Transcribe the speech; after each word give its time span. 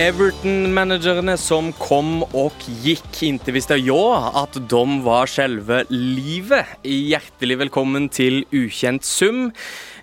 Everton-managerne 0.00 1.34
som 1.36 1.66
kom 1.76 2.22
og 2.24 2.62
gikk, 2.80 3.18
inntil 3.26 3.52
visste 3.52 3.76
jeg 3.76 4.30
at 4.40 4.54
de 4.70 4.84
var 5.04 5.28
selve 5.28 5.82
livet. 5.92 6.70
Hjertelig 6.88 7.58
velkommen 7.66 8.06
til 8.08 8.46
Ukjent 8.48 9.04
sum. 9.04 9.50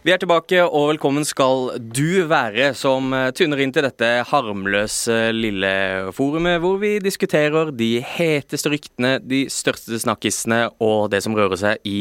Vi 0.06 0.14
er 0.14 0.22
tilbake, 0.22 0.62
og 0.68 0.92
velkommen 0.92 1.26
skal 1.26 1.72
du 1.82 2.28
være 2.30 2.76
som 2.78 3.10
tuner 3.34 3.64
inn 3.64 3.74
til 3.74 3.88
dette 3.88 4.12
harmløse 4.30 5.32
lille 5.34 5.74
forumet, 6.14 6.60
hvor 6.62 6.78
vi 6.84 7.00
diskuterer 7.02 7.74
de 7.74 7.96
heteste 8.06 8.70
ryktene, 8.70 9.18
de 9.26 9.48
største 9.50 9.98
snakkisene 10.06 10.68
og 10.78 11.10
det 11.16 11.26
som 11.26 11.34
rører 11.34 11.58
seg 11.58 11.90
i 11.90 12.00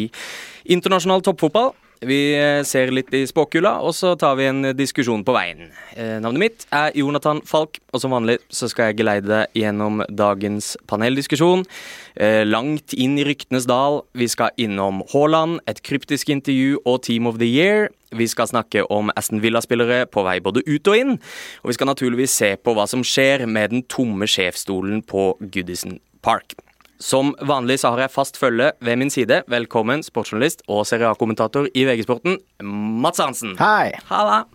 internasjonal 0.68 1.24
toppfotball. 1.24 1.72
Vi 2.05 2.18
eh, 2.36 2.60
ser 2.68 2.91
litt 2.92 3.12
i 3.16 3.23
spåkula, 3.24 3.78
og 3.80 3.95
så 3.96 4.12
tar 4.20 4.34
vi 4.37 4.48
en 4.50 4.73
diskusjon 4.77 5.23
på 5.24 5.32
veien. 5.32 5.70
Eh, 5.96 6.18
navnet 6.20 6.42
mitt 6.42 6.66
er 6.74 6.92
Jonathan 6.98 7.41
Falk, 7.48 7.80
og 7.95 8.02
som 8.02 8.12
vanlig 8.12 8.37
så 8.52 8.68
skal 8.68 8.91
jeg 8.91 8.98
geleide 8.98 9.30
deg 9.30 9.62
gjennom 9.62 10.02
dagens 10.12 10.74
paneldiskusjon. 10.90 11.64
Eh, 12.20 12.42
langt 12.45 12.92
inn 12.92 13.16
i 13.16 13.24
ryktenes 13.24 13.68
dal. 13.70 14.02
Vi 14.12 14.28
skal 14.28 14.52
innom 14.60 15.01
Haaland, 15.14 15.62
et 15.70 15.80
kryptisk 15.87 16.28
intervju 16.34 16.82
og 16.84 17.01
Team 17.09 17.30
of 17.30 17.40
the 17.40 17.48
Year. 17.48 17.88
Vi 18.12 18.28
skal 18.28 18.51
snakke 18.52 18.84
om 18.92 19.10
Aston 19.16 19.40
Villa-spillere 19.40 20.04
på 20.12 20.24
vei 20.26 20.37
både 20.45 20.62
ut 20.68 20.92
og 20.92 21.01
inn. 21.01 21.16
Og 21.65 21.73
vi 21.73 21.78
skal 21.78 21.90
naturligvis 21.90 22.37
se 22.37 22.52
på 22.60 22.76
hva 22.76 22.84
som 22.90 23.04
skjer 23.04 23.48
med 23.48 23.73
den 23.73 23.88
tomme 23.88 24.28
sjefsstolen 24.28 25.01
på 25.01 25.32
Goodison 25.40 25.96
Park. 26.20 26.59
Som 26.98 27.34
vanlig 27.45 27.80
så 27.82 27.91
har 27.92 28.06
jeg 28.06 28.12
fast 28.14 28.38
følge 28.41 28.70
ved 28.80 28.96
min 28.96 29.10
side. 29.12 29.42
Velkommen, 29.52 30.01
sportsjournalist 30.04 30.62
og 30.73 30.87
serialkommentator 30.88 31.68
i 31.76 31.84
VG-sporten, 31.84 32.38
Mats 32.65 33.20
Arntzen. 33.20 33.52
Hei. 33.60 33.93
Halla. 34.09 34.46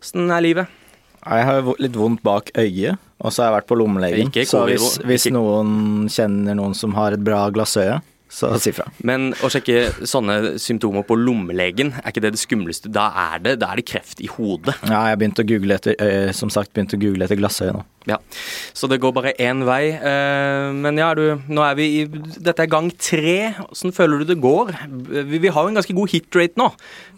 Åssen 0.00 0.32
er 0.32 0.44
livet? 0.44 0.80
Jeg 1.24 1.44
har 1.48 1.68
litt 1.80 1.96
vondt 1.96 2.24
bak 2.24 2.50
øyet, 2.56 2.96
og 3.20 3.32
så 3.32 3.44
har 3.44 3.50
jeg 3.50 3.56
vært 3.58 3.68
på 3.68 3.78
lommelegen. 3.80 4.32
Så 4.48 4.64
hvis, 4.68 4.88
hvis 5.04 5.28
noen 5.32 6.08
kjenner 6.12 6.56
noen 6.56 6.76
som 6.76 6.96
har 6.96 7.16
et 7.16 7.24
bra 7.24 7.46
glassøye, 7.52 8.00
så 8.34 8.50
si 8.58 8.72
fra. 8.74 8.88
Men 9.06 9.30
å 9.44 9.50
sjekke 9.52 10.06
sånne 10.08 10.56
symptomer 10.60 11.04
på 11.06 11.16
lommelegen, 11.20 11.92
er 12.00 12.10
ikke 12.10 12.24
det 12.24 12.32
det 12.34 12.40
skumleste? 12.42 12.90
Da 12.92 13.10
er 13.28 13.44
det, 13.44 13.58
da 13.62 13.70
er 13.72 13.80
det 13.80 13.86
kreft 13.92 14.24
i 14.24 14.28
hodet. 14.32 14.74
Ja, 14.82 15.04
jeg 15.04 15.14
har 15.14 15.20
begynt 15.20 15.40
å 15.40 15.46
google 15.46 15.76
etter, 15.76 15.94
øh, 16.00 16.32
som 16.36 16.50
sagt, 16.52 16.72
begynte 16.74 16.98
å 16.98 17.04
google 17.04 17.28
etter 17.28 17.38
glassøye 17.38 17.76
nå. 17.76 17.84
Ja, 18.04 18.18
Så 18.76 18.88
det 18.90 18.98
går 19.00 19.14
bare 19.16 19.32
én 19.40 19.62
vei. 19.64 19.94
Eh, 19.96 20.68
men 20.76 20.98
ja, 21.00 21.08
du, 21.16 21.40
nå 21.48 21.64
er 21.64 21.76
vi 21.78 21.86
i 22.02 22.04
Dette 22.04 22.66
er 22.66 22.68
gang 22.68 22.90
tre. 22.92 23.54
Hvordan 23.56 23.94
føler 23.96 24.20
du 24.20 24.28
det 24.28 24.40
går? 24.42 24.74
Vi, 25.24 25.40
vi 25.40 25.52
har 25.52 25.64
jo 25.64 25.72
en 25.72 25.78
ganske 25.78 25.96
god 25.96 26.12
hitrate 26.12 26.60
nå. 26.60 26.68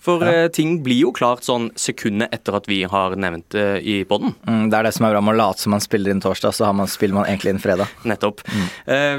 For 0.06 0.23
ja. 0.23 0.45
Eh, 0.45 0.48
ting 0.55 0.77
blir 0.87 1.01
jo 1.09 1.11
klart 1.17 1.43
sånn 1.47 1.73
sekundet 1.75 2.31
etter 2.34 2.55
at 2.61 2.69
vi 2.70 2.84
har 2.87 3.17
nevnt 3.19 3.48
det 3.56 3.67
i 3.83 3.97
poden. 4.06 4.37
Mm, 4.47 4.69
det 4.70 4.78
er 4.78 4.87
det 4.87 4.95
som 4.95 5.09
er 5.09 5.17
bra 5.17 5.25
med 5.27 5.34
å 5.34 5.41
late 5.41 5.65
som 5.65 5.75
man 5.75 5.83
spiller 5.83 6.15
inn 6.15 6.23
torsdag, 6.23 6.55
så 6.55 6.70
man, 6.70 6.91
spiller 6.91 7.19
man 7.19 7.27
egentlig 7.27 7.56
inn 7.56 7.62
fredag. 7.62 7.91
Nettopp. 8.06 8.45
Mm. 8.47 8.69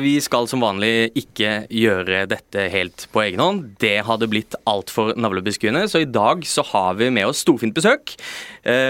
Vi 0.06 0.14
skal 0.24 0.48
som 0.48 0.64
vanlig 0.64 1.10
ikke 1.20 1.66
gjøre 1.74 2.24
dette 2.32 2.68
helt 2.72 3.08
på 3.12 3.26
egen 3.26 3.44
hånd. 3.44 3.66
Det 3.84 3.98
hadde 4.08 4.30
blitt 4.32 4.56
altfor 4.70 5.12
navlebeskuende, 5.20 5.84
så 5.92 6.06
i 6.06 6.08
dag 6.08 6.46
så 6.48 6.64
har 6.72 6.96
vi 7.02 7.10
med 7.12 7.28
oss 7.28 7.44
storfint 7.44 7.76
besøk. 7.76 8.16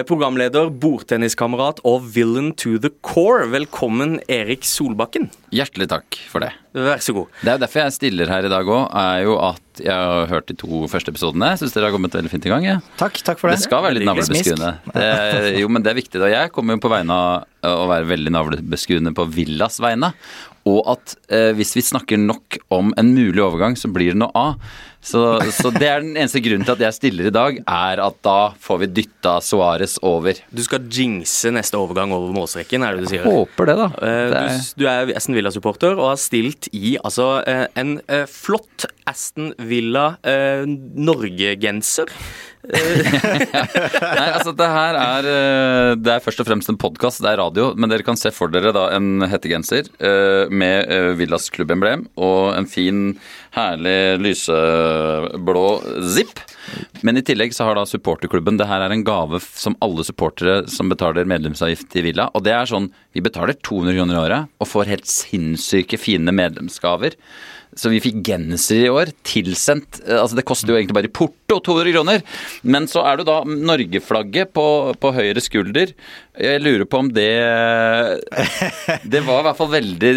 Programleder, 0.09 0.69
bordtenniskamerat 0.73 1.81
og 1.87 2.05
villain 2.13 2.51
to 2.57 2.66
to 2.67 2.77
the 2.79 2.89
core. 3.01 3.45
Velkommen, 3.47 4.17
Erik 4.27 4.65
Solbakken. 4.67 5.29
Hjertelig 5.55 5.87
takk 5.91 6.17
for 6.27 6.43
det. 6.43 6.49
Vær 6.75 6.99
så 7.03 7.13
god. 7.15 7.31
Det 7.39 7.53
er 7.53 7.61
derfor 7.61 7.85
jeg 7.85 7.95
stiller 7.95 8.31
her 8.31 8.47
i 8.47 8.51
dag 8.51 8.67
òg, 8.67 8.89
er 8.91 9.21
jo 9.23 9.37
at 9.39 9.81
jeg 9.83 9.93
har 9.93 10.27
hørt 10.31 10.49
de 10.49 10.55
to 10.57 10.81
første 10.91 11.13
episodene. 11.13 11.53
Syns 11.59 11.75
dere 11.75 11.87
har 11.87 11.95
kommet 11.95 12.17
veldig 12.17 12.31
fint 12.33 12.47
i 12.49 12.51
gang. 12.51 12.65
Ja. 12.67 12.77
Takk, 12.99 13.21
takk 13.23 13.39
for 13.39 13.51
det. 13.51 13.61
Det 13.61 13.67
skal 13.69 13.85
være 13.85 13.99
litt 13.99 14.09
navlebeskuende. 14.09 14.73
Jo, 15.61 15.71
men 15.71 15.85
det 15.85 15.93
er 15.93 15.99
viktig. 16.01 16.19
Og 16.19 16.33
jeg 16.33 16.51
kommer 16.55 16.75
jo 16.75 16.83
på 16.83 16.91
vegne 16.91 17.17
av 17.21 17.71
å 17.85 17.87
være 17.93 18.09
veldig 18.11 18.35
navlebeskuende 18.35 19.15
på 19.15 19.27
Villas 19.37 19.79
vegne. 19.83 20.11
Og 20.67 20.81
at 20.91 21.15
eh, 21.31 21.53
hvis 21.55 21.77
vi 21.77 21.85
snakker 21.85 22.19
nok 22.19 22.59
om 22.75 22.91
en 22.99 23.13
mulig 23.15 23.39
overgang, 23.45 23.77
så 23.79 23.87
blir 23.93 24.11
det 24.11 24.19
noe 24.19 24.33
av. 24.35 24.57
Så, 25.07 25.21
så, 25.55 25.71
det 25.71 25.87
er 25.87 26.03
den 26.03 26.17
eneste 26.17 26.41
grunnen 26.43 26.67
til 26.67 26.75
at 26.75 26.83
jeg 26.83 26.95
stiller 26.97 27.29
i 27.29 27.33
dag, 27.33 27.59
er 27.63 28.01
at 28.03 28.17
da 28.25 28.37
får 28.63 28.81
vi 28.81 28.89
dytta 28.99 29.37
Suárez 29.43 29.95
over. 30.05 30.41
Du 30.51 30.63
skal 30.65 30.87
jinxe 30.91 31.51
neste 31.55 31.79
overgang 31.79 32.11
over 32.15 32.33
målstreken, 32.35 32.83
er 32.83 32.97
det 32.97 33.05
du 33.05 33.11
sier? 33.13 33.23
Jeg 33.23 33.37
håper 33.37 33.71
det, 33.71 33.77
da. 33.79 33.87
Eh, 34.03 34.25
det 34.33 34.41
er... 34.41 34.57
du, 34.57 34.83
du, 34.83 34.85
er 34.91 35.13
Aston 35.15 35.37
Villa-supporter 35.37 35.95
og 35.95 36.11
har 36.11 36.19
stilt 36.21 36.67
i 36.75 36.97
altså 36.99 37.29
eh, 37.47 37.65
en 37.79 37.97
eh, 38.11 38.25
flott 38.27 38.89
Aston 39.07 39.53
Villa 39.69 40.09
Norge-genser. 40.27 42.11
Nei, 42.67 44.27
altså 44.33 44.51
det 44.57 44.67
her 44.67 44.97
er 44.99 45.27
Det 45.99 46.11
er 46.13 46.23
først 46.23 46.41
og 46.43 46.49
fremst 46.49 46.71
en 46.71 46.79
podkast, 46.79 47.21
det 47.23 47.31
er 47.31 47.39
radio, 47.41 47.71
men 47.77 47.91
dere 47.91 48.05
kan 48.05 48.19
se 48.19 48.31
for 48.35 48.51
dere 48.51 48.73
da 48.75 48.89
en 48.97 49.23
hettegenser 49.27 49.89
med 50.51 50.91
Villas 51.19 51.49
klubbemblem 51.53 52.07
og 52.15 52.53
en 52.57 52.67
fin 52.69 53.01
Herlig 53.57 54.19
lyseblå 54.21 55.65
zipp. 56.13 56.43
Men 57.07 57.17
i 57.17 57.23
tillegg 57.25 57.55
så 57.55 57.65
har 57.67 57.77
da 57.77 57.85
supporterklubben 57.87 58.59
Det 58.59 58.67
her 58.69 58.83
er 58.83 58.93
en 58.93 59.05
gave 59.07 59.39
som 59.41 59.77
alle 59.81 60.03
supportere 60.05 60.59
som 60.71 60.91
betaler 60.91 61.29
medlemsavgift 61.29 61.95
i 61.97 62.03
Villa. 62.09 62.27
Og 62.35 62.43
det 62.45 62.53
er 62.53 62.69
sånn 62.69 62.91
Vi 63.15 63.23
betaler 63.23 63.57
200 63.57 63.97
kroner 63.97 64.17
i 64.17 64.23
året 64.25 64.51
og 64.59 64.69
får 64.69 64.91
helt 64.91 65.09
sinnssyke 65.09 65.97
fine 66.01 66.33
medlemsgaver. 66.35 67.15
Så 67.77 67.91
vi 67.93 68.01
fikk 68.01 68.19
genser 68.25 68.87
i 68.87 68.91
år 68.91 69.11
tilsendt 69.27 70.01
eh, 70.05 70.17
Altså 70.17 70.37
det 70.39 70.45
koster 70.47 70.73
jo 70.73 70.79
egentlig 70.79 70.97
bare 70.97 71.09
i 71.09 71.13
porto 71.13 71.59
200 71.63 71.93
kroner. 71.95 72.23
Men 72.67 72.89
så 72.89 73.03
er 73.07 73.19
det 73.19 73.27
da 73.29 73.39
Norgeflagget 73.47 74.51
på, 74.57 74.65
på 74.99 75.13
høyre 75.15 75.43
skulder. 75.43 75.93
Jeg 76.37 76.63
lurer 76.63 76.89
på 76.89 77.01
om 77.03 77.11
det 77.13 77.29
Det 79.13 79.23
var 79.25 79.41
i 79.41 79.47
hvert 79.47 79.59
fall 79.61 79.71
veldig 79.73 80.13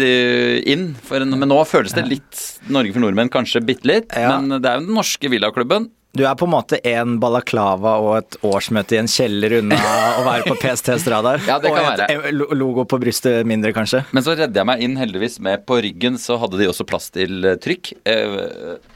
inn. 0.73 0.91
En, 1.21 1.37
men 1.37 1.51
nå 1.51 1.61
føles 1.69 1.95
det 1.95 2.07
litt 2.09 2.45
Norge 2.71 2.93
for 2.95 3.03
nordmenn, 3.03 3.31
kanskje 3.31 3.63
bitte 3.65 3.89
litt. 3.89 4.13
Ja. 4.17 4.37
Men 4.39 4.61
det 4.61 4.67
er 4.67 4.79
jo 4.79 4.87
den 4.87 4.97
norske 4.97 5.31
villaklubben. 5.31 5.89
Du 6.11 6.25
er 6.27 6.35
på 6.35 6.43
en 6.43 6.51
måte 6.51 6.75
en 6.91 7.13
balaklava 7.23 7.93
og 8.03 8.15
et 8.17 8.35
årsmøte 8.43 8.97
i 8.97 8.99
en 8.99 9.07
kjeller 9.07 9.53
unna 9.61 9.77
å 10.19 10.25
være 10.25 10.43
på 10.49 10.57
PSTs 10.59 11.05
radar. 11.11 11.39
ja, 11.47 11.55
det 11.63 11.71
kan 11.71 11.85
og 11.85 12.01
et 12.03 12.11
være. 12.11 12.55
logo 12.59 12.83
på 12.83 12.99
brystet 12.99 13.47
mindre, 13.47 13.71
kanskje. 13.75 14.01
Men 14.11 14.25
så 14.25 14.35
redder 14.35 14.59
jeg 14.59 14.67
meg 14.67 14.83
inn 14.83 14.97
heldigvis 14.99 15.39
med 15.43 15.63
på 15.67 15.79
ryggen 15.85 16.19
så 16.19 16.35
hadde 16.41 16.59
de 16.59 16.67
også 16.67 16.83
plass 16.89 17.07
til 17.15 17.47
eh, 17.47 17.55
trykk. 17.63 17.93
Eh, 18.03 18.35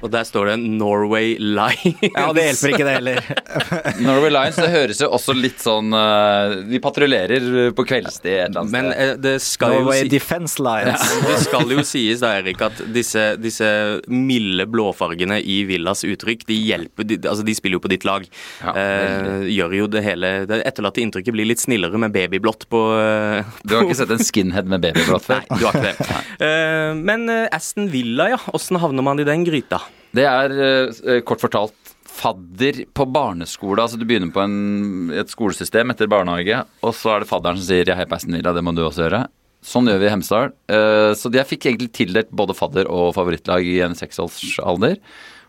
og 0.03 0.12
der 0.12 0.28
står 0.28 0.52
det 0.52 0.58
Norway 0.66 1.38
Lions. 1.40 2.03
ja, 2.18 2.26
det 2.36 2.50
hjelper 2.50 2.74
ikke 2.74 2.90
det 2.90 2.98
heller. 2.98 3.32
Norway 4.09 4.36
Lions, 4.36 4.59
det 4.59 4.74
høres 4.76 5.00
jo 5.06 5.09
også 5.16 5.38
litt 5.38 5.64
sånn 5.64 5.96
uh, 5.96 6.58
De 6.68 6.82
patruljerer 6.84 7.72
på 7.78 7.86
kveldstid 7.88 8.32
et 8.34 8.50
eller 8.50 8.66
annet 8.66 8.76
Men 8.76 9.22
det 9.24 9.38
skal 9.46 9.78
Norway 9.78 10.02
jo 10.02 10.09
si 10.09 10.12
Defense 10.18 10.59
Lions. 10.59 11.08
Ja, 11.16 11.24
det 11.32 11.40
skal 11.46 11.72
jo 11.72 11.88
sies 11.88 12.26
da, 12.26 12.36
Erik, 12.42 12.59
at 12.66 12.84
disse, 12.92 13.26
disse 13.40 13.72
milde 14.12 14.68
blåfargene 14.68 15.40
i 15.40 15.62
Villas 15.70 16.03
uttrykk, 16.03 16.44
de 16.52 16.59
hjelper 16.59 17.04
de, 17.07 17.17
altså 17.23 17.45
de 17.47 17.55
spiller 17.57 17.79
jo 17.79 17.83
på 17.85 17.91
ditt 17.91 18.05
lag. 18.07 18.25
Ja, 18.61 18.73
eh, 18.81 19.45
gjør 19.55 19.75
jo 19.79 19.88
det 19.91 20.03
hele 20.05 20.31
Det 20.49 20.61
etterlatte 20.67 21.01
inntrykket 21.03 21.35
blir 21.35 21.47
litt 21.49 21.61
snillere 21.61 21.99
med 22.01 22.13
babyblått 22.16 22.67
på, 22.71 22.81
på 22.81 23.67
Du 23.67 23.75
har 23.77 23.85
ikke 23.85 23.99
sett 24.01 24.13
en 24.16 24.23
skinhead 24.23 24.69
med 24.71 24.83
babyblått 24.85 25.27
før? 25.27 25.43
Nei, 25.49 25.59
du 25.59 25.67
har 25.67 25.79
ikke 25.79 25.91
det. 25.91 26.21
eh, 26.47 26.91
men 26.99 27.27
Aston 27.53 27.89
Villa, 27.93 28.29
ja. 28.35 28.41
Åssen 28.55 28.79
havner 28.81 29.05
man 29.05 29.21
i 29.21 29.27
den 29.27 29.45
gryta? 29.47 29.81
Det 30.16 30.23
er 30.23 31.21
kort 31.27 31.41
fortalt 31.43 31.95
fadder 32.16 32.85
på 32.95 33.05
barneskole. 33.11 33.81
Altså 33.83 33.99
du 33.99 34.05
begynner 34.07 34.31
på 34.33 34.43
en, 34.43 35.11
et 35.11 35.31
skolesystem 35.31 35.91
etter 35.91 36.09
barnehage, 36.11 36.61
og 36.85 36.95
så 36.95 37.16
er 37.16 37.23
det 37.23 37.31
fadderen 37.31 37.59
som 37.59 37.67
sier 37.67 37.83
'jeg 37.83 37.97
heier 37.97 38.09
på 38.11 38.16
Aston 38.16 38.37
Villa, 38.37 38.53
det 38.55 38.63
må 38.63 38.75
du 38.75 38.85
også 38.85 39.05
gjøre'. 39.05 39.27
Sånn 39.66 39.89
gjør 39.89 40.01
vi 40.01 40.05
i 40.05 40.13
Hemsedal. 40.13 40.51
Uh, 40.69 41.11
så 41.17 41.31
jeg 41.33 41.49
fikk 41.49 41.66
egentlig 41.66 41.93
tildelt 41.97 42.29
både 42.29 42.53
fadder 42.53 42.85
og 42.85 43.16
favorittlag 43.17 43.66
i 43.66 43.79
en 43.81 43.97
seksårsalder. 43.97 44.99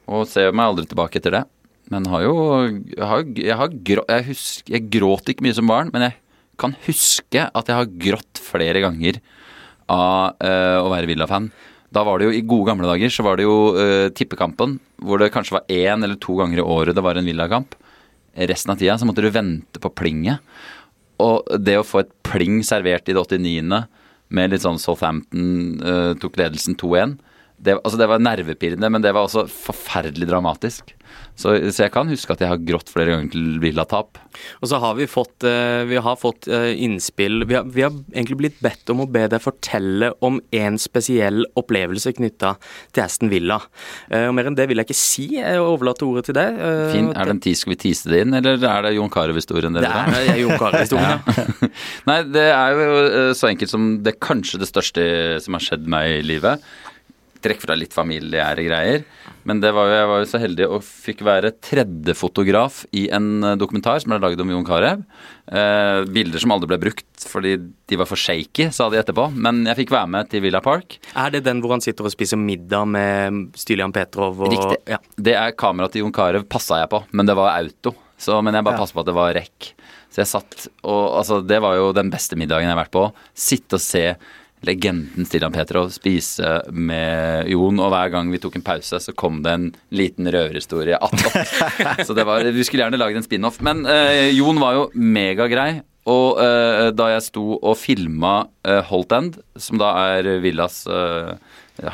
Og 0.07 0.27
ser 0.31 0.55
meg 0.55 0.71
aldri 0.71 0.87
tilbake 0.91 1.21
etter 1.21 1.35
det. 1.35 1.45
Men 1.93 2.09
har 2.11 2.25
jo 2.25 2.35
Jeg, 2.67 3.07
har, 3.07 3.25
jeg, 3.39 3.57
har 3.61 3.79
grå, 3.91 4.05
jeg, 4.11 4.27
husk, 4.31 4.71
jeg 4.73 4.91
gråt 4.91 5.31
ikke 5.31 5.47
mye 5.47 5.57
som 5.57 5.71
barn, 5.71 5.93
men 5.95 6.09
jeg 6.09 6.19
kan 6.61 6.75
huske 6.87 7.47
at 7.47 7.69
jeg 7.69 7.77
har 7.77 7.97
grått 8.01 8.41
flere 8.41 8.81
ganger 8.85 9.21
av 9.93 10.39
uh, 10.41 10.79
å 10.83 10.91
være 10.91 11.11
Villa-fan. 11.11 11.51
Da 11.95 12.03
var 12.07 12.19
det 12.19 12.27
jo, 12.27 12.35
I 12.35 12.47
gode 12.49 12.71
gamle 12.71 12.89
dager 12.89 13.13
så 13.13 13.23
var 13.27 13.39
det 13.39 13.45
jo 13.47 13.59
uh, 13.77 14.09
tippekampen, 14.17 14.79
hvor 15.05 15.21
det 15.21 15.31
kanskje 15.35 15.59
var 15.59 15.69
én 15.71 16.03
eller 16.03 16.19
to 16.23 16.39
ganger 16.41 16.63
i 16.63 16.65
året 16.65 16.97
det 16.97 17.05
var 17.05 17.21
en 17.21 17.29
Villa-kamp. 17.29 17.77
Resten 18.37 18.73
av 18.73 18.81
tida 18.81 18.97
så 18.99 19.07
måtte 19.09 19.23
du 19.25 19.31
vente 19.33 19.81
på 19.81 19.93
plinget. 19.95 20.43
Og 21.23 21.47
det 21.63 21.79
å 21.81 21.87
få 21.87 22.03
et 22.03 22.11
pling 22.27 22.59
servert 22.67 23.07
i 23.09 23.15
det 23.17 23.23
89. 23.23 23.85
med 24.29 24.51
litt 24.51 24.65
sånn 24.65 24.81
Southampton 24.83 25.79
uh, 25.85 26.13
tok 26.19 26.41
ledelsen 26.41 26.75
2-1 26.81 27.15
det, 27.57 27.79
altså 27.81 27.99
det 28.01 28.09
var 28.11 28.23
nervepirrende, 28.23 28.91
men 28.93 29.05
det 29.05 29.15
var 29.17 29.27
også 29.27 29.47
forferdelig 29.49 30.29
dramatisk. 30.29 30.93
Så, 31.37 31.53
så, 31.69 31.85
jeg 31.85 31.93
kan 31.93 32.09
huske 32.09 32.33
at 32.33 32.41
jeg 32.41 32.49
har 32.49 32.61
grått 32.65 32.89
flere 32.89 33.13
ganger 33.13 33.29
til 33.35 33.59
Villa-tap. 33.61 34.17
Og 34.65 34.71
så 34.71 34.79
har 34.81 34.95
vi 34.97 35.05
fått, 35.09 35.45
uh, 35.45 35.85
vi 35.89 35.99
har 36.01 36.17
fått 36.17 36.49
uh, 36.49 36.71
innspill 36.73 37.45
vi 37.49 37.59
har, 37.59 37.67
vi 37.69 37.85
har, 37.85 37.93
egentlig 38.15 38.39
blitt 38.41 38.63
bedt 38.65 38.89
om 38.93 39.03
å 39.05 39.09
be 39.13 39.27
deg 39.29 39.45
fortelle 39.45 40.11
om 40.25 40.39
en 40.57 40.79
spesiell 40.81 41.45
opplevelse 41.61 42.15
knytta 42.17 42.55
til 42.97 43.05
Aston 43.05 43.33
Villa. 43.33 43.59
Uh, 44.09 44.31
og 44.31 44.37
Mer 44.39 44.49
enn 44.49 44.57
det 44.57 44.69
vil 44.71 44.81
jeg 44.81 44.89
ikke 44.89 44.99
si. 44.99 45.27
Jeg 45.37 45.61
overlater 45.61 46.09
ordet 46.09 46.27
til 46.31 46.39
deg. 46.39 46.57
Fint. 46.95 47.13
Er 47.13 47.29
det 47.29 47.37
en 47.37 47.45
tid 47.45 47.61
skal 47.61 47.75
vi 47.75 47.81
tease 47.85 48.13
det 48.13 48.25
inn, 48.25 48.37
eller 48.41 48.57
er 48.73 48.89
det 48.89 48.97
Jon 48.97 49.13
Carew-historien? 49.13 49.77
Det 49.77 49.85
er 49.85 50.41
Jon 50.41 50.57
Carew-historien, 50.57 51.21
ja. 51.37 51.71
Nei, 52.09 52.21
det 52.33 52.49
er 52.49 52.81
jo 52.81 53.25
så 53.37 53.51
enkelt 53.51 53.73
som 53.73 53.89
det 54.05 54.17
kanskje 54.25 54.61
det 54.63 54.71
største 54.73 55.07
som 55.45 55.57
har 55.57 55.65
skjedd 55.69 55.89
meg 55.91 56.19
i 56.21 56.27
livet 56.27 56.65
trekk 57.43 57.63
fra 57.65 57.77
litt 57.79 57.95
familiære 57.95 58.65
greier. 58.67 59.05
Men 59.47 59.61
det 59.63 59.71
var 59.77 59.89
jo, 59.89 59.95
jeg 59.95 60.09
var 60.11 60.23
jo 60.23 60.29
så 60.31 60.41
heldig 60.43 60.69
og 60.69 60.85
fikk 60.87 61.23
være 61.27 61.53
tredje 61.63 62.15
fotograf 62.19 62.83
i 62.97 63.07
en 63.15 63.29
eh, 63.47 63.59
dokumentar 63.61 64.01
som 64.03 64.13
ble 64.13 64.21
laget 64.23 64.43
om 64.43 64.51
Jon 64.51 64.67
Carew. 64.67 65.05
Eh, 65.47 66.01
bilder 66.11 66.43
som 66.43 66.55
aldri 66.57 66.73
ble 66.73 66.81
brukt 66.89 67.27
fordi 67.27 67.55
de 67.61 67.99
var 67.99 68.09
for 68.11 68.21
shaky, 68.21 68.69
sa 68.75 68.89
de 68.91 68.99
etterpå. 69.01 69.29
Men 69.35 69.65
jeg 69.71 69.83
fikk 69.83 69.95
være 69.95 70.11
med 70.17 70.33
til 70.33 70.43
Villa 70.45 70.63
Park. 70.65 70.99
Er 71.15 71.35
det 71.35 71.45
den 71.47 71.63
hvor 71.63 71.77
han 71.77 71.85
sitter 71.85 72.09
og 72.09 72.15
spiser 72.15 72.41
middag 72.41 72.89
med 72.91 73.45
Stylian 73.59 73.95
Petrov? 73.95 74.41
Og, 74.41 74.51
Riktig. 74.53 74.81
Ja. 74.91 74.99
Det 75.17 75.37
er 75.39 75.55
kameraet 75.59 75.97
til 75.97 76.05
Jon 76.05 76.17
Carew 76.17 76.47
passa 76.47 76.83
jeg 76.83 76.93
på, 76.93 77.05
men 77.17 77.29
det 77.29 77.39
var 77.39 77.55
auto. 77.55 77.95
Så, 78.17 78.39
men 78.41 78.57
jeg 78.57 78.65
bare 78.65 78.79
ja. 78.79 78.81
passet 78.81 78.97
på 78.97 79.05
at 79.05 79.11
det 79.11 79.17
var 79.17 79.35
rekk. 79.37 79.71
Så 80.13 80.23
jeg 80.23 80.31
satt 80.31 80.67
og 80.89 81.19
altså, 81.19 81.43
Det 81.45 81.59
var 81.61 81.77
jo 81.77 81.91
den 81.93 82.09
beste 82.13 82.39
middagen 82.41 82.69
jeg 82.69 82.73
har 82.73 82.81
vært 82.81 82.95
på. 82.95 83.07
Sitte 83.37 83.77
og 83.77 83.85
se 83.85 84.05
legenden 84.65 85.27
Stilan 85.29 85.53
Petrov 85.55 85.91
spise 85.95 86.61
med 86.73 87.51
Jon, 87.53 87.81
og 87.83 87.91
hver 87.93 88.13
gang 88.15 88.31
vi 88.33 88.41
tok 88.43 88.57
en 88.59 88.65
pause, 88.67 89.01
så 89.03 89.15
kom 89.17 89.43
det 89.45 89.53
en 89.53 89.67
liten 89.95 90.31
røverhistorie 90.33 90.97
attåt. 90.97 91.53
så 92.07 92.17
det 92.17 92.25
var, 92.29 92.47
vi 92.47 92.65
skulle 92.67 92.87
gjerne 92.87 93.01
lagd 93.01 93.21
en 93.21 93.27
spin-off. 93.27 93.61
Men 93.65 93.85
eh, 93.91 94.33
Jon 94.37 94.61
var 94.63 94.79
jo 94.79 94.89
megagrei. 94.95 95.83
Og 96.07 96.39
eh, 96.39 96.89
da 96.95 97.11
jeg 97.17 97.27
sto 97.27 97.57
og 97.57 97.75
filma 97.81 98.47
eh, 98.67 98.83
Holt 98.87 99.13
End, 99.17 99.41
som 99.59 99.81
da 99.83 99.91
er 100.15 100.29
Villas 100.45 100.85
eh, 100.87 101.35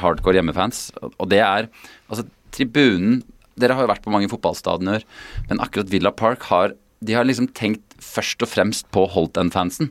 hardcore 0.03 0.37
hjemmefans, 0.37 0.91
og 1.17 1.31
det 1.33 1.41
er 1.41 1.71
altså 2.09 2.27
tribunen 2.53 3.23
Dere 3.57 3.75
har 3.77 3.85
jo 3.85 3.91
vært 3.91 4.05
på 4.05 4.13
mange 4.13 4.31
fotballstadioner, 4.33 5.03
men 5.51 5.59
akkurat 5.61 5.91
Villa 5.93 6.09
Park 6.17 6.47
har 6.49 6.73
de 7.03 7.17
har 7.17 7.27
liksom 7.27 7.51
tenkt 7.53 7.97
først 8.01 8.41
og 8.45 8.49
fremst 8.49 8.87
på 8.95 9.05
Holt 9.11 9.37
End-fansen. 9.37 9.91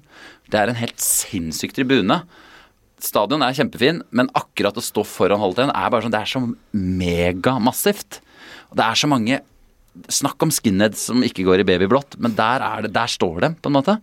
Det 0.49 0.57
er 0.57 0.71
en 0.71 0.79
helt 0.79 1.01
sinnssyk 1.03 1.75
tribune. 1.75 2.21
Stadion 3.01 3.41
er 3.41 3.55
kjempefin, 3.57 4.03
men 4.13 4.29
akkurat 4.37 4.77
å 4.77 4.83
stå 4.83 5.03
foran 5.07 5.41
Holden 5.41 5.71
er 5.73 5.89
bare 5.89 6.05
sånn, 6.05 6.13
det 6.13 6.21
er 6.21 6.29
så 6.29 6.41
megamassivt. 6.71 8.19
Det 8.71 8.85
er 8.85 8.99
så 8.99 9.09
mange 9.11 9.41
Snakk 10.07 10.39
om 10.39 10.51
skinheads 10.55 11.01
som 11.09 11.19
ikke 11.19 11.43
går 11.43 11.61
i 11.61 11.65
babyblått, 11.67 12.15
men 12.23 12.31
der, 12.37 12.63
det, 12.85 12.93
der 12.95 13.09
står 13.11 13.41
de, 13.43 13.49
på 13.59 13.67
en 13.67 13.75
måte. 13.75 13.97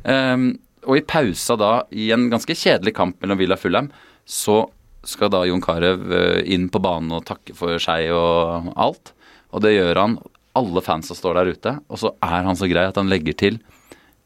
Um, 0.00 0.46
og 0.88 0.96
i 0.96 1.02
pausa 1.04 1.58
da, 1.60 1.72
i 1.92 2.06
en 2.14 2.30
ganske 2.32 2.56
kjedelig 2.56 2.94
kamp 2.96 3.18
mellom 3.20 3.36
Villa 3.42 3.58
Fulham, 3.60 3.90
så 4.24 4.62
skal 5.06 5.28
da 5.34 5.42
Jon 5.44 5.60
Carew 5.60 6.08
eh, 6.08 6.40
inn 6.54 6.70
på 6.72 6.80
banen 6.82 7.12
og 7.14 7.26
takke 7.28 7.52
for 7.58 7.76
seg 7.82 8.08
og 8.16 8.70
alt. 8.80 9.12
Og 9.52 9.62
det 9.64 9.74
gjør 9.76 10.00
han. 10.00 10.16
Alle 10.56 10.82
fansa 10.82 11.14
står 11.14 11.36
der 11.38 11.52
ute. 11.52 11.74
Og 11.92 12.00
så 12.00 12.14
er 12.24 12.48
han 12.48 12.58
så 12.58 12.68
grei 12.70 12.86
at 12.88 12.96
han 12.98 13.12
legger 13.12 13.36
til 13.36 13.60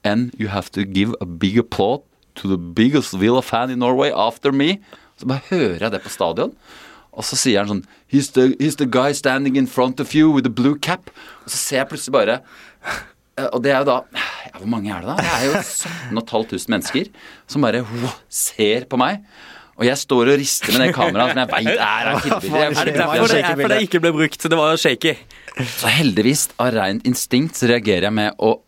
And 0.07 0.31
you 0.39 0.49
have 0.49 0.71
to 0.73 0.87
give 0.87 1.19
a 1.21 1.27
big 1.27 1.59
applaud 1.61 2.07
to 2.35 2.49
the 2.49 2.59
biggest 2.59 3.15
Villa 3.15 3.43
fan 3.43 3.71
in 3.71 3.79
Norway 3.79 4.11
after 4.11 4.53
me. 4.53 4.79
Så 5.21 5.29
bare 5.29 5.45
hører 5.51 5.87
jeg 5.87 5.93
det 5.93 6.03
på 6.05 6.13
stadion. 6.13 6.55
Og 7.11 7.27
så 7.27 7.37
sier 7.37 7.65
han 7.65 7.71
sånn 7.71 7.85
he's 8.13 8.31
the, 8.37 8.53
he's 8.63 8.79
the 8.79 8.87
guy 8.87 9.13
standing 9.17 9.59
in 9.59 9.67
front 9.67 10.01
of 10.01 10.15
you 10.15 10.31
with 10.33 10.47
the 10.47 10.53
blue 10.53 10.79
cap. 10.79 11.11
Og 11.45 11.51
så 11.53 11.59
ser 11.59 11.83
jeg 11.83 11.91
plutselig 11.91 12.15
bare 12.15 12.37
eh, 12.39 13.49
Og 13.51 13.61
det 13.65 13.75
er 13.75 13.83
jo 13.83 13.89
da 13.89 13.97
ja, 14.15 14.53
Hvor 14.61 14.71
mange 14.71 14.93
er 14.95 15.03
det 15.03 15.11
da? 15.11 15.17
Det 15.19 15.33
er 15.35 15.47
jo 15.49 15.63
17 15.65 16.21
500 16.21 16.71
mennesker 16.77 17.11
som 17.51 17.67
bare 17.67 17.83
wow, 17.83 18.15
ser 18.31 18.87
på 18.91 19.01
meg. 19.01 19.25
Og 19.81 19.87
jeg 19.89 19.97
står 19.97 20.29
og 20.29 20.37
rister 20.37 20.75
med 20.77 20.83
det 20.85 20.95
kameraet 20.95 21.33
som 21.33 21.41
jeg 21.41 21.51
veit 21.55 21.69
er 21.73 22.11
av. 22.11 22.19
Er 22.61 22.85
det 22.85 22.97
derfor 22.99 23.33
det, 23.33 23.45
for 23.49 23.73
det 23.73 23.79
ikke 23.87 24.01
ble 24.05 24.11
brukt? 24.13 24.45
Det 24.53 24.59
var 24.59 24.77
shaky. 24.77 25.15
Så 25.57 25.89
heldigvis, 25.89 26.51
av 26.61 26.75
rent 26.75 27.07
instinkt, 27.09 27.57
så 27.57 27.71
reagerer 27.71 28.11
jeg 28.11 28.17
med 28.19 28.37
å 28.45 28.59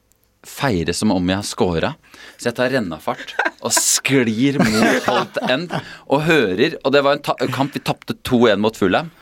feire 0.48 0.94
som 0.96 1.12
om 1.12 1.28
jeg 1.28 1.38
har 1.38 1.46
scora. 1.46 1.92
Så 2.42 2.50
jeg 2.50 2.58
tar 2.58 2.72
rennafart 2.74 3.36
og 3.62 3.70
sklir 3.70 4.56
mot 4.58 5.04
Holt 5.06 5.36
End 5.46 5.70
og 6.10 6.24
hører 6.26 6.74
Og 6.82 6.90
det 6.90 7.04
var 7.06 7.20
en 7.20 7.52
kamp 7.54 7.76
vi 7.76 7.82
tapte 7.86 8.16
2-1 8.26 8.58
mot 8.58 8.74
Fulham. 8.74 9.12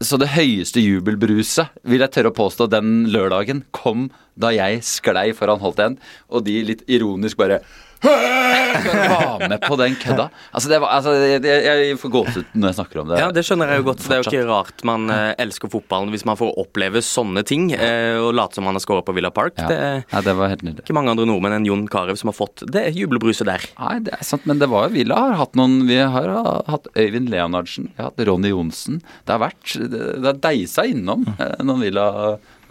Så 0.00 0.16
det 0.16 0.30
høyeste 0.32 0.80
jubelbruset, 0.80 1.68
vil 1.84 2.00
jeg 2.00 2.10
tørre 2.14 2.32
å 2.32 2.34
påstå, 2.34 2.70
den 2.72 3.04
lørdagen 3.12 3.60
kom 3.76 4.08
da 4.34 4.48
jeg 4.56 4.80
sklei 4.82 5.28
foran 5.36 5.60
Holt 5.60 5.78
End, 5.84 6.00
og 6.32 6.46
de 6.48 6.56
litt 6.66 6.82
ironisk 6.90 7.38
bare 7.38 7.60
var 8.02 9.48
med 9.48 9.60
på 9.62 9.76
den 9.78 9.94
kødda. 10.00 10.28
Altså, 10.50 10.68
det 10.72 10.78
var, 10.82 10.90
altså 10.96 11.12
jeg, 11.14 11.42
jeg 11.44 11.98
får 12.00 12.12
gåsehud 12.16 12.54
når 12.58 12.72
jeg 12.72 12.78
snakker 12.78 13.02
om 13.02 13.10
det. 13.12 13.20
Ja, 13.22 13.28
Det 13.34 13.44
skjønner 13.46 13.72
jeg 13.72 13.82
jo 13.82 13.86
godt. 13.90 14.02
for 14.02 14.12
Det 14.12 14.16
er 14.16 14.22
jo 14.22 14.30
ikke 14.32 14.48
rart 14.50 14.84
man 14.88 15.08
eh, 15.12 15.32
elsker 15.42 15.70
fotballen 15.72 16.12
hvis 16.14 16.24
man 16.28 16.38
får 16.40 16.54
oppleve 16.62 17.02
sånne 17.04 17.44
ting 17.48 17.70
eh, 17.76 18.18
og 18.20 18.32
late 18.38 18.58
som 18.58 18.66
man 18.68 18.78
har 18.78 18.84
skåret 18.84 19.06
på 19.08 19.14
Villa 19.16 19.30
Park. 19.34 19.56
Ja. 19.60 19.68
Det, 19.70 19.80
ja, 20.12 20.22
det 20.26 20.36
var 20.38 20.52
helt 20.52 20.64
nydelig. 20.66 20.84
Ikke 20.86 20.96
mange 20.98 21.14
andre 21.14 21.26
nordmenn 21.28 21.58
enn 21.60 21.68
Jon 21.68 21.86
Carew 21.92 22.18
som 22.18 22.32
har 22.32 22.38
fått 22.38 22.64
det 22.74 22.88
jubelbruset 22.96 23.48
der. 23.48 23.66
Nei, 23.78 23.96
det 24.08 24.16
er 24.18 24.26
sant, 24.26 24.46
men 24.50 24.62
det 24.62 24.70
var 24.72 24.88
jo 24.88 24.96
Villa 24.96 25.18
har 25.28 25.38
hatt 25.40 25.54
noen 25.58 25.82
Vi 25.88 25.96
har 26.00 26.28
hatt 26.68 26.88
Øyvind 26.98 27.30
Leonardsen, 27.32 27.90
vi 27.92 28.02
har 28.02 28.10
hatt 28.10 28.26
Ronny 28.28 28.50
Johnsen. 28.52 29.00
Det 29.26 29.36
har 29.36 29.42
vært 29.46 29.76
Det 29.92 30.26
har 30.26 30.40
deisa 30.42 30.84
innom 30.88 31.24
eh, 31.38 31.56
noen 31.64 31.82
Villa 31.86 32.08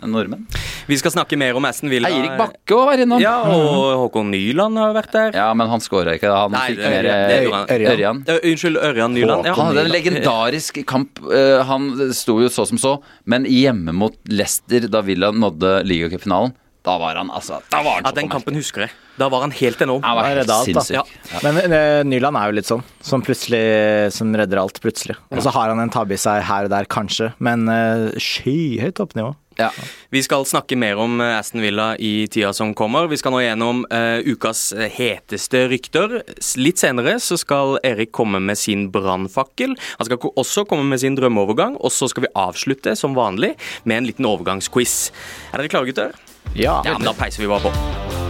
nordmenn. 0.09 0.45
Vi 0.89 0.97
skal 0.99 1.13
snakke 1.13 1.37
mer 1.39 1.57
om 1.57 1.65
Aston 1.69 1.91
Villa. 1.91 2.09
Eirik 2.09 2.37
Bakke 2.39 2.77
òg 2.77 2.85
var 2.89 3.03
innom. 3.03 3.21
Ja, 3.23 3.35
og 3.53 4.05
Håkon 4.05 4.31
Nyland 4.33 4.79
har 4.81 4.95
vært 4.97 5.11
der. 5.15 5.37
Ja, 5.37 5.49
men 5.57 5.69
han 5.71 5.83
skåra 5.83 6.15
ikke. 6.17 6.31
Han 6.33 6.55
Nei, 6.55 6.65
fikk 6.73 6.81
mer 6.81 7.91
Ørjan. 7.91 8.23
Unnskyld, 8.39 8.81
Ørjan 8.91 9.15
Nyland. 9.17 9.51
Ja. 9.51 9.55
Han 9.59 9.71
hadde 9.71 9.85
en 9.85 9.93
legendarisk 9.93 10.81
kamp. 10.89 11.21
Eh, 11.31 11.59
han 11.67 11.91
sto 12.17 12.39
jo 12.41 12.49
så 12.51 12.65
som 12.69 12.81
så, 12.81 12.97
men 13.29 13.45
hjemme 13.49 13.93
mot 13.95 14.17
Leicester, 14.31 14.89
da 14.91 15.03
Villa 15.05 15.31
nådde 15.35 15.81
ligacupfinalen, 15.87 16.55
da 16.81 16.95
var 16.97 17.15
han 17.19 17.29
altså 17.29 17.59
da 17.69 17.83
var 17.85 17.99
han 17.99 18.07
ja, 18.07 18.11
Den 18.17 18.29
kampen 18.31 18.55
husker 18.57 18.87
jeg. 18.87 18.93
Da 19.19 19.27
var 19.29 19.43
han 19.43 19.51
helt 19.53 19.81
enorm. 19.85 20.01
Han 20.01 20.17
var 20.17 20.29
helt 20.31 20.53
sinnssyk. 20.65 20.95
Ja. 20.95 21.03
Ja. 21.29 21.41
Men 21.45 21.59
uh, 21.69 22.01
Nyland 22.07 22.39
er 22.39 22.49
jo 22.49 22.57
litt 22.57 22.69
sånn, 22.69 22.81
som 23.05 23.21
plutselig 23.21 23.61
som 24.15 24.31
redder 24.33 24.63
alt, 24.63 24.81
plutselig. 24.81 25.17
Og 25.29 25.43
så 25.45 25.53
har 25.53 25.69
han 25.69 25.81
en 25.83 25.93
tabbe 25.93 26.17
i 26.17 26.21
seg 26.21 26.41
her 26.47 26.65
og 26.65 26.73
der, 26.73 26.89
kanskje, 26.89 27.29
men 27.43 27.69
uh, 27.69 28.09
skyhøyt 28.17 28.97
toppnivå. 28.97 29.35
Ja. 29.61 29.69
Vi 30.11 30.23
skal 30.25 30.45
snakke 30.47 30.75
mer 30.79 30.99
om 30.99 31.21
eh, 31.23 31.37
Aston 31.37 31.63
Villa 31.63 31.93
i 31.97 32.27
tida 32.31 32.51
som 32.55 32.73
kommer. 32.77 33.07
Vi 33.11 33.19
skal 33.19 33.35
nå 33.35 33.41
gjennom 33.43 33.83
uh, 33.87 34.19
ukas 34.27 34.71
heteste 34.95 35.65
rykter. 35.71 36.17
Litt 36.59 36.81
senere 36.81 37.17
så 37.23 37.37
skal 37.39 37.77
Erik 37.87 38.11
komme 38.15 38.41
med 38.43 38.59
sin 38.59 38.89
brannfakkel. 38.93 39.77
Han 39.99 40.09
skal 40.09 40.33
også 40.33 40.65
komme 40.69 40.89
med 40.91 41.03
sin 41.03 41.15
drømmeovergang, 41.19 41.77
og 41.79 41.93
så 41.95 42.09
skal 42.11 42.27
vi 42.27 42.33
avslutte 42.35 42.97
som 42.99 43.15
vanlig 43.17 43.53
med 43.85 44.01
en 44.01 44.11
liten 44.11 44.27
overgangsquiz. 44.27 44.97
Er 45.51 45.61
dere 45.61 45.71
klare, 45.71 45.91
gutter? 45.91 46.17
Ja. 46.55 46.81
ja 46.83 46.97
men 46.97 47.07
da 47.07 47.15
peiser 47.15 47.45
vi 47.45 47.51
bare 47.51 47.69
på. 47.69 48.20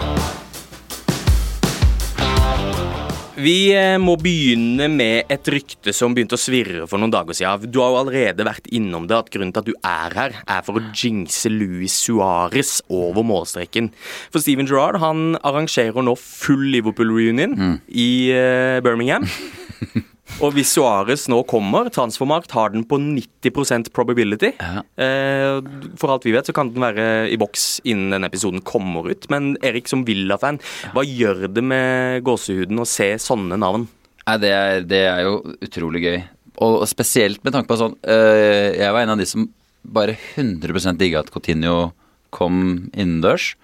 Vi 3.40 3.72
eh, 3.72 3.96
må 4.02 4.18
begynne 4.20 4.90
med 4.92 5.32
et 5.32 5.50
rykte 5.54 5.94
som 5.96 6.16
begynte 6.16 6.36
å 6.36 6.42
svirre 6.42 6.88
for 6.90 7.00
noen 7.00 7.14
dager 7.14 7.38
siden. 7.38 7.72
Du 7.72 7.80
har 7.80 7.94
jo 7.94 8.02
allerede 8.02 8.48
vært 8.48 8.68
innom 8.74 9.08
det, 9.08 9.18
at 9.18 9.32
grunnen 9.32 9.54
til 9.56 9.64
at 9.64 9.70
du 9.70 9.76
er 9.88 10.18
her, 10.18 10.38
er 10.44 10.66
for 10.68 10.80
å 10.80 10.84
jinxe 10.92 11.52
Luis 11.54 11.96
Suárez 11.96 12.80
over 12.92 13.24
målstreken. 13.28 13.92
For 14.34 14.44
Steven 14.44 14.68
Gerrard 14.70 15.00
han 15.04 15.38
arrangerer 15.48 16.04
nå 16.04 16.18
full 16.20 16.68
Liverpool-reunion 16.76 17.56
mm. 17.56 17.76
i 17.88 18.10
uh, 18.36 18.80
Birmingham. 18.84 19.30
Og 20.42 20.56
hvis 20.56 20.72
Suárez 20.74 21.28
nå 21.30 21.42
kommer, 21.50 21.90
transfermarkt 21.94 22.54
har 22.56 22.72
den 22.74 22.86
på 22.88 22.98
90% 23.02 23.92
probability. 23.94 24.54
Ja. 24.58 24.84
Eh, 24.96 25.60
for 26.00 26.14
alt 26.14 26.26
vi 26.26 26.34
vet, 26.34 26.48
så 26.50 26.56
kan 26.56 26.72
den 26.74 26.82
være 26.82 27.28
i 27.30 27.38
boks 27.42 27.82
innen 27.84 28.16
denne 28.16 28.30
episoden 28.32 28.64
kommer 28.66 29.12
ut. 29.12 29.28
Men 29.34 29.54
Erik 29.66 29.92
som 29.92 30.06
Villa-fan, 30.08 30.62
hva 30.96 31.06
gjør 31.06 31.48
det 31.52 31.66
med 31.66 32.26
gåsehuden 32.28 32.82
å 32.82 32.88
se 32.90 33.14
sånne 33.22 33.60
navn? 33.62 33.86
Nei, 34.26 34.38
det 34.42 34.54
er, 34.56 34.86
det 34.88 35.02
er 35.10 35.24
jo 35.28 35.36
utrolig 35.62 36.06
gøy. 36.06 36.20
Og 36.62 36.84
spesielt 36.90 37.42
med 37.46 37.56
tanke 37.56 37.70
på 37.72 37.78
sånn 37.80 37.94
øh, 38.12 38.76
Jeg 38.76 38.92
var 38.94 39.02
en 39.02 39.14
av 39.14 39.22
de 39.22 39.26
som 39.26 39.48
bare 39.82 40.14
100 40.36 40.94
digga 41.00 41.24
at 41.24 41.32
Coutinho 41.34 41.94
kom 42.34 42.90
innendørs. 42.92 43.56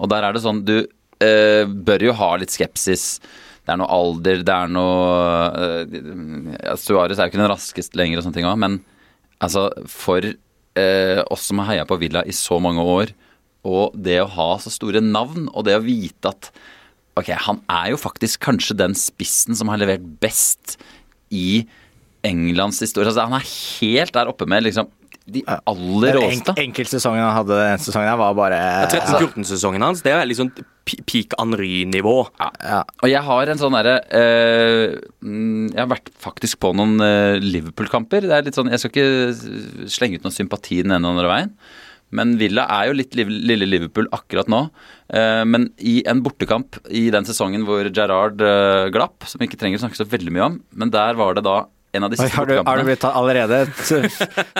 Og 0.00 0.10
der 0.12 0.24
er 0.24 0.34
det 0.34 0.44
sånn 0.44 0.62
Du 0.66 0.78
øh, 0.78 1.64
bør 1.66 2.06
jo 2.06 2.14
ha 2.16 2.30
litt 2.40 2.54
skepsis 2.54 3.16
det 3.66 3.74
er 3.74 3.80
noe 3.80 3.90
alder, 3.90 4.42
det 4.46 4.54
er 4.54 4.70
noe 4.70 5.06
uh, 5.58 6.52
ja, 6.54 6.76
Suárez 6.78 7.18
er 7.18 7.26
jo 7.26 7.32
ikke 7.32 7.42
den 7.42 7.50
raskeste 7.50 7.98
lenger, 7.98 8.20
og 8.20 8.26
sånne 8.26 8.38
ting 8.38 8.46
også, 8.46 8.62
men 8.62 8.78
altså, 9.42 9.66
for 9.90 10.22
uh, 10.22 11.20
oss 11.34 11.48
som 11.50 11.62
har 11.62 11.72
heia 11.72 11.88
på 11.88 11.98
Villa 11.98 12.22
i 12.22 12.34
så 12.36 12.60
mange 12.62 12.84
år, 12.86 13.10
og 13.66 13.96
det 13.98 14.20
å 14.22 14.30
ha 14.36 14.50
så 14.62 14.70
store 14.70 15.02
navn, 15.02 15.48
og 15.50 15.66
det 15.66 15.74
å 15.74 15.82
vite 15.82 16.30
at 16.30 16.52
ok, 17.18 17.32
han 17.48 17.58
er 17.72 17.90
jo 17.94 17.98
faktisk 17.98 18.44
kanskje 18.44 18.76
den 18.78 18.94
spissen 18.98 19.56
som 19.58 19.72
har 19.72 19.80
levert 19.80 20.04
best 20.22 20.76
i 21.34 21.64
Englands 22.26 22.78
historie. 22.84 23.08
Altså, 23.08 23.24
han 23.26 23.38
er 23.38 23.50
helt 23.80 24.14
der 24.14 24.30
oppe 24.30 24.46
med 24.50 24.66
liksom 24.66 24.90
de 25.26 25.42
aller 25.46 26.20
råeste. 26.20 26.54
En, 26.54 26.68
Enkeltsesongen 26.68 27.24
han 27.24 27.34
hadde 27.34 27.58
den 27.58 27.82
sesongen 27.82 28.12
her, 28.12 28.18
var 28.20 28.36
bare 28.38 28.60
13-14-sesongen 28.92 29.82
hans, 29.82 30.04
det 30.06 30.14
er 30.14 30.28
liksom 30.28 30.52
peak 30.86 31.34
Henry-nivå. 31.36 32.16
Ja. 32.40 32.50
ja. 32.62 32.82
Og 33.02 33.10
jeg 33.10 33.22
har 33.26 33.50
en 33.50 33.60
sånn 33.60 33.74
derre 33.76 33.96
uh, 34.06 34.94
Jeg 35.26 35.80
har 35.80 35.90
vært 35.90 36.12
faktisk 36.22 36.60
på 36.62 36.72
noen 36.76 36.96
uh, 37.02 37.42
Liverpool-kamper. 37.42 38.28
Det 38.28 38.36
er 38.36 38.46
litt 38.46 38.58
sånn 38.58 38.70
Jeg 38.72 38.82
skal 38.82 38.94
ikke 38.94 39.90
slenge 39.92 40.20
ut 40.20 40.28
noen 40.28 40.36
sympati 40.36 40.82
den 40.82 40.94
ene 40.94 41.02
eller 41.02 41.16
andre 41.16 41.32
veien. 41.32 41.52
Men 42.16 42.36
Villa 42.38 42.68
er 42.70 42.86
jo 42.88 42.98
litt 43.00 43.16
lille 43.18 43.66
Liverpool 43.66 44.06
akkurat 44.14 44.50
nå. 44.52 44.66
Uh, 45.10 45.42
men 45.48 45.70
i 45.82 45.98
en 46.08 46.22
bortekamp 46.24 46.78
i 46.86 47.08
den 47.14 47.26
sesongen 47.28 47.66
hvor 47.66 47.90
Gerrard 47.90 48.42
glapp, 48.94 49.26
som 49.26 49.42
vi 49.42 49.50
ikke 49.50 49.58
trenger 49.60 49.80
å 49.82 49.86
snakke 49.86 49.98
så 49.98 50.08
veldig 50.08 50.34
mye 50.34 50.50
om, 50.52 50.60
men 50.78 50.94
der 50.94 51.18
var 51.18 51.34
det 51.36 51.46
da 51.46 51.64
en 51.96 52.06
av 52.06 52.12
de 52.12 52.18
siste 52.20 52.36
har, 52.36 52.48
du, 52.48 52.56
har 52.60 52.80
du 52.80 52.86
blitt 52.86 53.02
tatt 53.02 53.16
allerede 53.18 53.62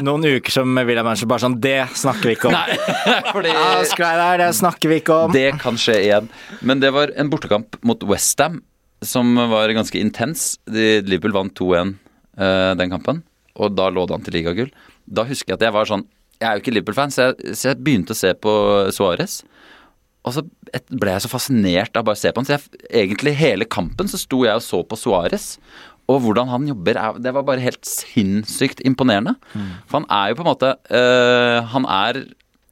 noen 0.07 0.25
uker 0.37 0.55
som 0.55 0.79
William 0.83 1.07
Ernst 1.11 1.27
bare 1.29 1.45
sånn 1.45 1.59
Det 1.63 1.79
snakker 1.97 2.31
vi 2.33 2.37
ikke 2.39 2.51
om. 2.51 2.57
Nei, 2.57 2.79
fordi 3.35 3.53
der, 3.53 4.41
det 4.43 4.49
snakker 4.59 4.93
vi 4.93 5.01
ikke 5.03 5.21
om. 5.27 5.37
Det 5.37 5.51
kan 5.63 5.79
skje 5.81 6.01
igjen. 6.07 6.33
Men 6.67 6.83
det 6.83 6.93
var 6.97 7.13
en 7.17 7.31
bortekamp 7.33 7.79
mot 7.87 8.03
Westham 8.09 8.61
som 9.05 9.35
var 9.37 9.73
ganske 9.77 9.99
intens. 10.01 10.55
Liverpool 10.67 11.35
vant 11.37 11.55
2-1 11.59 11.95
uh, 12.39 12.45
eh, 12.45 12.73
den 12.81 12.93
kampen, 12.93 13.23
og 13.57 13.75
da 13.77 13.91
lå 13.93 14.07
det 14.07 14.17
an 14.17 14.25
til 14.27 14.39
ligagull. 14.39 14.73
Da 15.07 15.27
husker 15.29 15.53
jeg 15.53 15.61
at 15.61 15.69
jeg 15.69 15.77
var 15.77 15.89
sånn 15.89 16.07
Jeg 16.41 16.49
er 16.49 16.57
jo 16.57 16.63
ikke 16.65 16.73
Liverpool-fan, 16.75 17.13
så, 17.15 17.31
så, 17.53 17.71
jeg 17.71 17.81
begynte 17.81 18.13
å 18.13 18.19
se 18.19 18.35
på 18.37 18.53
Suárez. 18.93 19.39
Og 20.27 20.35
så 20.37 20.43
ble 20.91 21.15
jeg 21.15 21.23
så 21.25 21.31
fascinert 21.31 21.97
av 21.97 22.05
bare 22.05 22.19
å 22.19 22.21
se 22.21 22.29
på 22.29 22.43
han. 22.43 22.49
Så 22.49 22.57
jeg, 22.57 22.81
egentlig 23.05 23.33
hele 23.39 23.65
kampen 23.65 24.11
så 24.11 24.21
sto 24.21 24.43
jeg 24.45 24.59
og 24.59 24.65
så 24.65 24.83
på 24.85 24.99
Suárez. 25.01 25.55
Og 26.13 26.23
hvordan 26.23 26.51
han 26.53 26.67
jobber, 26.71 27.01
det 27.19 27.35
var 27.35 27.47
bare 27.47 27.63
helt 27.65 27.87
sinnssykt 27.89 28.83
imponerende. 28.87 29.37
Mm. 29.55 29.71
For 29.89 30.01
han 30.01 30.11
er 30.13 30.31
jo 30.31 30.39
på 30.39 30.45
en 30.45 30.51
måte 30.53 30.75
øh, 30.95 31.65
Han 31.73 31.89
er 31.91 32.21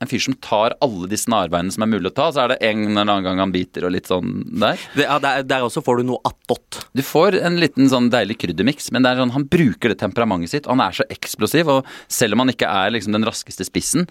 en 0.04 0.10
fyr 0.10 0.22
som 0.22 0.36
tar 0.42 0.74
alle 0.84 1.08
de 1.10 1.18
snarveiene 1.18 1.72
som 1.72 1.84
er 1.84 1.90
mulig 1.90 2.10
å 2.10 2.14
ta. 2.14 2.28
Så 2.34 2.44
er 2.44 2.52
det 2.52 2.60
en 2.66 2.84
eller 2.84 3.02
annen 3.04 3.26
gang 3.26 3.42
han 3.42 3.54
biter 3.54 3.86
og 3.86 3.94
litt 3.94 4.10
sånn 4.10 4.36
der. 4.52 4.80
Det, 4.94 5.06
ja, 5.06 5.18
der, 5.22 5.46
der, 5.48 5.66
også 5.66 5.82
får 5.84 6.00
du 6.00 6.08
noe 6.10 6.22
attåt. 6.28 6.84
Du 6.96 7.02
får 7.06 7.38
en 7.40 7.58
liten 7.62 7.90
sånn 7.90 8.10
deilig 8.12 8.38
kryddermiks, 8.42 8.90
men 8.94 9.06
er 9.08 9.20
sånn, 9.20 9.34
han 9.34 9.48
bruker 9.50 9.92
det 9.92 10.00
temperamentet 10.02 10.54
sitt. 10.54 10.68
Og 10.68 10.76
han 10.76 10.86
er 10.86 10.98
så 10.98 11.08
eksplosiv, 11.14 11.70
og 11.72 11.92
selv 12.12 12.36
om 12.36 12.44
han 12.44 12.54
ikke 12.54 12.70
er 12.70 12.94
liksom 12.94 13.16
den 13.16 13.26
raskeste 13.26 13.66
spissen, 13.66 14.08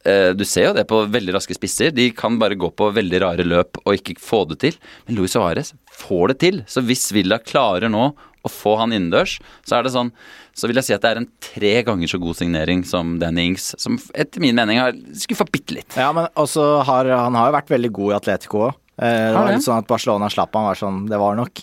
du 0.00 0.46
ser 0.48 0.64
jo 0.64 0.72
det 0.72 0.86
på 0.88 1.02
veldig 1.12 1.34
raske 1.36 1.52
spisser. 1.52 1.90
De 1.92 2.06
kan 2.16 2.38
bare 2.40 2.56
gå 2.56 2.70
på 2.72 2.86
veldig 2.96 3.18
rare 3.20 3.44
løp 3.44 3.82
og 3.82 3.98
ikke 3.98 4.14
få 4.16 4.46
det 4.48 4.56
til. 4.62 4.78
Men 5.04 5.18
Luis 5.18 5.34
Suárez 5.36 5.74
får 5.92 6.32
det 6.32 6.36
til. 6.40 6.62
Så 6.64 6.80
hvis 6.86 7.10
Villa 7.12 7.36
klarer 7.36 7.92
nå 7.92 8.06
å 8.40 8.50
få 8.50 8.76
han 8.80 8.94
innendørs, 8.94 9.38
så 9.66 9.78
er 9.78 9.86
det 9.86 9.94
sånn 9.94 10.12
Så 10.56 10.68
vil 10.68 10.80
jeg 10.80 10.88
si 10.88 10.94
at 10.96 11.04
det 11.04 11.10
er 11.12 11.20
en 11.20 11.28
tre 11.40 11.72
ganger 11.86 12.10
så 12.10 12.18
god 12.20 12.36
signering 12.36 12.82
som 12.84 13.14
Danny 13.20 13.46
Ings, 13.48 13.70
som 13.80 13.96
etter 14.12 14.42
min 14.42 14.56
mening 14.56 14.80
har 14.80 14.96
skuffa 15.16 15.46
bitte 15.48 15.76
litt. 15.76 15.94
Ja, 15.96 16.10
men 16.16 16.26
også 16.40 16.82
har 16.84 17.08
han 17.08 17.38
har 17.38 17.48
jo 17.48 17.54
vært 17.54 17.70
veldig 17.72 17.92
god 17.96 18.12
i 18.12 18.16
Atletico 18.18 18.64
òg. 18.66 18.74
Eh, 19.00 19.28
det 19.30 19.36
var 19.38 19.52
litt 19.54 19.64
sånn 19.64 19.80
at 19.80 19.88
Barcelona 19.88 20.28
slapp 20.28 20.58
han 20.58 20.66
var 20.66 20.76
sånn 20.76 20.98
Det 21.08 21.16
var 21.16 21.38
nok 21.38 21.62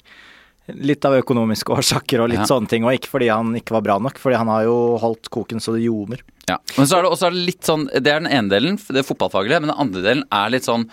litt 0.88 1.06
av 1.06 1.18
økonomiske 1.20 1.74
årsaker 1.78 2.24
og 2.24 2.32
litt 2.32 2.42
ja. 2.42 2.50
sånne 2.50 2.72
ting, 2.72 2.88
og 2.88 2.98
ikke 2.98 3.12
fordi 3.12 3.30
han 3.30 3.54
ikke 3.60 3.78
var 3.78 3.86
bra 3.86 4.00
nok, 4.08 4.18
fordi 4.24 4.40
han 4.40 4.50
har 4.52 4.66
jo 4.66 4.80
holdt 5.04 5.30
koken 5.34 5.62
så 5.64 5.76
det 5.76 5.86
ljomer. 5.86 6.24
Ja. 6.48 6.58
Men 6.78 6.88
så 6.88 6.98
er 6.98 7.06
det 7.06 7.12
også 7.12 7.30
litt 7.34 7.68
sånn 7.68 7.90
Det 7.92 8.08
er 8.08 8.22
den 8.22 8.32
ene 8.32 8.52
delen, 8.52 8.78
det 8.80 9.02
er 9.02 9.08
fotballfaglige, 9.08 9.60
men 9.64 9.74
den 9.74 9.82
andre 9.84 10.04
delen 10.06 10.28
er 10.32 10.54
litt 10.54 10.68
sånn 10.68 10.88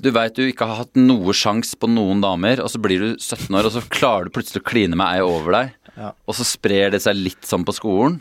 du 0.00 0.08
veit 0.08 0.32
du 0.32 0.46
ikke 0.46 0.64
har 0.64 0.86
hatt 0.86 0.96
noe 0.96 1.34
sjans 1.36 1.74
på 1.76 1.84
noen 1.90 2.22
damer, 2.24 2.62
og 2.64 2.70
så 2.72 2.78
blir 2.80 3.02
du 3.02 3.08
17 3.18 3.52
år, 3.52 3.66
og 3.68 3.74
så 3.74 3.82
klarer 3.92 4.24
du 4.24 4.32
plutselig 4.32 4.62
å 4.62 4.68
kline 4.70 4.96
med 4.96 5.04
ei 5.04 5.20
over 5.20 5.52
deg, 5.52 5.74
ja. 6.00 6.14
og 6.24 6.36
så 6.38 6.46
sprer 6.48 6.94
det 6.94 7.02
seg 7.04 7.18
litt 7.18 7.44
sånn 7.44 7.66
på 7.68 7.74
skolen. 7.76 8.16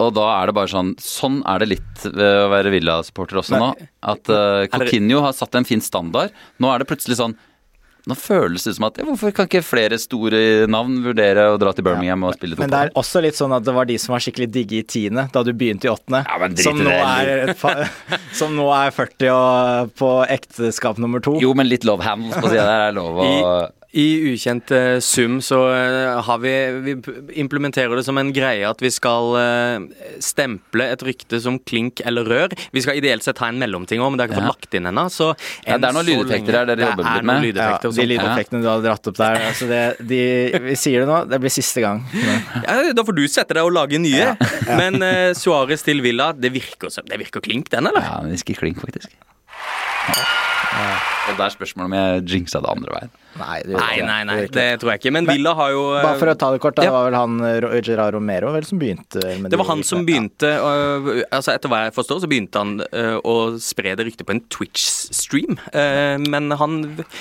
Og 0.00 0.14
da 0.16 0.26
er 0.38 0.48
det 0.48 0.56
bare 0.56 0.70
sånn 0.72 0.94
Sånn 1.04 1.42
er 1.48 1.60
det 1.60 1.70
litt 1.74 2.04
ved 2.06 2.36
å 2.46 2.50
være 2.52 2.72
Villa-supporter 2.72 3.40
også 3.42 3.58
nå. 3.60 3.70
At 4.00 4.30
uh, 4.32 4.64
Coutinho 4.72 5.20
har 5.26 5.34
satt 5.36 5.58
en 5.58 5.68
fin 5.68 5.82
standard. 5.84 6.32
Nå 6.56 6.70
er 6.72 6.80
det 6.80 6.88
plutselig 6.88 7.18
sånn 7.18 7.36
nå 8.08 8.16
føles 8.16 8.64
det 8.64 8.74
som 8.76 8.86
at 8.88 9.00
ja, 9.00 9.06
hvorfor 9.08 9.34
kan 9.36 9.48
ikke 9.48 9.62
flere 9.64 9.98
store 10.00 10.40
navn 10.70 11.00
vurdere 11.04 11.48
å 11.52 11.58
dra 11.60 11.72
til 11.76 11.84
Birmingham 11.86 12.24
ja, 12.24 12.30
og 12.30 12.38
spille 12.38 12.56
fotball? 12.56 12.70
Men 12.70 12.76
det 12.76 12.82
er 12.88 13.02
også 13.02 13.22
litt 13.24 13.38
sånn 13.38 13.54
at 13.56 13.66
det 13.66 13.74
var 13.76 13.90
de 13.90 13.98
som 14.00 14.14
var 14.14 14.24
skikkelig 14.24 14.48
digge 14.54 14.80
i 14.80 14.86
tiende 14.86 15.26
da 15.34 15.44
du 15.46 15.52
begynte 15.52 15.88
i 15.88 15.92
åttende. 15.92 16.22
Ja, 16.24 16.50
som, 16.66 16.80
nå 16.80 16.94
er, 16.94 17.54
som 18.36 18.56
nå 18.56 18.70
er 18.76 18.94
40 18.96 19.34
og 19.34 19.92
på 20.00 20.14
ekteskap 20.28 21.02
nummer 21.02 21.24
to. 21.24 21.36
Jo, 21.42 21.52
men 21.56 21.68
litt 21.68 21.84
love 21.88 22.06
handles 22.06 22.40
på 22.40 22.48
sida 22.52 22.64
der 22.64 22.88
er 22.88 22.96
lov 22.96 23.20
å 23.20 23.30
i 23.90 24.06
ukjent 24.30 24.70
sum 25.02 25.40
så 25.42 25.58
uh, 25.72 26.20
har 26.22 26.38
vi 26.42 26.52
Vi 26.84 26.92
implementerer 27.42 27.96
det 27.98 28.04
som 28.06 28.18
en 28.20 28.30
greie 28.34 28.62
at 28.68 28.82
vi 28.82 28.90
skal 28.94 29.34
uh, 29.34 30.04
stemple 30.22 30.86
et 30.94 31.02
rykte 31.02 31.40
som 31.42 31.58
klink 31.58 32.02
eller 32.06 32.28
rør. 32.28 32.54
Vi 32.74 32.82
skal 32.84 33.00
ideelt 33.00 33.26
sett 33.26 33.40
ha 33.42 33.50
en 33.50 33.58
mellomting 33.60 34.02
òg, 34.02 34.12
men 34.12 34.20
det 34.20 34.26
er 34.26 34.32
ikke 34.32 34.40
fått 34.40 34.54
lagt 34.54 34.78
inn 34.78 34.90
ennå. 34.90 35.06
Så 35.12 35.32
ja, 35.66 35.78
det 35.78 35.90
er 35.90 35.96
noen 35.96 36.06
lydeffekter 36.06 36.58
der 36.60 36.70
dere 36.72 36.90
jobber 36.90 37.08
litt 37.08 37.28
med. 37.30 37.48
Ja, 37.60 37.70
de 37.82 38.08
lydeffektene 38.12 38.62
du 38.62 38.68
har 38.70 38.84
dratt 38.84 39.10
opp 39.10 39.18
der. 39.18 39.40
Altså 39.50 39.70
det, 39.70 39.82
de, 40.12 40.20
vi 40.70 40.76
sier 40.78 41.04
det 41.04 41.10
nå, 41.10 41.22
det 41.30 41.40
blir 41.42 41.54
siste 41.54 41.84
gang. 41.84 42.04
Ja, 42.62 42.78
da 42.94 43.06
får 43.06 43.18
du 43.18 43.24
sette 43.30 43.56
deg 43.58 43.66
og 43.66 43.74
lage 43.74 44.00
nye. 44.02 44.34
Men 44.70 45.00
uh, 45.02 45.30
Suárez 45.38 45.82
til 45.86 46.04
Villa, 46.04 46.30
det 46.36 46.52
virker, 46.54 46.92
det 47.10 47.22
virker 47.26 47.44
klink, 47.44 47.72
den, 47.74 47.90
eller? 47.90 48.06
Ja, 48.06 48.20
den 48.22 48.38
virker 48.38 48.62
klink, 48.62 48.82
faktisk. 48.84 49.10
Ja. 50.10 50.39
Og 50.60 51.38
det 51.38 51.44
er 51.44 51.52
spørsmålet 51.54 51.88
om 51.88 51.96
jeg 51.96 52.22
jinxa 52.34 52.60
det 52.62 52.70
andre 52.70 52.94
veien. 52.94 53.12
Nei, 53.38 53.58
det 53.62 53.76
nei, 53.78 53.96
nei, 54.02 54.18
nei, 54.26 54.36
det 54.50 54.64
tror 54.82 54.90
jeg 54.92 55.00
ikke. 55.00 55.12
Men, 55.14 55.28
Villa 55.28 55.52
har 55.54 55.70
jo 55.70 55.82
Bare 55.94 56.18
for 56.18 56.32
å 56.32 56.34
ta 56.38 56.48
det 56.50 56.60
kort, 56.62 56.74
da, 56.76 56.86
ja. 56.88 56.94
var 56.94 57.06
vel 57.06 57.16
han 57.16 57.36
eh, 57.46 57.76
Gerard 57.86 58.16
Romero 58.16 58.50
vel 58.56 58.66
som 58.66 58.80
begynte 58.80 59.22
med 59.38 59.52
Det 59.52 59.60
var 59.60 59.68
han 59.68 59.84
som 59.86 60.02
begynte 60.06 60.50
uh, 60.50 61.10
altså 61.30 61.54
Etter 61.54 61.70
hva 61.70 61.84
jeg 61.86 61.94
forstår, 61.94 62.22
så 62.24 62.30
begynte 62.30 62.62
han 62.62 62.82
uh, 62.82 63.16
å 63.22 63.36
spre 63.62 63.94
det 63.98 64.08
ryktet 64.08 64.26
på 64.26 64.34
en 64.34 64.42
Twitch-stream. 64.50 65.60
Uh, 65.70 66.18
men 66.26 66.50
han, 66.58 66.80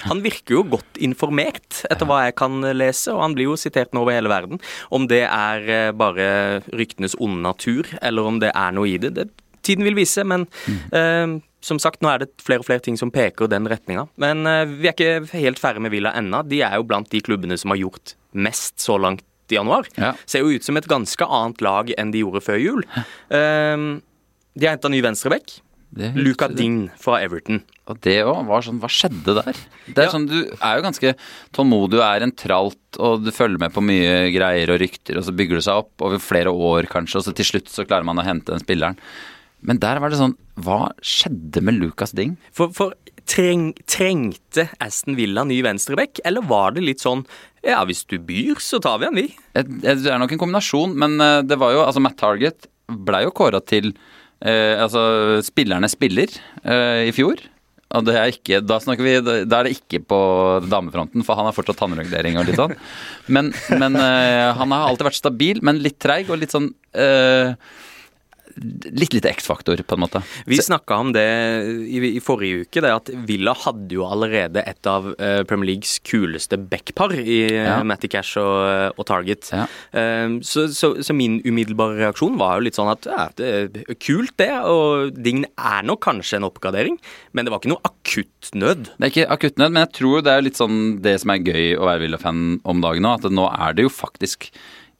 han, 0.09 0.23
virker 0.25 0.57
jo 0.57 0.65
godt 0.75 0.99
informert, 0.99 1.83
etter 1.91 2.09
hva 2.09 2.23
jeg 2.25 2.35
kan 2.41 2.59
lese, 2.73 3.13
og 3.13 3.21
han 3.23 3.37
blir 3.37 3.51
jo 3.51 3.59
sitert 3.59 3.93
nå 3.93 4.03
over 4.03 4.17
hele 4.17 4.31
verden. 4.31 4.63
Om 4.95 5.05
det 5.11 5.23
er 5.27 5.93
bare 5.97 6.29
ryktenes 6.73 7.15
onde 7.21 7.43
natur, 7.45 7.87
eller 8.01 8.27
om 8.27 8.41
det 8.41 8.51
er 8.51 8.73
noe 8.75 8.89
i 8.89 8.97
det, 9.01 9.13
det 9.15 9.29
tiden 9.69 9.87
vil 9.87 9.97
vise. 10.01 10.25
Men 10.27 10.49
mm 10.73 11.39
som 11.61 11.79
sagt, 11.81 12.01
nå 12.03 12.11
er 12.11 12.23
det 12.23 12.29
flere 12.43 12.63
og 12.63 12.67
flere 12.67 12.83
ting 12.83 12.97
som 12.99 13.11
peker 13.13 13.49
den 13.51 13.67
retninga. 13.69 14.07
Men 14.21 14.47
uh, 14.47 14.63
vi 14.69 14.89
er 14.89 14.95
ikke 14.95 15.39
helt 15.41 15.61
ferdig 15.61 15.83
med 15.83 15.93
Villa 15.93 16.13
ennå. 16.17 16.43
De 16.47 16.61
er 16.65 16.77
jo 16.79 16.87
blant 16.87 17.09
de 17.11 17.21
klubbene 17.23 17.57
som 17.59 17.73
har 17.73 17.81
gjort 17.81 18.15
mest 18.31 18.79
så 18.83 18.95
langt 19.01 19.25
i 19.51 19.57
januar. 19.57 19.89
Ja. 19.99 20.13
Ser 20.29 20.45
jo 20.45 20.53
ut 20.53 20.65
som 20.65 20.77
et 20.79 20.87
ganske 20.89 21.25
annet 21.25 21.63
lag 21.65 21.89
enn 21.97 22.13
de 22.13 22.23
gjorde 22.23 22.43
før 22.45 22.61
jul. 22.61 22.85
Uh, 23.31 23.99
de 24.55 24.67
har 24.67 24.77
henta 24.77 24.91
ny 24.91 25.01
venstreback. 25.05 25.59
Luca 26.13 26.45
Ding 26.53 26.83
fra 27.01 27.17
Everton. 27.25 27.63
Og 27.89 27.97
det 28.05 28.19
òg 28.21 28.43
var 28.45 28.61
sånn 28.61 28.77
Hva 28.77 28.91
skjedde 28.93 29.33
der? 29.39 29.57
Det 29.87 30.03
er 30.03 30.05
ja. 30.05 30.11
sånn, 30.13 30.27
Du 30.29 30.35
er 30.53 30.75
jo 30.77 30.83
ganske 30.85 31.13
tålmodig, 31.57 31.95
du 31.95 32.03
er 32.05 32.21
en 32.21 32.33
tralt, 32.37 32.99
og 33.01 33.25
du 33.25 33.31
følger 33.33 33.57
med 33.63 33.73
på 33.73 33.81
mye 33.81 34.27
greier 34.35 34.69
og 34.69 34.77
rykter, 34.83 35.17
og 35.17 35.25
så 35.25 35.33
bygger 35.33 35.57
det 35.57 35.65
seg 35.65 35.81
opp 35.81 36.05
over 36.05 36.21
flere 36.21 36.53
år 36.53 36.85
kanskje, 36.93 37.17
og 37.17 37.25
så 37.25 37.33
til 37.33 37.49
slutt 37.49 37.73
så 37.73 37.87
klarer 37.89 38.05
man 38.05 38.21
å 38.21 38.27
hente 38.27 38.53
den 38.53 38.61
spilleren. 38.61 39.01
Men 39.65 39.79
der 39.81 39.99
var 39.99 40.11
det 40.11 40.19
sånn 40.19 40.37
Hva 40.63 40.89
skjedde 41.03 41.63
med 41.65 41.79
Lucas 41.81 42.13
Ding? 42.15 42.37
For, 42.55 42.71
for 42.75 42.95
treng, 43.29 43.71
trengte 43.89 44.69
Aston 44.81 45.17
Villa 45.19 45.45
ny 45.47 45.59
venstreback, 45.65 46.21
eller 46.27 46.45
var 46.47 46.75
det 46.75 46.85
litt 46.85 47.03
sånn 47.03 47.25
Ja, 47.65 47.81
hvis 47.87 48.05
du 48.09 48.17
byr, 48.23 48.59
så 48.63 48.81
tar 48.83 49.01
vi 49.01 49.09
han, 49.09 49.19
vi. 49.19 49.27
Det 49.53 49.97
er 49.99 50.21
nok 50.21 50.35
en 50.35 50.41
kombinasjon, 50.41 50.95
men 50.99 51.19
eh, 51.23 51.41
det 51.47 51.59
var 51.59 51.75
jo 51.75 51.85
Altså, 51.85 52.03
Matt 52.03 52.19
Target 52.21 52.69
blei 52.89 53.25
jo 53.25 53.35
kåra 53.35 53.61
til 53.61 53.91
eh, 54.41 54.75
Altså, 54.79 55.39
spillerne 55.45 55.91
spiller 55.91 56.31
eh, 56.63 57.09
i 57.09 57.15
fjor. 57.15 57.43
Og 57.97 58.05
det 58.05 58.15
er 58.21 58.29
ikke, 58.29 58.59
da, 58.61 58.77
vi, 59.01 59.15
da 59.25 59.59
er 59.59 59.65
det 59.65 59.73
ikke 59.73 60.03
på 60.05 60.17
damefronten, 60.69 61.23
for 61.25 61.39
han 61.39 61.47
har 61.49 61.55
fortsatt 61.57 61.79
tannregulering 61.81 62.37
og 62.37 62.45
litt 62.45 62.59
sånn. 62.59 62.75
Men, 63.33 63.49
men 63.81 63.97
eh, 63.97 64.49
han 64.59 64.75
har 64.75 64.91
alltid 64.91 65.07
vært 65.07 65.17
stabil, 65.17 65.61
men 65.65 65.81
litt 65.81 65.97
treig 66.01 66.29
og 66.29 66.37
litt 66.37 66.53
sånn 66.53 66.69
eh, 66.93 67.55
litt 68.57 69.13
lite 69.13 69.29
X-faktor, 69.29 69.81
på 69.85 69.95
en 69.95 70.03
måte. 70.03 70.21
Vi 70.49 70.57
snakka 70.61 70.97
om 71.03 71.11
det 71.15 71.25
i, 71.85 71.99
i, 72.09 72.21
forrige 72.23 72.65
uke, 72.65 72.83
det 72.83 72.91
at 72.93 73.11
Villa 73.27 73.53
hadde 73.65 73.95
jo 73.95 74.05
allerede 74.07 74.63
et 74.67 74.89
av 74.89 75.11
uh, 75.13 75.41
Premier 75.49 75.73
Leagues 75.73 75.97
kuleste 76.05 76.59
backpar 76.59 77.13
i 77.19 77.39
eh, 77.51 77.67
ja. 77.67 77.79
Matty 77.87 78.09
Cash 78.11 78.39
og, 78.41 78.97
og 78.99 79.07
Target. 79.09 79.51
Ja. 79.53 79.67
Uh, 79.93 80.39
så, 80.45 80.67
så, 80.73 80.95
så, 81.05 81.15
min 81.15 81.39
umiddelbare 81.45 81.99
reaksjon 81.99 82.39
var 82.39 82.57
jo 82.57 82.67
litt 82.67 82.79
sånn 82.79 82.91
at 82.91 83.07
ja, 83.09 83.27
det 83.37 83.53
er 83.85 83.99
kult 83.99 84.35
det, 84.41 84.51
og 84.67 85.15
Dign 85.17 85.45
er 85.55 85.85
nok 85.87 86.03
kanskje 86.07 86.39
en 86.39 86.49
oppgradering, 86.49 86.99
men 87.33 87.45
det 87.45 87.53
var 87.53 87.61
ikke 87.61 87.73
noe 87.73 87.85
akutt 87.87 88.51
nød. 88.55 88.91
Det 88.97 89.07
er 89.07 89.13
ikke 89.13 89.31
akutt 89.37 89.61
nød, 89.61 89.75
men 89.75 89.85
jeg 89.85 89.95
tror 90.01 90.25
det 90.25 90.35
er 90.35 90.45
litt 90.45 90.59
sånn 90.59 90.99
det 91.05 91.19
som 91.23 91.33
er 91.33 91.43
gøy 91.43 91.73
å 91.77 91.87
være 91.89 92.05
Villa-fan 92.05 92.45
om 92.67 92.83
dagen 92.83 93.05
nå, 93.05 93.15
at 93.19 93.27
nå 93.29 93.49
er 93.51 93.75
det 93.77 93.87
jo 93.87 93.93
faktisk 93.93 94.49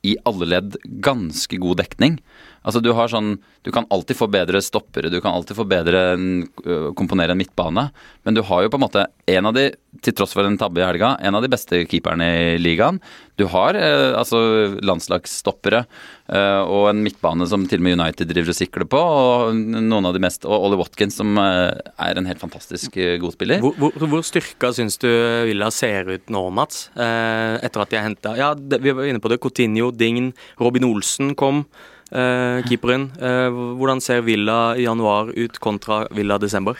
i 0.07 0.15
alle 0.27 0.47
ledd 0.47 0.77
ganske 1.03 1.59
god 1.59 1.81
dekning. 1.81 2.19
Altså 2.63 2.81
Du 2.83 2.91
har 2.95 3.11
sånn 3.11 3.37
Du 3.65 3.71
kan 3.75 3.87
alltid 3.91 4.17
få 4.17 4.27
bedre 4.31 4.61
stoppere, 4.63 5.11
du 5.11 5.19
kan 5.21 5.35
alltid 5.35 5.57
få 5.57 5.65
bedre 5.67 6.01
uh, 6.15 6.91
komponere 6.97 7.33
en 7.35 7.39
midtbane. 7.39 7.89
Men 8.23 8.35
du 8.35 8.41
har 8.45 8.63
jo 8.63 8.71
på 8.71 8.79
en 8.79 8.83
måte 8.85 9.03
en 9.29 9.49
av 9.49 9.55
de, 9.55 9.65
til 10.03 10.15
tross 10.15 10.33
for 10.35 10.47
en 10.47 10.57
tabbe 10.59 10.79
i 10.81 10.85
helga, 10.85 11.11
en 11.21 11.35
av 11.37 11.43
de 11.43 11.49
beste 11.51 11.81
keeperne 11.89 12.27
i 12.55 12.55
ligaen. 12.61 12.99
Du 13.39 13.45
har 13.51 13.77
eh, 13.77 14.15
altså 14.17 14.39
landslagsstoppere 14.83 15.83
eh, 15.83 16.61
og 16.63 16.89
en 16.89 17.03
midtbane 17.03 17.45
som 17.49 17.67
til 17.69 17.79
og 17.81 17.85
med 17.85 17.97
United 17.99 18.31
driver 18.31 18.53
og 18.53 18.57
sikler 18.57 18.87
på. 18.89 19.03
Og 19.19 19.59
noen 19.59 20.09
av 20.09 20.15
de 20.15 20.23
mest 20.23 20.47
Og 20.47 20.55
Ollie 20.55 20.79
Watkins, 20.81 21.19
som 21.19 21.37
er 21.39 22.19
en 22.19 22.27
helt 22.29 22.41
fantastisk 22.41 22.97
god 22.97 23.35
spiller. 23.35 23.63
Hvor, 23.63 23.77
hvor, 23.79 24.09
hvor 24.15 24.25
styrka 24.25 24.73
syns 24.75 24.99
du 25.01 25.09
Villa 25.51 25.69
ser 25.73 26.09
ut 26.09 26.33
nå, 26.33 26.43
Mats? 26.55 26.87
etter 26.95 27.85
at 27.85 27.93
de 27.93 27.99
har 27.99 28.07
henta 28.09 28.35
Ja, 28.39 28.51
vi 28.55 28.95
var 28.95 29.07
inne 29.07 29.23
på 29.23 29.31
det. 29.31 29.41
Coutinho, 29.43 29.91
Dign, 29.95 30.33
Robin 30.59 30.89
Olsen 30.89 31.35
kom. 31.39 31.65
Uh, 32.09 32.65
keeperen. 32.65 33.09
Uh, 33.21 33.75
hvordan 33.79 34.01
ser 34.01 34.23
Villa 34.25 34.75
i 34.77 34.87
januar 34.87 35.33
ut 35.35 35.59
kontra 35.61 36.05
Villa 36.15 36.39
desember? 36.41 36.79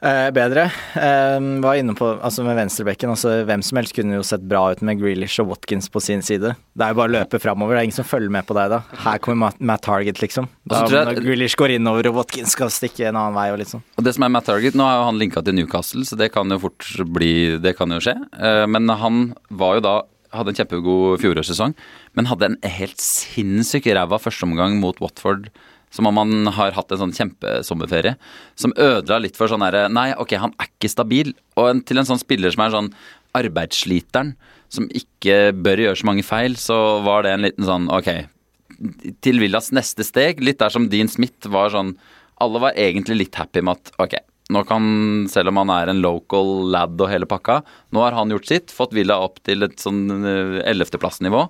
Eh, 0.00 0.30
bedre. 0.30 0.70
Eh, 0.94 1.40
var 1.60 1.74
inne 1.74 1.94
på 1.98 2.06
altså 2.22 2.44
med 2.46 2.54
venstrebekken. 2.56 3.10
Altså, 3.10 3.40
hvem 3.48 3.62
som 3.66 3.80
helst 3.80 3.96
kunne 3.96 4.14
jo 4.14 4.26
sett 4.26 4.44
bra 4.46 4.68
ut 4.70 4.82
med 4.86 5.00
Grealish 5.00 5.42
og 5.42 5.50
Watkins 5.50 5.90
på 5.90 6.02
sin 6.02 6.22
side. 6.22 6.52
Det 6.54 6.86
er 6.86 6.92
jo 6.94 6.98
bare 7.00 7.10
å 7.10 7.14
løpe 7.16 7.40
framover. 7.42 7.74
Det 7.74 7.80
er 7.80 7.88
ingen 7.88 7.98
som 7.98 8.06
følger 8.06 8.30
med 8.30 8.46
på 8.46 8.54
deg 8.54 8.70
da. 8.76 8.82
Her 9.02 9.18
kommer 9.24 9.40
Matt, 9.48 9.58
Matt 9.58 9.82
Target, 9.88 10.20
liksom. 10.22 10.46
Da, 10.70 10.84
jeg, 10.86 11.08
når 11.08 11.22
Grealish 11.24 11.58
går 11.58 11.74
innover 11.74 12.12
og 12.12 12.20
Watkins 12.20 12.54
skal 12.54 12.70
stikke 12.70 13.08
en 13.10 13.18
annen 13.18 13.34
vei 13.34 13.48
og 13.50 13.58
litt 13.58 13.72
sånn. 13.72 13.82
Og 13.98 14.06
det 14.06 14.14
som 14.14 14.26
er 14.26 14.30
Matt 14.36 14.46
Target, 14.46 14.78
nå 14.78 14.86
er 14.86 15.00
jo 15.00 15.08
han 15.08 15.18
linka 15.18 15.42
til 15.42 15.58
Newcastle, 15.58 16.06
så 16.06 16.20
det 16.20 16.30
kan 16.34 16.54
jo 16.54 16.60
fort 16.62 16.86
bli 17.18 17.32
Det 17.58 17.74
kan 17.78 17.90
jo 17.90 17.98
skje. 18.02 18.14
Eh, 18.38 18.64
men 18.70 18.86
han 19.02 19.32
var 19.50 19.80
jo 19.80 19.84
da 19.88 19.96
hadde 20.34 20.52
en 20.52 20.58
kjempegod 20.58 21.22
fjorårssesong, 21.22 21.74
men 22.18 22.26
hadde 22.26 22.48
en 22.50 22.60
helt 22.66 22.98
sinnssyk 22.98 23.86
ræva 23.94 24.18
førsteomgang 24.18 24.80
mot 24.82 24.98
Watford. 25.02 25.52
Som 25.94 26.08
om 26.10 26.18
han 26.20 26.50
har 26.52 26.74
hatt 26.76 26.90
en 26.92 27.00
sånn 27.00 27.14
kjempesommerferie. 27.16 28.18
Som 28.58 28.74
ødela 28.74 29.22
litt 29.24 29.38
for 29.38 29.48
sånn 29.48 29.64
herre 29.64 29.86
Nei, 29.88 30.10
ok, 30.20 30.34
han 30.42 30.52
er 30.58 30.68
ikke 30.68 30.90
stabil. 30.92 31.32
Og 31.56 31.70
en, 31.70 31.82
til 31.86 32.00
en 32.00 32.08
sånn 32.10 32.20
spiller 32.20 32.52
som 32.52 32.66
er 32.66 32.74
sånn 32.74 32.90
arbeidssliteren, 33.38 34.34
som 34.72 34.88
ikke 34.92 35.54
bør 35.56 35.84
gjøre 35.84 36.00
så 36.00 36.08
mange 36.10 36.24
feil, 36.26 36.58
så 36.60 36.76
var 37.06 37.24
det 37.24 37.32
en 37.32 37.46
liten 37.46 37.68
sånn 37.68 37.88
ok. 37.94 38.10
Til 39.24 39.40
Villas 39.40 39.70
neste 39.74 40.04
steg, 40.04 40.42
litt 40.44 40.60
der 40.60 40.74
som 40.74 40.90
Dean 40.92 41.08
Smith 41.10 41.48
var 41.50 41.72
sånn 41.72 41.96
Alle 42.38 42.60
var 42.62 42.76
egentlig 42.78 43.16
litt 43.16 43.38
happy 43.40 43.64
med 43.66 43.80
at 43.80 43.96
ok, 44.04 44.12
nå 44.54 44.60
kan, 44.68 44.84
selv 45.32 45.50
om 45.50 45.58
han 45.62 45.72
er 45.74 45.90
en 45.90 46.02
local 46.04 46.68
lad 46.70 47.00
og 47.00 47.10
hele 47.10 47.26
pakka, 47.28 47.62
nå 47.90 48.04
har 48.04 48.14
han 48.14 48.30
gjort 48.30 48.46
sitt, 48.48 48.70
fått 48.74 48.94
Villa 48.94 49.18
opp 49.24 49.40
til 49.48 49.66
et 49.66 49.80
sånn 49.82 50.04
ellevteplassnivå. 50.12 50.62
ellevteplassnivå. 50.70 51.42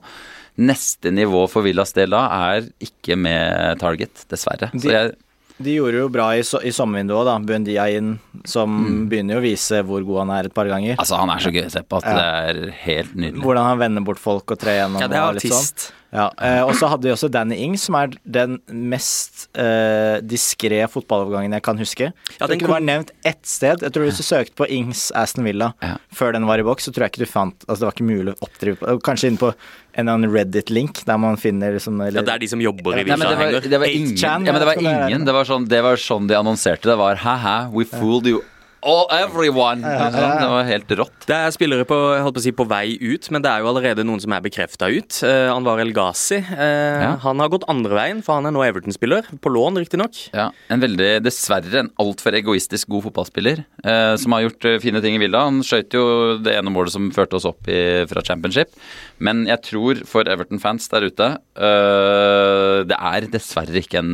Neste 0.58 1.12
nivå 1.14 1.44
for 1.50 1.66
Villas 1.66 1.94
del 1.94 2.14
da 2.14 2.24
er 2.50 2.68
ikke 2.82 3.14
med 3.18 3.78
target, 3.82 4.26
dessverre. 4.30 4.72
De, 4.74 4.90
jeg, 4.90 5.12
de 5.58 5.74
gjorde 5.74 5.98
jo 5.98 6.08
bra 6.14 6.28
i, 6.38 6.42
i 6.42 6.72
sommervinduet, 6.74 7.26
da. 7.26 7.36
Buendia 7.42 7.88
inn, 7.90 8.12
som 8.46 8.70
mm. 8.70 8.98
begynner 9.10 9.38
jo 9.38 9.42
å 9.42 9.46
vise 9.46 9.82
hvor 9.86 10.04
god 10.06 10.20
han 10.22 10.34
er 10.36 10.48
et 10.50 10.54
par 10.54 10.70
ganger. 10.70 10.94
Altså, 10.98 11.18
han 11.18 11.32
er 11.34 11.42
så 11.42 11.52
gøy 11.54 11.64
å 11.64 11.72
se 11.74 11.82
på 11.82 11.98
at 11.98 12.06
ja. 12.06 12.14
det 12.14 12.26
er 12.26 12.74
helt 12.84 13.16
nydelig. 13.18 13.42
Hvordan 13.42 13.66
han 13.66 13.80
vender 13.82 14.06
bort 14.06 14.22
folk 14.22 14.54
og 14.54 14.60
trer 14.62 14.84
gjennom. 14.84 15.02
Ja, 15.02 15.10
det 15.10 15.18
er 15.18 15.24
sånn. 15.24 15.40
artist. 15.40 15.88
Sånn. 15.88 15.94
Ja, 16.10 16.30
eh, 16.40 16.62
Og 16.64 16.72
så 16.78 16.88
hadde 16.88 17.04
vi 17.04 17.12
også 17.12 17.28
Danny 17.32 17.58
Ings, 17.66 17.84
som 17.88 17.96
er 17.98 18.14
den 18.24 18.58
mest 18.68 19.48
eh, 19.58 20.18
diskré 20.24 20.80
fotballovergangen 20.88 21.56
jeg 21.58 21.64
kan 21.66 21.80
huske. 21.80 22.10
Ja, 22.38 22.48
den 22.48 22.62
kom... 22.62 22.72
var 22.72 22.84
nevnt 22.84 23.12
ett 23.28 23.44
sted. 23.46 23.84
Jeg 23.84 23.94
tror 23.94 24.08
Hvis 24.08 24.20
du 24.20 24.24
søkte 24.24 24.56
på 24.58 24.68
Ings 24.72 25.08
Aston 25.16 25.44
Villa 25.44 25.72
ja. 25.84 25.96
før 26.14 26.32
den 26.36 26.48
var 26.48 26.62
i 26.62 26.66
boks, 26.66 26.88
så 26.88 26.94
tror 26.94 27.06
jeg 27.06 27.14
ikke 27.14 27.26
du 27.26 27.30
fant 27.30 27.66
Altså 27.66 27.82
det 27.82 27.88
var 27.90 27.96
ikke 27.98 28.08
mulig 28.08 28.34
å 28.34 28.48
oppdrive 28.48 28.80
på 28.80 28.96
Kanskje 29.04 29.32
inne 29.32 29.42
på 29.42 29.52
en 29.52 30.04
eller 30.04 30.14
annen 30.14 30.32
Reddit-link 30.32 31.02
der 31.08 31.18
man 31.20 31.38
finner 31.40 31.74
liksom 31.74 31.96
eller... 31.98 32.20
Ja, 32.20 32.24
det 32.24 32.36
er 32.36 32.42
de 32.44 32.48
som 32.52 32.60
jobber 32.62 33.00
i 33.00 33.02
Villa. 33.02 33.16
Nei, 33.18 33.32
det 33.32 33.38
var, 33.40 33.64
det 33.72 33.80
var 33.82 33.90
ingen. 33.90 34.14
Ja, 34.20 34.36
men 34.38 34.60
det 34.62 34.68
var 34.68 34.78
ingen. 34.78 35.24
Det 35.26 35.34
var, 35.34 35.48
sånn, 35.48 35.66
det 35.68 35.80
var 35.82 35.98
sånn 35.98 36.28
de 36.30 36.36
annonserte 36.38 36.86
det. 36.86 36.94
var 37.00 37.18
ha-ha, 37.24 37.56
we 37.74 37.84
fooled 37.88 38.30
you 38.30 38.44
All 38.86 39.08
everyone! 39.10 39.82
Det 39.82 40.48
var 40.50 40.66
helt 40.68 40.92
rått. 41.00 41.24
Det 41.26 41.34
er 41.34 41.50
spillere 41.54 41.86
på, 41.88 41.96
på, 42.34 42.42
si, 42.42 42.52
på, 42.54 42.66
vei 42.70 42.94
ut, 43.00 43.26
men 43.34 43.42
det 43.42 43.50
er 43.50 43.64
jo 43.64 43.70
allerede 43.72 44.04
noen 44.06 44.22
som 44.22 44.34
er 44.36 44.44
bekrefta 44.44 44.86
ut. 44.92 45.18
Uh, 45.24 45.50
Anwar 45.50 45.82
El 45.82 45.90
Ghazi. 45.96 46.38
Uh, 46.46 47.02
ja. 47.02 47.10
Han 47.24 47.42
har 47.42 47.50
gått 47.50 47.66
andre 47.70 47.98
veien, 47.98 48.22
for 48.24 48.38
han 48.38 48.46
er 48.46 48.54
nå 48.54 48.62
Everton-spiller. 48.62 49.26
På 49.42 49.50
lån, 49.50 49.80
riktignok. 49.82 50.20
Ja, 50.30 50.48
en 50.70 50.84
veldig, 50.84 51.10
dessverre 51.26 51.82
en 51.82 51.90
altfor 51.98 52.38
egoistisk 52.38 52.92
god 52.94 53.08
fotballspiller, 53.08 53.64
uh, 53.82 54.14
som 54.20 54.36
har 54.36 54.46
gjort 54.46 54.70
fine 54.84 55.02
ting 55.02 55.18
i 55.18 55.22
Villa. 55.24 55.42
Han 55.48 55.60
skøyt 55.66 55.98
jo 55.98 56.06
det 56.44 56.54
ene 56.54 56.72
målet 56.74 56.94
som 56.94 57.10
førte 57.14 57.40
oss 57.40 57.48
opp 57.50 57.66
i, 57.66 57.80
fra 58.10 58.22
championship. 58.26 58.78
Men 59.18 59.42
jeg 59.50 59.64
tror 59.72 60.04
for 60.06 60.30
Everton-fans 60.30 60.86
der 60.92 61.08
ute 61.08 61.26
Det 61.58 62.96
er 62.96 63.26
dessverre 63.32 63.80
ikke 63.82 63.98
en 63.98 64.12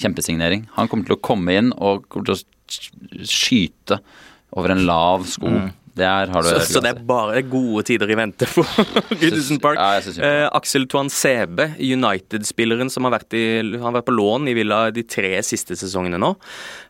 kjempesignering. 0.00 0.66
Han 0.74 0.90
kommer 0.90 1.06
til 1.06 1.16
å 1.16 1.22
komme 1.22 1.54
inn 1.54 1.70
og 1.76 2.08
kommer 2.10 2.32
til 2.32 2.38
å 2.40 2.42
skyte 2.70 4.00
over 4.56 4.74
en 4.74 4.86
lav 4.86 5.28
sko. 5.30 5.50
Mm. 5.50 5.68
Er, 6.00 6.30
så, 6.30 6.60
så, 6.64 6.80
det 6.80 6.92
er 6.94 7.00
bare 7.04 7.42
gode 7.50 7.82
tider 7.88 8.10
i 8.12 8.16
vente 8.16 8.46
for 8.48 8.64
Goodison 9.20 9.58
Park. 9.60 9.76
Ja, 9.80 9.98
eh, 10.24 10.44
Aksel 10.56 10.86
Tuansebe, 10.88 11.66
United-spilleren 11.82 12.88
som 12.92 13.08
har 13.08 13.16
vært, 13.18 13.34
i, 13.36 13.60
har 13.82 13.94
vært, 13.96 14.06
på 14.06 14.14
lån 14.14 14.48
i 14.48 14.54
Villa 14.56 14.78
de 14.94 15.04
tre 15.04 15.32
siste 15.46 15.76
sesongene 15.78 16.20
nå. 16.22 16.30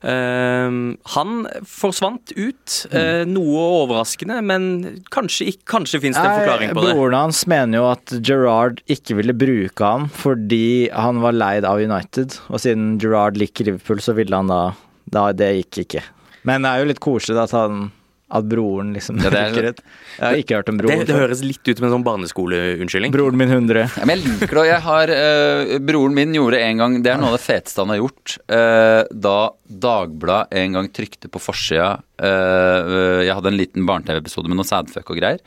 Eh, 0.05 0.77
han 1.15 1.33
forsvant 1.67 2.35
ut. 2.37 2.77
Eh, 2.93 3.25
mm. 3.25 3.33
noe 3.33 3.65
overraskende, 3.81 4.39
men 4.47 4.69
kanskje, 5.13 5.49
kanskje 5.69 6.03
finnes 6.05 6.21
det 6.21 6.27
en 6.27 6.43
forklaring 6.43 6.77
på 6.77 6.85
det. 6.85 6.95
Broren 6.99 7.19
hans 7.23 7.43
mener 7.51 7.81
jo 7.81 7.89
at 7.95 8.15
Gerard 8.21 8.85
ikke 8.91 9.19
ville 9.19 9.37
bruke 9.37 9.81
ham 9.81 10.07
fordi 10.21 10.91
han 10.93 11.23
var 11.25 11.35
leid 11.35 11.67
av 11.69 11.81
United. 11.83 12.37
Og 12.53 12.63
siden 12.63 12.95
Gerard 13.03 13.41
liker 13.41 13.73
Liverpool, 13.73 14.05
så 14.05 14.15
ville 14.19 14.37
han 14.37 14.53
da 14.53 14.63
da, 15.05 15.31
det 15.37 15.55
gikk 15.63 15.85
ikke. 15.85 16.05
Men 16.49 16.65
det 16.65 16.73
er 16.73 16.83
jo 16.83 16.91
litt 16.93 17.03
koselig 17.03 17.41
at 17.43 17.57
han 17.57 17.89
at 18.31 18.47
broren 18.47 18.93
liksom 18.95 19.19
ja, 19.25 19.31
er, 19.35 19.57
ut. 19.73 19.81
Jeg 20.15 20.23
har 20.23 20.39
ikke 20.39 20.59
hørt 20.61 20.69
om 20.71 20.79
broren. 20.79 21.03
Det, 21.03 21.09
det 21.11 21.19
høres 21.19 21.43
litt 21.43 21.67
ut 21.67 21.81
som 21.81 21.87
en 21.89 21.95
sånn 21.97 22.05
barneskoleunnskyldning. 22.07 23.15
Broren 23.15 23.39
min 23.41 23.51
100. 23.51 23.81
Ja, 23.83 24.07
men 24.07 24.21
jeg 24.21 24.37
liker 24.37 24.61
det. 24.61 24.67
Jeg 24.69 24.85
har, 24.85 25.13
uh, 25.15 25.73
broren 25.89 26.15
min 26.15 26.37
gjorde 26.37 26.61
en 26.63 26.83
gang 26.83 26.99
Det 27.03 27.11
er 27.13 27.19
noe 27.21 27.33
av 27.33 27.39
det 27.39 27.43
feteste 27.43 27.83
han 27.83 27.91
har 27.95 27.99
gjort. 28.03 28.37
Uh, 28.47 29.03
da 29.11 29.39
Dagbladet 29.71 30.61
en 30.61 30.79
gang 30.79 30.91
trykte 30.95 31.31
på 31.31 31.43
forsida 31.43 31.93
uh, 31.99 33.21
Jeg 33.23 33.35
hadde 33.35 33.51
en 33.51 33.59
liten 33.59 33.89
barne-TV-episode 33.89 34.51
med 34.51 34.61
noe 34.61 34.69
sadfuck 34.69 35.11
og 35.11 35.19
greier. 35.19 35.43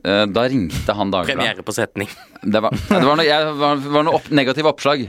da 0.00 0.46
ringte 0.48 0.96
han 0.96 1.12
Dagbladet. 1.12 1.36
Premiere 1.36 1.66
på 1.66 1.76
setning. 1.76 2.08
Det 2.40 2.64
var, 2.64 2.72
det 2.72 3.04
var 3.04 3.20
noe, 3.20 3.28
jeg, 3.28 3.52
var, 3.60 3.84
var 3.98 4.08
noe 4.08 4.20
opp, 4.20 4.32
negativ 4.32 4.68
oppslag. 4.72 5.04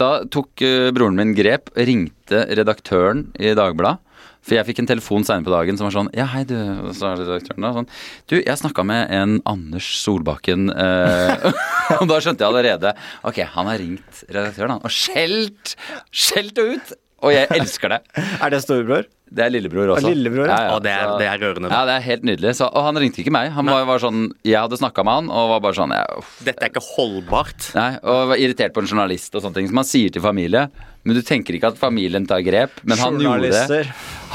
Da 0.00 0.10
tok 0.32 0.60
uh, 0.64 0.90
broren 0.94 1.16
min 1.18 1.32
grep, 1.36 1.70
ringte 1.76 2.44
redaktøren 2.56 3.30
i 3.40 3.54
Dagbladet. 3.56 4.02
For 4.46 4.54
jeg 4.54 4.66
fikk 4.68 4.80
en 4.84 4.86
telefon 4.86 5.24
senere 5.26 5.42
på 5.42 5.50
dagen 5.50 5.78
som 5.78 5.88
var 5.88 5.94
sånn 5.96 6.10
Ja, 6.14 6.28
hei, 6.30 6.44
du. 6.46 6.54
Og 6.54 6.92
så 6.94 7.08
er 7.08 7.22
redaktøren 7.24 7.64
da 7.66 7.72
sånn 7.74 7.88
Du, 8.30 8.36
jeg 8.36 8.60
snakka 8.60 8.84
med 8.86 9.10
en 9.10 9.40
Anders 9.48 9.88
Solbakken. 10.04 10.68
Uh, 10.70 11.50
og 12.00 12.06
da 12.12 12.20
skjønte 12.22 12.44
jeg 12.44 12.52
allerede 12.52 12.92
Ok, 13.26 13.42
han 13.56 13.72
har 13.72 13.82
ringt 13.82 14.22
redaktøren, 14.28 14.76
han. 14.76 14.86
Og 14.86 14.94
skjelt! 14.94 15.74
Skjelt 16.14 16.62
ut! 16.62 16.94
Og 17.24 17.32
jeg 17.32 17.48
elsker 17.56 17.94
det. 17.94 18.00
er 18.44 18.52
det 18.52 18.60
storebror? 18.64 19.06
Det 19.26 19.42
er 19.42 19.50
lillebror 19.50 19.90
også. 19.96 20.10
Lillebror, 20.12 20.46
ja, 20.46 20.56
ja. 20.68 20.74
Og 20.76 20.82
det 20.84 20.92
er, 20.92 21.08
det 21.18 21.26
er, 21.26 21.40
rørende. 21.42 21.70
Ja, 21.72 21.80
det 21.88 21.94
er 21.96 22.04
helt 22.04 22.26
nydelig. 22.28 22.52
Så, 22.60 22.68
og 22.68 22.84
han 22.86 23.00
ringte 23.02 23.22
ikke 23.24 23.32
meg. 23.34 23.48
Han 23.56 23.66
var, 23.72 23.82
var 23.88 24.02
sånn, 24.02 24.28
Jeg 24.46 24.60
hadde 24.60 24.78
snakka 24.78 25.02
med 25.06 25.18
han 25.18 25.30
og 25.34 25.48
var 25.54 25.64
bare 25.64 25.78
sånn 25.80 25.94
ja, 25.96 26.04
Dette 26.46 26.62
er 26.62 26.70
ikke 26.70 26.84
holdbart. 26.92 27.70
Nei, 27.74 27.88
Og 28.04 28.30
var 28.30 28.42
irritert 28.44 28.76
på 28.76 28.84
en 28.84 28.90
journalist 28.92 29.34
og 29.34 29.42
sånne 29.42 29.58
ting 29.58 29.70
som 29.72 29.82
han 29.82 29.88
sier 29.88 30.14
til 30.14 30.22
familie. 30.22 30.68
Men 31.02 31.18
du 31.18 31.24
tenker 31.26 31.58
ikke 31.58 31.72
at 31.74 31.80
familien 31.80 32.28
tar 32.30 32.44
grep. 32.46 32.78
Men 32.86 33.02
han 33.02 33.18
gjorde 33.22 33.50
det. 33.50 33.82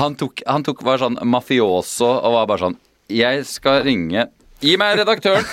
Han 0.02 0.20
tok, 0.20 0.44
han 0.50 0.68
tok 0.68 0.84
var 0.88 1.00
sånn 1.06 1.20
mafioso 1.30 2.10
og 2.12 2.36
var 2.36 2.52
bare 2.52 2.66
sånn 2.66 2.80
Jeg 3.12 3.46
skal 3.48 3.86
ringe 3.88 4.28
Gi 4.62 4.76
meg 4.78 5.00
redaktøren! 5.00 5.46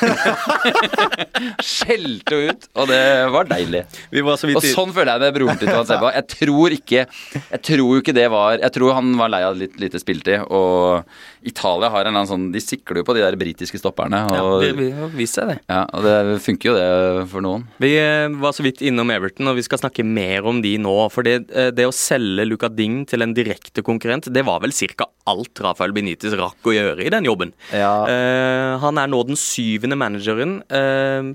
Skjelte 1.65 2.39
ut, 2.49 2.67
og 2.77 2.91
det 2.91 3.01
var 3.33 3.49
deilig. 3.49 3.85
Var 4.13 4.29
og 4.29 4.65
sånn 4.65 4.93
føler 4.93 5.15
jeg 5.15 5.23
med 5.23 5.37
broren 5.39 5.61
til 5.61 5.71
Tuan 5.71 5.87
Seba. 5.89 6.11
Jeg 6.17 6.27
tror 6.35 6.75
ikke 6.77 7.05
Jeg 7.07 7.61
tror 7.65 7.85
jo 7.85 8.03
ikke 8.03 8.15
det 8.17 8.27
var 8.33 8.59
Jeg 8.59 8.75
tror 8.75 8.97
han 8.99 9.13
var 9.19 9.31
lei 9.33 9.41
av 9.47 9.57
litt 9.57 9.79
lite 9.81 10.01
spiltid, 10.03 10.45
og 10.53 11.07
Italia 11.47 11.89
har 11.93 12.03
en 12.03 12.11
eller 12.11 12.25
annen 12.25 12.31
sånn 12.31 12.47
De 12.53 12.61
sikler 12.63 13.01
jo 13.01 13.07
på 13.09 13.17
de 13.17 13.23
der 13.25 13.39
britiske 13.41 13.81
stopperne. 13.81 14.25
Og, 14.29 14.65
ja, 14.67 14.73
det 14.77 14.91
har 14.99 15.13
vist 15.17 15.39
seg 15.39 15.53
det. 15.53 15.59
Ja, 15.71 15.85
og 15.95 16.05
det 16.05 16.39
funker 16.45 16.73
jo 16.73 16.77
det 16.77 16.89
for 17.33 17.45
noen. 17.45 17.65
Vi 17.81 17.95
eh, 18.01 18.27
var 18.43 18.57
så 18.57 18.65
vidt 18.67 18.83
innom 18.85 19.13
Everton, 19.15 19.49
og 19.51 19.59
vi 19.59 19.65
skal 19.65 19.81
snakke 19.81 20.05
mer 20.05 20.47
om 20.49 20.61
de 20.65 20.75
nå. 20.83 20.97
For 21.15 21.27
det, 21.27 21.37
eh, 21.55 21.71
det 21.75 21.87
å 21.89 21.95
selge 21.95 22.47
Luca 22.49 22.69
Ding 22.73 23.05
til 23.09 23.25
en 23.25 23.35
direkte 23.37 23.85
konkurrent, 23.87 24.29
det 24.35 24.45
var 24.49 24.61
vel 24.65 24.75
ca. 24.75 25.09
alt 25.29 25.63
Rafael 25.65 25.95
Benitez 25.97 26.35
rakk 26.39 26.69
å 26.69 26.75
gjøre 26.75 27.05
i 27.07 27.13
den 27.13 27.27
jobben. 27.29 27.53
Ja. 27.73 27.93
Uh, 28.09 28.79
han 28.83 28.98
er 29.01 29.11
nå 29.11 29.23
den 29.29 29.39
syvende 29.39 29.99
manageren 29.99 30.61
eh, 30.69 31.35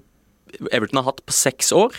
Everton 0.70 1.00
har 1.02 1.10
hatt 1.10 1.24
på 1.26 1.34
seks 1.34 1.72
år, 1.74 1.96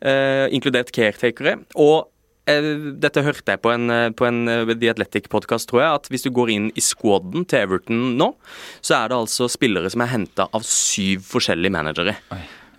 eh, 0.00 0.46
inkludert 0.56 0.92
caretakere. 0.96 1.58
og 1.74 2.08
Eh, 2.50 2.68
dette 3.00 3.22
hørte 3.24 3.54
jeg 3.54 3.62
på 3.62 3.72
en, 3.72 3.90
eh, 3.92 4.08
på 4.16 4.26
en 4.28 4.48
eh, 4.48 4.72
The 4.72 4.92
Athletic-podkast, 4.94 5.68
tror 5.70 5.82
jeg. 5.82 5.98
At 6.00 6.08
hvis 6.12 6.26
du 6.26 6.30
går 6.34 6.52
inn 6.54 6.70
i 6.74 6.84
squaden 6.84 7.46
til 7.48 7.66
Everton 7.66 8.16
nå, 8.20 8.32
så 8.80 9.00
er 9.00 9.12
det 9.12 9.18
altså 9.18 9.50
spillere 9.50 9.90
som 9.92 10.04
er 10.04 10.12
henta 10.14 10.48
av 10.56 10.64
syv 10.66 11.26
forskjellige 11.28 11.74
managere. 11.74 12.16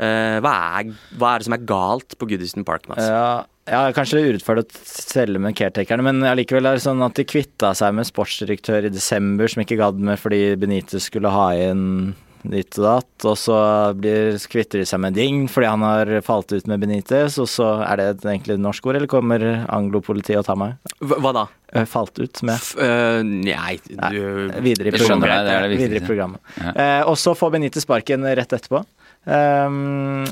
Hva, 0.01 0.51
er, 0.81 0.87
hva, 1.13 1.35
er, 1.35 1.41
det 1.41 1.45
som 1.45 1.53
er 1.53 1.65
galt 1.69 2.15
på 2.17 2.25
Goodison 2.31 2.65
Park? 2.65 2.87
Mats? 2.89 3.05
Ja, 3.05 3.43
ja, 3.71 3.85
kanskje 3.95 4.17
det 4.17 4.23
er 4.23 4.33
urettferdig 4.35 4.65
å 4.65 4.81
selge 4.87 5.41
med 5.41 5.55
caretakerne, 5.57 6.03
men 6.03 6.25
allikevel 6.27 6.67
er 6.67 6.77
det 6.77 6.83
sånn 6.83 7.03
at 7.05 7.15
de 7.17 7.27
kvitta 7.27 7.71
seg 7.77 7.95
med 7.95 8.09
sportsdirektør 8.09 8.89
i 8.89 8.91
desember 8.93 9.51
som 9.51 9.63
ikke 9.63 9.79
gadd 9.79 10.01
med 10.03 10.19
fordi 10.19 10.43
Benitez 10.59 11.07
skulle 11.07 11.31
ha 11.31 11.47
inn 11.55 12.13
ditt 12.41 12.73
og 12.79 12.85
datt, 12.87 13.25
og 13.29 13.35
så 13.37 13.55
blir, 13.93 14.33
kvitter 14.49 14.81
de 14.81 14.85
seg 14.89 15.01
med 15.03 15.13
Ding 15.13 15.43
fordi 15.51 15.69
han 15.69 15.85
har 15.85 16.11
falt 16.25 16.51
ut 16.53 16.67
med 16.69 16.81
Benitez, 16.81 17.37
og 17.41 17.49
så 17.51 17.69
er 17.85 18.01
det 18.01 18.07
egentlig 18.25 18.57
et 18.57 18.63
norsk 18.63 18.87
ord, 18.89 18.97
eller 18.97 19.11
kommer 19.11 19.45
anglopolitiet 19.69 20.41
og 20.41 20.47
tar 20.49 20.57
meg? 20.59 20.93
Hva 20.99 21.33
da? 21.37 21.47
Falt 21.87 22.17
ut 22.19 22.41
med 22.43 22.57
F 22.57 22.73
uh, 22.75 23.21
Nei, 23.23 23.77
du 23.85 23.93
nei, 23.95 24.63
Videre 24.65 24.91
i 24.91 24.95
programmet. 24.97 25.29
Det, 25.29 25.41
det, 25.47 25.59
det 25.63 25.77
videre 25.79 26.01
i 26.01 26.07
programmet. 26.07 26.41
Ja. 26.57 26.73
Uh, 26.73 27.11
og 27.13 27.19
så 27.21 27.35
får 27.37 27.53
Benitez 27.53 27.85
sparken 27.85 28.25
rett 28.27 28.57
etterpå. 28.57 28.83
Um, 29.23 30.25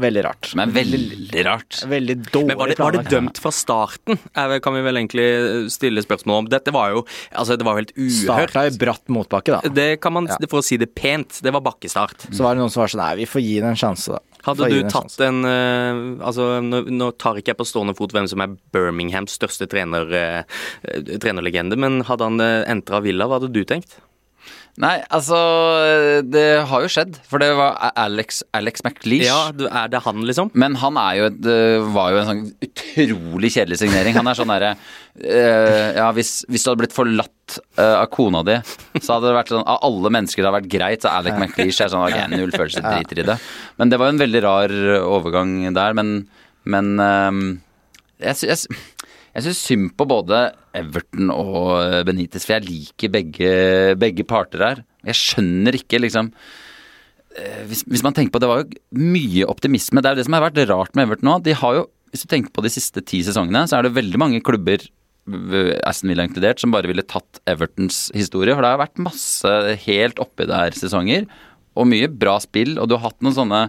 Veldig 0.00 0.24
rart. 0.24 0.50
Men 0.58 0.72
veldig 0.74 1.44
rart. 1.46 1.80
Veldig 1.90 2.16
dårlig 2.30 2.48
Men 2.48 2.60
var 2.60 2.72
det, 2.72 2.78
var 2.80 2.96
det 2.96 3.04
dømt 3.10 3.40
fra 3.42 3.52
starten? 3.54 4.18
kan 4.34 4.74
vi 4.74 4.82
vel 4.84 5.00
egentlig 5.00 5.26
stille 5.72 6.02
spørsmål 6.04 6.44
om. 6.44 6.50
Dette 6.52 6.72
var 6.74 6.94
jo 6.94 7.04
altså 7.30 7.56
det 7.60 7.66
var 7.66 7.76
jo 7.76 7.84
helt 7.84 7.94
uhørt. 7.98 8.50
Starta 8.50 8.64
i 8.68 8.74
bratt 8.80 9.12
motbakke, 9.12 9.58
da. 9.58 9.74
Det 9.74 9.90
kan 10.02 10.16
man, 10.16 10.28
ja. 10.30 10.40
For 10.50 10.62
å 10.62 10.66
si 10.66 10.80
det 10.80 10.90
pent, 10.96 11.40
det 11.44 11.52
var 11.54 11.64
bakkestart. 11.64 12.28
Så 12.30 12.44
var 12.44 12.56
det 12.56 12.64
noen 12.64 12.72
som 12.72 12.84
var 12.84 12.92
sånn 12.92 13.00
Nei, 13.00 13.14
vi 13.22 13.28
får 13.30 13.40
gi 13.40 13.54
det 13.62 13.70
en 13.70 13.80
sjanse, 13.80 14.16
da. 14.16 14.20
Hadde 14.44 14.68
du 14.72 14.78
tatt 14.88 15.18
en 15.24 15.44
uh, 15.44 16.26
Altså, 16.26 16.46
nå, 16.64 16.84
nå, 16.88 17.10
tar 17.20 17.40
ikke 17.40 17.52
jeg 17.52 17.60
på 17.60 17.68
stående 17.68 17.94
fot 17.98 18.14
hvem 18.16 18.28
som 18.30 18.40
er 18.44 18.54
Birminghams 18.74 19.36
største 19.36 19.68
trener, 19.70 20.08
uh, 20.08 20.60
trenerlegende, 21.20 21.76
men 21.80 22.00
hadde 22.08 22.28
han 22.28 22.40
uh, 22.40 22.62
entra 22.70 23.02
Villa, 23.04 23.28
hva 23.28 23.40
hadde 23.40 23.52
du 23.52 23.62
tenkt? 23.68 23.98
Nei, 24.80 24.94
altså 25.12 25.38
Det 26.24 26.44
har 26.70 26.84
jo 26.84 26.90
skjedd. 26.90 27.18
For 27.28 27.42
det 27.42 27.50
var 27.58 27.76
Alex, 28.00 28.40
Alex 28.56 28.84
McLeish. 28.86 29.26
Ja, 29.28 29.50
Er 29.52 29.90
det 29.92 30.02
han, 30.06 30.22
liksom? 30.26 30.50
Men 30.54 30.78
han 30.80 30.98
er 31.00 31.18
jo 31.18 31.28
et, 31.28 31.48
var 31.92 32.14
jo 32.14 32.20
en 32.22 32.30
sånn 32.30 32.42
utrolig 32.64 33.52
kjedelig 33.56 33.80
signering. 33.82 34.16
Han 34.16 34.30
er 34.30 34.38
sånn 34.38 34.52
derre 34.52 34.72
uh, 34.76 35.88
Ja, 35.98 36.10
hvis, 36.16 36.40
hvis, 36.48 36.64
du 36.64 36.70
hadde 36.70 36.82
blitt 36.84 36.96
forlatt 36.96 37.58
uh, 37.78 38.00
av 38.00 38.06
kona 38.14 38.44
di, 38.46 38.56
så 39.02 39.16
hadde 39.16 39.28
det 39.28 39.36
vært 39.36 39.52
sånn 39.52 39.66
Av 39.66 39.82
alle 39.86 40.12
mennesker 40.16 40.42
det 40.42 40.48
hadde 40.48 40.60
vært 40.62 40.72
greit, 40.72 41.04
så 41.04 41.12
Alex 41.12 41.36
McLeish 41.36 41.82
er 41.84 41.92
sånn 41.92 42.06
Ok, 42.06 42.20
null 42.36 42.54
følelse, 42.54 42.84
driter 42.86 43.24
i 43.24 43.28
det. 43.32 43.40
Men 43.80 43.92
det 43.92 44.00
var 44.00 44.08
jo 44.08 44.16
en 44.16 44.24
veldig 44.24 44.44
rar 44.46 44.78
overgang 45.02 45.58
der. 45.76 45.98
Men, 45.98 46.16
men 46.70 46.94
um, 46.96 47.44
jeg, 48.20 48.48
jeg 48.48 48.64
jeg 49.30 49.46
syns 49.46 49.62
synd 49.62 49.92
på 49.98 50.06
både 50.10 50.38
Everton 50.76 51.32
og 51.34 52.04
Benitez, 52.06 52.46
for 52.46 52.56
jeg 52.58 52.68
liker 52.68 53.12
begge, 53.12 53.52
begge 54.00 54.26
parter 54.28 54.64
her. 54.64 54.82
Jeg 55.06 55.18
skjønner 55.18 55.78
ikke, 55.78 56.00
liksom 56.02 56.30
eh, 57.34 57.62
hvis, 57.70 57.82
hvis, 57.88 58.04
man 58.04 58.16
tenker 58.16 58.34
på 58.34 58.42
Det 58.42 58.50
var 58.50 58.62
jo 58.62 59.00
mye 59.00 59.48
optimisme. 59.50 60.02
Det 60.02 60.10
er 60.10 60.16
jo 60.16 60.20
det 60.20 60.28
som 60.28 60.36
har 60.36 60.46
vært 60.48 60.62
rart 60.70 60.96
med 60.96 61.08
Everton 61.08 61.30
nå. 61.30 61.36
De 61.46 61.56
har 61.56 61.78
jo, 61.78 61.84
Hvis 62.12 62.26
du 62.26 62.30
tenker 62.32 62.54
på 62.54 62.64
de 62.66 62.72
siste 62.72 63.02
ti 63.06 63.22
sesongene, 63.26 63.66
så 63.70 63.78
er 63.78 63.86
det 63.86 63.96
veldig 63.98 64.20
mange 64.20 64.42
klubber, 64.44 64.82
Aston 65.86 66.10
Villa 66.10 66.24
inkludert, 66.26 66.58
som 66.58 66.72
bare 66.74 66.88
ville 66.90 67.04
tatt 67.06 67.38
Evertons 67.50 68.08
historie. 68.16 68.54
For 68.54 68.64
det 68.64 68.72
har 68.72 68.82
vært 68.82 69.02
masse 69.04 69.56
helt 69.84 70.22
oppi 70.22 70.48
der 70.50 70.74
sesonger, 70.74 71.28
og 71.78 71.86
mye 71.86 72.08
bra 72.10 72.38
spill. 72.42 72.78
Og 72.80 72.90
du 72.90 72.96
har 72.96 73.08
hatt 73.08 73.20
noen 73.22 73.36
sånne 73.36 73.60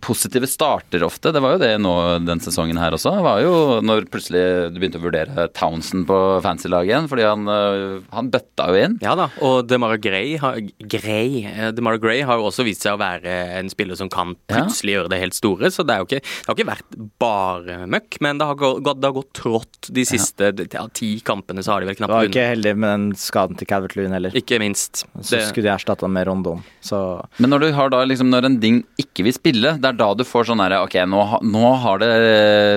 positive 0.00 0.46
starter 0.46 1.04
ofte. 1.06 1.32
Det 1.32 1.40
var 1.42 1.56
jo 1.56 1.62
det 1.62 1.72
nå 1.82 1.94
den 2.24 2.40
sesongen 2.42 2.78
her 2.80 2.94
også. 2.96 3.14
Det 3.16 3.24
var 3.24 3.42
jo 3.44 3.54
når 3.84 4.08
plutselig 4.12 4.42
du 4.72 4.80
begynte 4.80 5.00
å 5.00 5.04
vurdere 5.04 5.46
Townsend 5.56 6.06
på 6.08 6.18
fancy-laget 6.44 6.92
igjen, 6.92 7.08
fordi 7.10 7.26
han, 7.26 7.46
øh, 7.50 8.00
han, 8.14 8.30
bøtta 8.32 8.68
jo 8.70 8.80
inn. 8.80 8.96
Ja 9.04 9.14
da, 9.18 9.28
og 9.44 9.68
DeMara 9.70 9.98
Gray, 10.02 10.36
har, 10.42 10.58
Gray, 10.80 11.44
eh, 11.46 11.70
DeMara 11.76 12.00
Gray 12.02 12.24
har 12.26 12.40
jo 12.40 12.48
også 12.50 12.66
vist 12.66 12.84
seg 12.84 12.96
å 12.96 13.00
være 13.00 13.34
en 13.60 13.70
spiller 13.72 13.98
som 13.98 14.10
kan 14.12 14.34
plutselig 14.50 14.94
ja. 14.94 15.00
gjøre 15.00 15.12
det 15.12 15.20
helt 15.22 15.38
store, 15.38 15.70
så 15.72 15.86
det, 15.86 15.98
ikke, 16.06 16.20
det, 16.22 16.46
har 16.48 16.58
ikke 16.58 16.68
vært 16.72 16.98
bare 17.22 17.78
møkk, 17.90 18.20
men 18.24 18.40
det 18.40 18.50
har 18.50 18.60
gått, 18.60 19.00
det 19.00 19.08
har 19.08 19.16
gått 19.16 19.32
trått 19.36 19.90
de 19.96 20.06
siste 20.08 20.52
ja. 20.66 20.86
ti 20.96 21.16
kampene, 21.26 21.64
så 21.64 21.74
har 21.74 21.84
de 21.84 21.90
vel 21.90 21.98
knapt 21.98 22.12
vunnet. 22.12 22.28
Var 22.28 22.32
ikke 22.34 22.48
heldig 22.52 22.74
med 22.76 22.92
den 22.92 23.08
skaden 23.20 23.58
til 23.58 23.70
Calvert 23.70 23.96
Lewin 23.98 24.16
heller. 24.16 24.36
Ikke 24.36 24.60
minst. 24.62 25.04
Så 25.20 25.36
det... 25.36 25.44
skulle 25.50 25.68
de 25.68 25.74
erstatta 25.74 26.10
med 26.10 26.28
Rondon, 26.28 26.62
så 26.84 27.00
Men 27.38 27.52
når 27.52 27.66
du 27.66 27.68
har 27.76 27.92
da 27.92 28.02
liksom, 28.06 28.30
når 28.32 28.50
en 28.50 28.60
ding 28.62 28.82
ikke 29.00 29.26
vil 29.26 29.36
spille 29.36 29.76
det 29.86 29.94
er 29.94 30.02
da 30.02 30.12
du 30.18 30.26
får 30.26 30.50
sånn 30.50 30.62
herre 30.64 30.82
Ok, 30.84 30.98
nå, 31.08 31.22
nå, 31.46 31.64
har 31.84 32.02
det 32.02 32.12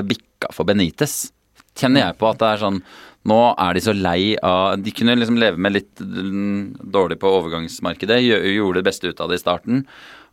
bikka 0.10 0.54
for 0.56 0.70
Benitez. 0.70 1.32
Kjenner 1.80 2.10
jeg 2.10 2.20
på 2.20 2.30
at 2.30 2.42
det 2.42 2.50
er 2.54 2.62
sånn 2.66 2.84
Nå 3.30 3.38
er 3.60 3.76
de 3.76 3.82
så 3.84 3.94
lei 3.94 4.38
av 4.46 4.80
De 4.80 4.94
kunne 4.96 5.18
liksom 5.20 5.40
leve 5.42 5.60
med 5.60 5.76
litt 5.76 6.00
dårlig 6.00 7.20
på 7.20 7.34
overgangsmarkedet, 7.42 8.22
gjorde 8.24 8.80
det 8.80 8.88
beste 8.88 9.12
ut 9.12 9.20
av 9.20 9.32
det 9.32 9.40
i 9.40 9.44
starten. 9.44 9.84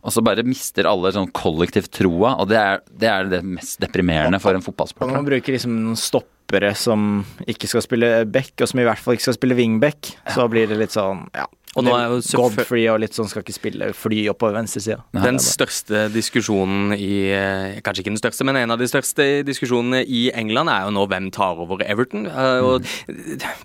Og 0.07 0.13
så 0.15 0.23
bare 0.23 0.45
mister 0.47 0.87
alle 0.87 1.11
sånn 1.11 1.27
kollektivt 1.35 1.91
troa, 1.97 2.37
og 2.39 2.47
det 2.47 2.57
er, 2.61 2.81
det 2.87 3.09
er, 3.11 3.29
det 3.33 3.41
mest 3.43 3.81
deprimerende 3.83 4.39
for 4.39 4.55
en 4.55 4.63
fotballsport. 4.63 5.11
Man 5.11 5.27
bruker 5.27 5.57
liksom 5.57 5.73
noen 5.81 5.99
stoppere 5.99 6.71
som 6.79 7.25
ikke 7.43 7.67
skal 7.67 7.83
spille 7.83 8.11
back, 8.31 8.53
og 8.61 8.71
som 8.71 8.79
i 8.79 8.87
hvert 8.87 9.03
fall 9.03 9.17
ikke 9.17 9.27
skal 9.27 9.35
spille 9.35 9.59
wingback, 9.59 10.13
så 10.31 10.47
blir 10.51 10.71
det 10.71 10.79
litt 10.79 10.95
sånn, 10.95 11.25
ja 11.35 11.49
og 11.77 11.85
nå 11.85 11.93
er 11.93 12.09
jo 12.09 12.21
Godfrey 12.41 12.87
og 12.89 13.01
litt 13.03 13.13
sånn 13.13 13.27
skal 13.29 13.43
ikke 13.43 13.53
spille 13.55 13.89
fly 13.93 14.23
oppover 14.31 14.55
venstresida. 14.57 15.03
Den 15.13 15.37
største 15.41 16.07
diskusjonen 16.13 16.95
i 16.95 17.29
eh, 17.35 17.77
Kanskje 17.85 18.03
ikke 18.03 18.13
den 18.15 18.21
største, 18.21 18.47
men 18.47 18.57
en 18.63 18.73
av 18.73 18.81
de 18.81 18.87
største 18.89 19.25
diskusjonene 19.45 20.01
i 20.01 20.27
England 20.37 20.71
er 20.73 20.87
jo 20.87 20.95
nå 20.95 21.05
hvem 21.11 21.29
tar 21.35 21.59
over 21.61 21.83
Everton. 21.85 22.25
Eh, 22.31 22.65
og 22.65 22.87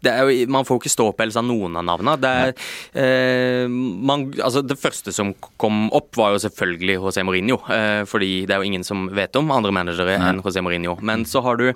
det 0.04 0.12
er 0.12 0.28
jo, 0.28 0.50
man 0.52 0.68
får 0.68 0.76
jo 0.76 0.82
ikke 0.82 0.92
ståpels 0.92 1.38
av 1.40 1.46
noen 1.48 1.78
av 1.80 1.86
navnene. 1.88 2.18
Det, 2.20 2.32
er, 2.42 2.68
eh, 3.00 3.72
man, 3.72 4.28
altså 4.36 4.64
det 4.66 4.76
første 4.80 5.14
som 5.14 5.32
kom 5.62 5.86
opp, 5.96 6.12
var 6.18 6.34
jo 6.34 6.42
selvfølgelig 6.44 6.98
José 6.98 7.24
Mourinho. 7.24 7.56
Fordi 8.08 8.44
det 8.44 8.52
er 8.52 8.60
jo 8.60 8.68
ingen 8.68 8.84
som 8.84 9.06
vet 9.14 9.36
om 9.38 9.48
andre 9.54 9.72
managere 9.72 10.18
enn 10.18 10.42
José 10.44 10.60
Mourinho. 10.64 10.98
Men 11.00 11.24
så 11.28 11.40
har 11.44 11.56
du 11.56 11.70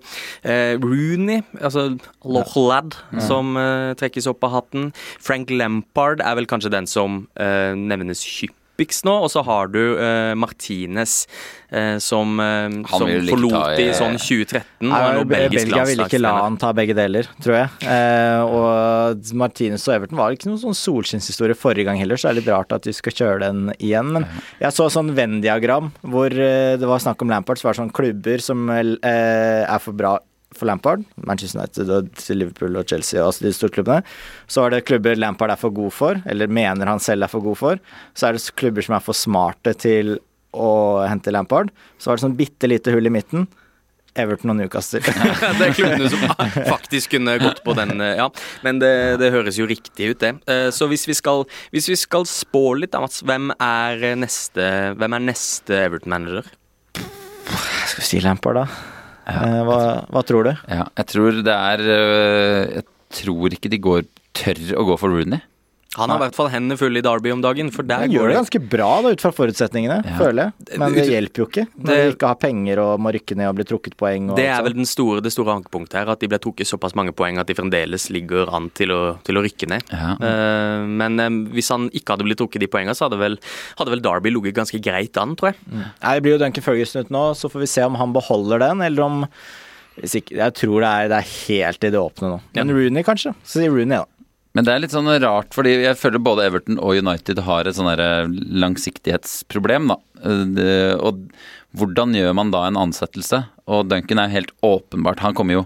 Rooney, 0.45 1.41
altså 1.57 1.87
Loch 2.27 2.53
Lad, 2.61 2.99
som 3.25 3.57
trekkes 3.97 4.29
opp 4.29 4.45
av 4.45 4.59
hatten. 4.59 4.91
Frank 5.25 5.53
Lampard 5.55 6.21
er 6.27 6.39
vel 6.39 6.49
kanskje 6.51 6.73
den 6.75 6.89
som 6.91 7.25
uh, 7.41 7.73
nevnes 7.77 8.23
hyppigst 8.37 9.07
nå. 9.09 9.15
Og 9.25 9.31
så 9.33 9.43
har 9.47 9.71
du 9.73 9.81
uh, 9.97 10.33
Martinez, 10.39 11.25
uh, 11.73 11.97
som, 12.03 12.37
som 12.91 13.13
forlot 13.31 13.81
i 13.83 13.89
sånn 13.97 14.19
2013. 14.21 14.91
Nei, 14.91 15.01
og 15.21 15.31
Belgia 15.31 15.87
ville 15.89 16.07
ikke 16.09 16.21
la 16.23 16.35
han 16.43 16.59
ta 16.61 16.73
begge 16.77 16.97
deler, 16.99 17.29
tror 17.43 17.59
jeg. 17.61 17.89
og 18.47 19.33
Martinez 19.39 19.87
og 19.89 19.97
Everton 19.97 20.21
var 20.21 20.37
ikke 20.37 20.51
noen 20.51 20.63
sånn 20.63 20.79
solskinnshistorie 20.79 21.59
forrige 21.59 21.89
gang 21.89 22.01
heller, 22.01 22.21
så 22.21 22.29
det 22.29 22.35
er 22.35 22.41
litt 22.43 22.53
rart 22.53 22.77
at 22.77 22.87
de 22.87 22.95
skal 22.97 23.17
kjøre 23.17 23.41
den 23.49 23.67
igjen. 23.79 24.13
Men 24.17 24.29
jeg 24.61 24.77
så 24.77 24.89
sånn 24.93 25.15
Venn-diagram 25.17 25.91
hvor 26.07 26.33
det 26.33 26.87
var 26.87 27.03
snakk 27.03 27.25
om 27.25 27.33
Lampard, 27.33 27.61
så 27.61 27.69
var 27.69 27.77
det 27.77 27.85
sånn 27.85 27.97
klubber 27.97 28.45
som 28.45 28.71
er 28.71 29.79
for 29.83 29.97
bra 29.97 30.19
for 30.59 30.69
Lampard, 30.71 31.05
Manchester 31.17 31.61
United 31.63 31.93
og 31.93 32.23
Liverpool 32.37 32.79
og 32.81 32.89
Chelsea 32.91 33.23
og 33.23 33.37
de 33.43 33.53
storklubbene. 33.55 34.07
Så 34.51 34.65
er 34.65 34.77
det 34.77 34.87
klubber 34.89 35.19
Lampard 35.19 35.55
er 35.55 35.61
for 35.61 35.75
god 35.75 35.95
for, 35.95 36.23
eller 36.27 36.51
mener 36.51 36.91
han 36.91 37.03
selv 37.03 37.27
er 37.27 37.33
for 37.33 37.45
god 37.45 37.61
for. 37.61 37.85
Så 38.17 38.29
er 38.29 38.37
det 38.37 38.57
klubber 38.59 38.87
som 38.87 38.97
er 38.99 39.05
for 39.05 39.17
smarte 39.17 39.77
til 39.79 40.17
å 40.57 41.05
hente 41.05 41.33
Lampard. 41.35 41.73
Så 42.01 42.11
er 42.11 42.19
det 42.19 42.27
sånn 42.27 42.39
bitte 42.39 42.71
lite 42.71 42.95
hull 42.95 43.09
i 43.09 43.13
midten. 43.13 43.47
Everton 44.17 44.55
og 44.55 44.59
Newcastle. 44.59 45.03
det 45.59 45.69
er 45.69 45.75
klubbene 45.77 46.09
som 46.13 46.25
faktisk 46.75 47.13
kunne 47.17 47.37
gått 47.43 47.63
på 47.67 47.77
den, 47.77 48.01
ja. 48.01 48.31
Men 48.65 48.81
det, 48.81 48.93
det 49.21 49.33
høres 49.35 49.61
jo 49.61 49.69
riktig 49.69 50.13
ut, 50.13 50.21
det. 50.23 50.33
Eh, 50.51 50.69
så 50.75 50.89
hvis 50.91 51.07
vi 51.09 51.17
skal, 51.19 51.45
hvis 51.75 51.91
vi 51.93 51.99
skal 52.01 52.27
spå 52.29 52.65
litt, 52.81 52.95
da, 52.97 53.05
Mats. 53.05 53.21
Hvem 53.27 53.53
er 53.61 54.17
neste, 54.19 54.67
neste 55.21 55.81
Everton-manager? 55.85 56.49
Skal 56.97 58.01
vi 58.01 58.11
si 58.15 58.25
Lampard, 58.25 58.65
da? 58.65 58.96
Ja. 59.27 59.63
Hva, 59.67 59.79
hva, 60.15 60.23
tror 60.27 60.47
du? 60.47 60.53
Ja, 60.71 60.87
jeg 61.01 61.09
tror 61.11 61.41
det 61.43 61.55
er 61.55 61.81
øh, 61.83 62.61
Jeg 62.77 62.85
tror 63.17 63.57
ikke 63.57 63.71
de 63.73 63.81
går 63.83 64.07
tør 64.37 64.61
å 64.79 64.85
gå 64.87 64.97
for 65.01 65.15
Rooney. 65.15 65.43
Han 65.97 66.13
har 66.13 66.21
i 66.21 66.25
hvert 66.27 66.37
fall 66.37 66.51
hendene 66.53 66.79
fulle 66.81 67.01
i 67.01 67.05
Derby 67.05 67.33
om 67.35 67.43
dagen. 67.45 67.71
For 67.75 67.87
der 67.87 68.05
han 68.05 68.13
gjør 68.13 68.31
det 68.31 68.39
ganske 68.39 68.61
bra 68.75 68.89
da, 69.05 69.13
ut 69.17 69.25
fra 69.25 69.33
forutsetningene, 69.35 69.99
ja. 70.05 70.17
føler 70.21 70.49
jeg. 70.49 70.79
Men 70.83 70.97
det 70.97 71.07
hjelper 71.11 71.43
jo 71.43 71.49
ikke 71.51 71.67
når 71.73 71.91
det, 71.91 71.97
de 71.99 72.15
ikke 72.15 72.31
har 72.33 72.41
penger 72.43 72.83
og 72.83 72.93
må 73.03 73.13
rykke 73.17 73.39
ned 73.39 73.51
og 73.51 73.59
bli 73.59 73.67
trukket 73.71 73.97
poeng. 74.01 74.31
det 74.39 74.47
er 74.53 74.65
vel 74.67 74.79
store, 74.89 75.25
det 75.25 75.33
store 75.35 75.59
ankepunktet 75.61 76.01
her, 76.01 76.13
at 76.15 76.23
de 76.23 76.31
ble 76.31 76.41
trukket 76.43 76.69
såpass 76.69 76.97
mange 76.99 77.15
poeng 77.17 77.41
at 77.43 77.51
de 77.51 77.57
fremdeles 77.59 78.09
ligger 78.15 78.53
an 78.57 78.71
til 78.77 78.95
å, 78.95 79.01
til 79.27 79.41
å 79.41 79.45
rykke 79.47 79.71
ned. 79.73 79.93
Ja. 79.93 80.15
Uh, 80.21 80.87
men 80.87 81.21
um, 81.23 81.43
hvis 81.55 81.73
han 81.75 81.91
ikke 81.93 82.17
hadde 82.17 82.29
blitt 82.29 82.41
trukket 82.43 82.65
de 82.65 82.71
poengene, 82.71 82.97
så 82.97 83.09
hadde 83.09 83.21
vel, 83.21 83.39
hadde 83.81 83.95
vel 83.95 84.05
Derby 84.05 84.33
ligget 84.35 84.59
ganske 84.61 84.81
greit 84.83 85.17
an, 85.21 85.37
tror 85.39 85.53
jeg. 85.53 85.63
Mm. 85.71 85.87
Det 86.01 86.19
blir 86.25 86.37
jo 86.37 86.43
Duncan 86.43 86.67
Ferguson 86.67 87.07
ut 87.07 87.15
nå, 87.15 87.29
så 87.39 87.53
får 87.53 87.65
vi 87.65 87.71
se 87.77 87.87
om 87.87 87.97
han 88.01 88.15
beholder 88.17 88.63
den, 88.69 88.85
eller 88.87 89.07
om 89.07 89.25
ikke, 90.05 90.37
Jeg 90.37 90.53
tror 90.59 90.83
det 90.85 90.89
er, 90.89 91.09
det 91.09 91.19
er, 91.23 91.31
helt 91.47 91.85
i 91.87 91.91
det 91.95 92.01
åpne 92.01 92.35
nå. 92.35 92.41
Men 92.59 92.69
ja. 92.69 92.77
Rooney, 92.77 93.05
kanskje. 93.07 93.33
Så 93.43 93.63
sier 93.63 93.73
Rooney, 93.73 93.97
da. 93.97 94.05
Men 94.57 94.65
det 94.65 94.73
er 94.73 94.81
litt 94.81 94.95
sånn 94.95 95.11
rart, 95.21 95.53
fordi 95.53 95.75
jeg 95.83 95.99
føler 96.01 96.23
både 96.25 96.47
Everton 96.49 96.79
og 96.81 96.97
United 96.97 97.43
har 97.45 97.69
et 97.69 97.77
sånn 97.77 97.91
langsiktighetsproblem, 98.65 99.91
da. 99.93 99.99
Og 101.05 101.27
hvordan 101.77 102.17
gjør 102.17 102.33
man 102.39 102.53
da 102.55 102.63
en 102.65 102.79
ansettelse? 102.87 103.43
Og 103.69 103.91
Duncan 103.91 104.23
er 104.23 104.33
helt 104.33 104.55
åpenbart 104.65 105.21
Han 105.21 105.35
kommer 105.37 105.59
jo 105.59 105.65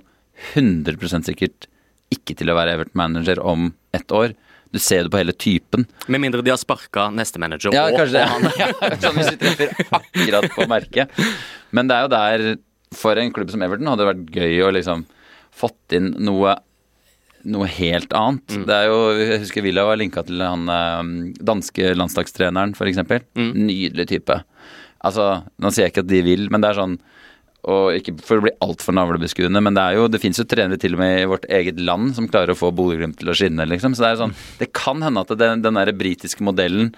100% 0.57 1.29
sikkert 1.29 1.68
ikke 2.11 2.35
til 2.40 2.50
å 2.50 2.57
være 2.59 2.74
Everton-manager 2.74 3.38
om 3.46 3.68
ett 3.94 4.11
år. 4.11 4.35
Du 4.74 4.79
ser 4.83 5.05
det 5.05 5.12
på 5.12 5.20
hele 5.20 5.35
typen. 5.35 5.85
Med 6.11 6.22
mindre 6.22 6.42
de 6.42 6.50
har 6.50 6.59
sparka 6.59 7.09
neste 7.14 7.38
manager 7.42 7.74
Ja, 7.74 7.87
og, 7.90 7.98
kanskje 7.98 8.24
det. 8.24 8.50
Ja, 8.61 8.90
sånn 9.03 9.20
hvis 9.20 9.31
du 9.31 9.38
treffer 9.44 9.94
akkurat 10.00 10.50
på 10.57 10.66
merket. 10.70 11.14
Men 11.74 11.90
det 11.90 11.96
er 11.96 12.07
jo 12.07 12.12
der, 12.16 12.44
for 12.98 13.22
en 13.22 13.31
klubb 13.35 13.55
som 13.55 13.62
Everton, 13.66 13.90
hadde 13.90 14.03
det 14.03 14.11
vært 14.11 14.35
gøy 14.40 14.66
å 14.66 14.74
liksom 14.74 15.07
fått 15.61 15.94
inn 15.98 16.12
noe 16.22 16.57
noe 17.48 17.68
helt 17.70 18.12
annet. 18.16 18.44
Mm. 18.53 18.66
Det 18.68 18.76
er 18.76 18.90
jo, 18.90 18.98
Jeg 19.20 19.40
husker 19.44 19.64
Villa 19.64 19.87
var 19.88 20.00
linka 20.00 20.24
til 20.26 20.42
han 20.44 20.68
eh, 20.68 21.12
danske 21.46 21.94
landslagstreneren, 21.96 22.74
f.eks. 22.76 23.00
Mm. 23.38 23.53
Nydelig 23.68 24.09
type. 24.11 24.40
Altså, 25.00 25.31
Nå 25.61 25.72
sier 25.72 25.88
jeg 25.88 25.94
ikke 25.94 26.05
at 26.05 26.12
de 26.12 26.22
vil, 26.26 26.48
men 26.53 26.62
det 26.62 26.72
er 26.72 26.83
sånn 26.83 27.00
og 27.68 27.92
ikke 27.92 28.14
for 28.24 28.40
å 28.40 28.44
bli 28.46 28.53
altfor 28.64 28.94
navlebeskuende, 28.96 29.61
men 29.61 29.76
det 29.76 29.83
er 29.85 29.98
jo, 29.98 30.07
det 30.09 30.20
fins 30.22 30.38
jo 30.40 30.46
trenere 30.48 30.81
til 30.81 30.94
og 30.96 31.03
med 31.03 31.18
i 31.18 31.26
vårt 31.29 31.44
eget 31.53 31.81
land 31.85 32.14
som 32.16 32.29
klarer 32.31 32.55
å 32.55 32.57
få 32.57 32.70
Bodø-Glimt 32.72 33.18
til 33.20 33.29
å 33.29 33.35
skinne, 33.37 33.66
liksom. 33.68 33.92
Så 33.92 34.05
det 34.05 34.12
er 34.12 34.20
sånn 34.22 34.33
Det 34.61 34.70
kan 34.72 35.05
hende 35.05 35.20
at 35.20 35.35
den, 35.37 35.61
den 35.66 35.76
der 35.76 35.92
britiske 35.92 36.44
modellen 36.46 36.94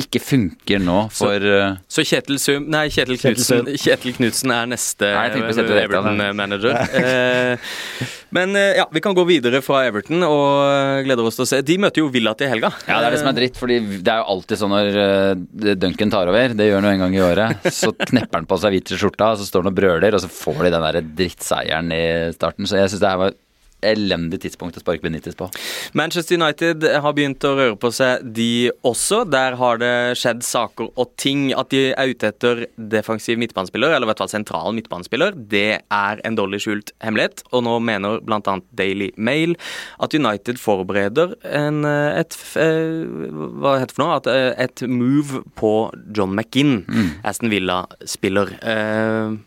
ikke 0.00 0.22
funker 0.22 0.80
nå 0.82 1.02
for 1.14 1.44
Så, 1.44 2.00
Så 2.00 2.04
Kjetil 2.08 2.40
Sum 2.42 2.66
Nei, 2.72 2.86
Kjetil 2.92 3.18
Knutsen 3.20 3.70
Kjetil 3.80 4.16
Knutsen 4.16 4.54
er 4.54 4.70
neste 4.70 5.10
ja. 5.10 5.26
Everton-manager. 5.30 6.78
Eh, 7.00 8.08
men 8.36 8.54
eh, 8.58 8.76
ja, 8.78 8.86
vi 8.92 9.02
kan 9.02 9.14
gå 9.16 9.24
videre 9.28 9.60
fra 9.64 9.82
Everton 9.88 10.22
og 10.26 10.46
eh, 10.64 11.02
gleder 11.06 11.26
oss 11.26 11.38
til 11.38 11.46
å 11.46 11.48
se. 11.50 11.60
De 11.66 11.76
møter 11.82 12.02
jo 12.02 12.10
Villa 12.12 12.34
til 12.38 12.50
helga. 12.50 12.72
Ja, 12.86 13.00
det 13.00 13.10
er 13.10 13.16
det 13.16 13.20
som 13.22 13.30
er 13.32 13.38
dritt, 13.38 13.58
fordi 13.60 13.78
det 13.98 14.12
er 14.12 14.22
jo 14.22 14.28
alltid 14.34 14.60
sånn 14.60 14.74
når 14.74 15.76
Duncan 15.80 16.12
tar 16.12 16.30
over, 16.30 16.56
det 16.56 16.68
gjør 16.68 16.80
han 16.80 16.88
jo 16.88 16.94
en 16.94 17.04
gang 17.04 17.16
i 17.16 17.22
året, 17.24 17.70
så 17.80 17.92
knepper 17.96 18.42
han 18.42 18.48
på 18.50 18.60
seg 18.62 18.76
hvit 18.76 18.94
skjorta, 18.94 19.32
så 19.38 19.46
står 19.48 19.64
han 19.64 19.72
og 19.72 19.78
brøler, 19.78 20.16
og 20.16 20.22
så 20.22 20.30
får 20.32 20.64
de 20.66 20.74
den 20.76 20.86
der 20.86 21.00
drittseieren 21.22 21.94
i 21.94 22.02
starten. 22.36 22.68
Så 22.70 22.78
jeg 22.80 22.92
syns 22.92 23.04
det 23.04 23.12
her 23.12 23.22
var 23.24 23.38
elendig 23.86 24.42
tidspunkt 24.44 24.78
å 24.78 24.82
sparke 24.82 25.04
Benitez 25.04 25.36
på. 25.38 25.48
Manchester 25.98 26.38
United 26.40 26.84
har 27.04 27.16
begynt 27.16 27.44
å 27.46 27.54
røre 27.58 27.78
på 27.80 27.92
seg, 27.94 28.24
de 28.36 28.70
også. 28.86 29.22
Der 29.30 29.56
har 29.60 29.80
det 29.80 29.94
skjedd 30.20 30.44
saker 30.46 30.90
og 30.94 31.12
ting. 31.20 31.50
At 31.56 31.72
de 31.74 31.90
er 31.90 32.12
ute 32.12 32.30
etter 32.30 32.64
defensiv 32.76 33.40
midtbanespiller, 33.40 33.94
eller 33.94 34.08
i 34.08 34.12
hvert 34.12 34.22
fall 34.22 34.32
sentral 34.32 34.76
midtbanespiller, 34.76 35.36
det 35.50 35.82
er 35.82 36.24
en 36.26 36.38
dårlig 36.38 36.62
skjult 36.64 36.94
hemmelighet. 37.04 37.44
Og 37.54 37.64
nå 37.66 37.78
mener 37.84 38.20
bl.a. 38.24 38.56
Daily 38.76 39.10
Mail 39.16 39.56
at 40.02 40.14
United 40.16 40.60
forbereder 40.60 41.34
en, 41.46 41.84
eh, 41.88 42.20
et 42.20 42.36
eh, 42.60 43.04
Hva 43.60 43.76
heter 43.80 43.92
det 43.92 43.96
for 43.96 44.04
noe? 44.04 44.18
At 44.20 44.30
eh, 44.30 44.50
et 44.60 44.84
move 44.88 45.44
på 45.58 45.74
John 46.16 46.34
McGinn, 46.36 46.82
Aston 47.26 47.52
Villa-spiller. 47.52 48.56
Eh, 48.60 49.38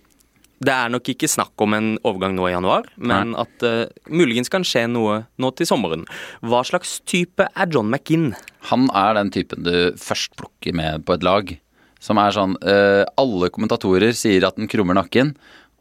det 0.66 0.74
er 0.74 0.92
nok 0.94 1.10
ikke 1.14 1.30
snakk 1.30 1.60
om 1.64 1.76
en 1.78 1.90
overgang 2.08 2.36
nå 2.38 2.48
i 2.48 2.54
januar, 2.54 2.88
men 2.98 3.34
at 3.40 3.52
det 3.64 3.92
muligens 4.12 4.52
kan 4.52 4.66
skje 4.68 4.86
noe 4.92 5.24
nå 5.42 5.52
til 5.58 5.70
sommeren. 5.70 6.06
Hva 6.46 6.64
slags 6.68 6.98
type 7.10 7.48
er 7.50 7.74
John 7.74 7.92
McInn? 7.92 8.32
Han 8.72 8.88
er 8.96 9.18
den 9.20 9.34
typen 9.36 9.66
du 9.68 9.76
først 10.00 10.38
plukker 10.40 10.76
med 10.76 11.06
på 11.08 11.18
et 11.18 11.26
lag. 11.26 11.56
Som 12.04 12.20
er 12.20 12.36
sånn 12.36 12.58
uh, 12.60 13.04
Alle 13.20 13.48
kommentatorer 13.54 14.12
sier 14.18 14.44
at 14.48 14.58
den 14.60 14.68
krummer 14.72 14.98
nakken. 14.98 15.34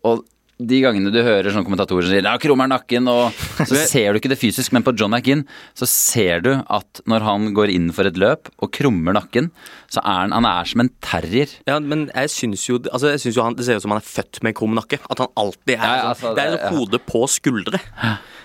Og 0.06 0.22
de 0.68 0.78
gangene 0.84 1.10
du 1.12 1.18
hører 1.22 1.50
sånne 1.52 1.66
kommentatorer 1.66 2.06
som 2.06 2.12
sier 2.14 2.26
ja, 2.28 2.34
krummer 2.42 2.68
nakken, 2.70 3.08
og 3.10 3.32
så 3.68 3.78
ser 3.88 4.12
du 4.12 4.20
ikke 4.20 4.30
det 4.32 4.38
fysisk, 4.40 4.72
men 4.76 4.84
på 4.86 4.94
John 4.98 5.12
McInn 5.14 5.44
så 5.78 5.88
ser 5.88 6.40
du 6.44 6.50
at 6.62 7.02
når 7.10 7.26
han 7.26 7.48
går 7.56 7.72
inn 7.74 7.90
for 7.94 8.08
et 8.08 8.18
løp 8.20 8.50
og 8.62 8.72
krummer 8.74 9.16
nakken, 9.18 9.50
så 9.92 10.00
er 10.04 10.24
han, 10.26 10.32
han 10.36 10.48
er 10.48 10.68
som 10.72 10.84
en 10.84 10.92
terrier. 11.04 11.50
Ja, 11.68 11.78
men 11.82 12.06
jeg 12.14 12.32
syns 12.32 12.66
jo, 12.68 12.78
altså 12.92 13.12
jeg 13.14 13.20
synes 13.24 13.36
jo 13.40 13.46
han, 13.46 13.56
Det 13.58 13.66
ser 13.66 13.76
ut 13.80 13.84
som 13.84 13.92
han 13.94 14.00
er 14.02 14.08
født 14.08 14.42
med 14.46 14.54
krum 14.58 14.74
nakke. 14.78 14.98
At 15.10 15.20
han 15.20 15.32
alltid 15.36 15.74
er 15.76 15.82
Ja, 15.82 15.92
ja, 15.96 16.12
sånn. 16.12 16.12
altså, 16.12 16.34
Det 16.36 16.44
er 16.46 16.50
det- 16.56 16.60
et 16.62 16.76
hode 16.78 17.02
på 17.12 17.24
skuldre. 17.28 17.80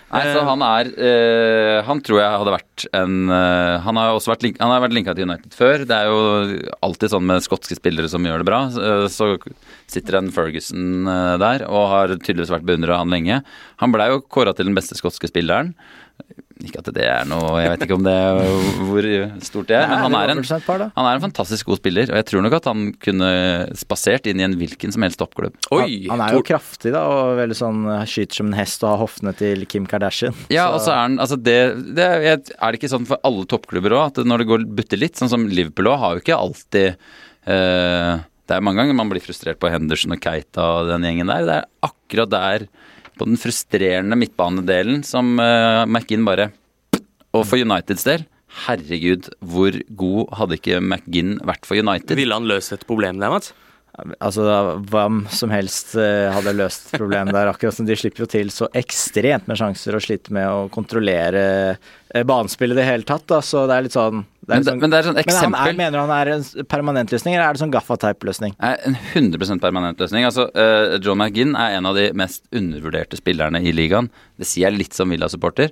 Nei, 0.07 0.21
så 0.31 0.43
han 0.47 0.61
er 0.63 0.87
eh, 1.03 1.81
Han 1.83 1.99
tror 2.05 2.21
jeg 2.21 2.39
hadde 2.39 2.53
vært 2.53 2.85
en 2.95 3.31
eh, 3.33 3.73
Han 3.83 3.99
har 3.99 4.13
også 4.13 4.31
vært, 4.31 4.45
link, 4.45 4.59
han 4.63 4.71
har 4.71 4.79
vært 4.85 4.95
linka 4.95 5.15
til 5.17 5.27
United 5.27 5.57
før. 5.57 5.83
Det 5.89 5.97
er 5.97 6.07
jo 6.07 6.71
alltid 6.87 7.11
sånn 7.11 7.27
med 7.27 7.43
skotske 7.43 7.75
spillere 7.75 8.07
som 8.11 8.23
gjør 8.23 8.43
det 8.43 8.47
bra. 8.47 8.61
Så, 9.11 9.33
sitter 9.91 10.19
en 10.19 10.31
Ferguson 10.35 11.07
eh, 11.11 11.35
der 11.43 11.65
og 11.67 11.89
har 11.91 12.15
tydeligvis 12.15 12.53
vært 12.55 12.67
beundret 12.67 12.95
av 12.95 13.03
han 13.03 13.11
lenge. 13.11 13.41
Han 13.83 13.95
blei 13.95 14.09
jo 14.13 14.23
kåra 14.23 14.55
til 14.55 14.69
den 14.69 14.77
beste 14.77 14.95
skotske 14.99 15.29
spilleren. 15.31 15.73
Ikke 16.65 16.79
at 16.81 16.87
det 16.95 17.03
er 17.05 17.27
noe 17.29 17.59
Jeg 17.61 17.69
vet 17.73 17.83
ikke 17.85 17.95
om 17.99 18.05
det 18.07 18.15
hvor 18.87 19.07
stort 19.45 19.67
det 19.69 19.75
er, 19.77 19.85
men 19.91 19.99
han 20.05 20.15
er, 20.17 20.31
en, 20.33 20.41
par, 20.65 20.83
han 20.95 21.05
er 21.09 21.19
en 21.19 21.23
fantastisk 21.27 21.67
god 21.69 21.77
spiller. 21.81 22.09
Og 22.09 22.17
jeg 22.17 22.27
tror 22.31 22.45
nok 22.45 22.55
at 22.57 22.69
han 22.71 22.87
kunne 23.03 23.29
spasert 23.77 24.25
inn 24.31 24.41
i 24.41 24.45
en 24.47 24.55
hvilken 24.57 24.93
som 24.95 25.05
helst 25.05 25.19
toppklubb. 25.21 25.55
Oi! 25.75 26.07
Han, 26.07 26.15
han 26.17 26.23
er 26.29 26.37
jo 26.39 26.43
kraftig 26.47 26.93
da, 26.95 27.03
og 27.11 27.35
veldig 27.41 27.57
sånn 27.59 27.83
skyter 28.09 28.39
som 28.41 28.49
en 28.51 28.57
hest 28.57 28.83
og 28.85 28.93
har 28.93 29.01
hoftene 29.03 29.35
til 29.37 29.65
Kim 29.69 29.85
Kardashian. 29.89 30.33
Ja, 30.57 30.67
Så- 30.67 30.73
og 30.77 30.81
så 30.87 30.91
er 30.95 31.01
han 31.03 31.19
altså 31.21 31.37
det, 31.41 31.57
det 31.97 32.05
er, 32.07 32.25
er 32.41 32.71
det 32.73 32.79
ikke 32.81 32.91
sånn 32.91 33.05
for 33.09 33.21
alle 33.27 33.45
toppklubber 33.49 33.93
òg, 33.97 34.05
at 34.11 34.23
når 34.25 34.43
det 34.43 34.49
går 34.49 34.65
butter 34.79 34.99
litt, 35.01 35.17
sånn 35.19 35.29
som 35.31 35.45
Liverpool 35.49 35.91
òg, 35.93 35.99
har 36.01 36.15
jo 36.17 36.23
ikke 36.25 36.37
alltid 36.37 36.87
eh, 37.47 38.13
Det 38.47 38.55
er 38.57 38.63
mange 38.63 38.79
ganger 38.81 38.95
man 38.97 39.09
blir 39.11 39.23
frustrert 39.23 39.59
på 39.61 39.69
Henderson 39.71 40.15
og 40.15 40.21
Keita 40.23 40.63
og 40.79 40.91
den 40.93 41.03
gjengen 41.07 41.27
der. 41.31 41.45
Det 41.47 41.55
er 41.59 41.65
akkurat 41.89 42.31
der, 42.31 42.67
på 43.17 43.27
den 43.29 43.39
frustrerende 43.41 44.17
midtbanedelen, 44.19 45.03
som 45.07 45.35
uh, 45.41 45.83
McGinn 45.89 46.25
bare 46.27 46.51
Og 47.35 47.43
for 47.45 47.59
Uniteds 47.59 48.05
del 48.07 48.25
Herregud, 48.65 49.27
hvor 49.43 49.75
god 49.99 50.35
hadde 50.39 50.57
ikke 50.57 50.79
McGinn 50.81 51.37
vært 51.45 51.67
for 51.67 51.77
United? 51.77 52.15
Ville 52.17 52.37
han 52.37 52.47
løst 52.49 52.73
et 52.73 52.85
problem 52.89 53.19
der, 53.21 53.33
Mats? 53.33 53.51
Altså, 53.97 54.43
hvem 54.91 55.23
som 55.33 55.49
helst 55.49 55.95
eh, 55.97 56.27
hadde 56.29 56.51
løst 56.53 56.91
problemet 56.93 57.33
der, 57.33 57.49
akkurat 57.49 57.73
som 57.73 57.87
de 57.87 57.95
slipper 57.97 58.25
jo 58.25 58.27
til 58.29 58.51
så 58.53 58.67
ekstremt 58.77 59.47
med 59.49 59.57
sjanser 59.57 59.95
og 59.97 60.03
sliter 60.05 60.35
med 60.37 60.45
å 60.45 60.67
kontrollere 60.69 61.41
eh, 62.13 62.21
banespillet 62.29 62.77
i 62.77 62.79
det 62.83 62.85
hele 62.85 63.07
tatt, 63.09 63.25
da, 63.31 63.39
så 63.41 63.63
det 63.65 63.73
er 63.79 63.87
litt 63.87 63.95
sånn 63.97 64.19
er 64.21 64.51
Men 64.53 64.61
det- 64.61 64.69
sånn- 64.69 64.79
men 64.83 64.91
det 64.93 64.99
er 64.99 65.07
sånn 65.07 65.17
Men 65.17 65.39
han 65.41 65.55
er, 65.67 65.73
mener 65.79 65.99
han 66.05 66.13
er 66.13 66.31
en 66.35 66.67
permanentløsning, 66.69 67.33
eller 67.35 67.47
er 67.49 67.53
det 67.57 67.63
sånn 67.63 67.73
gaffateip-løsning? 67.73 68.53
en 68.61 68.95
100% 69.15 69.59
permanent 69.65 69.97
løsning. 69.97 70.23
Altså, 70.29 70.45
uh, 70.53 70.99
John 71.03 71.17
McGinn 71.17 71.55
er 71.57 71.77
en 71.79 71.85
av 71.89 71.95
de 71.97 72.11
mest 72.13 72.45
undervurderte 72.53 73.17
spillerne 73.17 73.59
i 73.65 73.73
ligaen. 73.73 74.11
Det 74.37 74.45
sier 74.45 74.69
jeg 74.69 74.77
litt 74.77 74.93
som 74.93 75.09
Villa-supporter, 75.09 75.71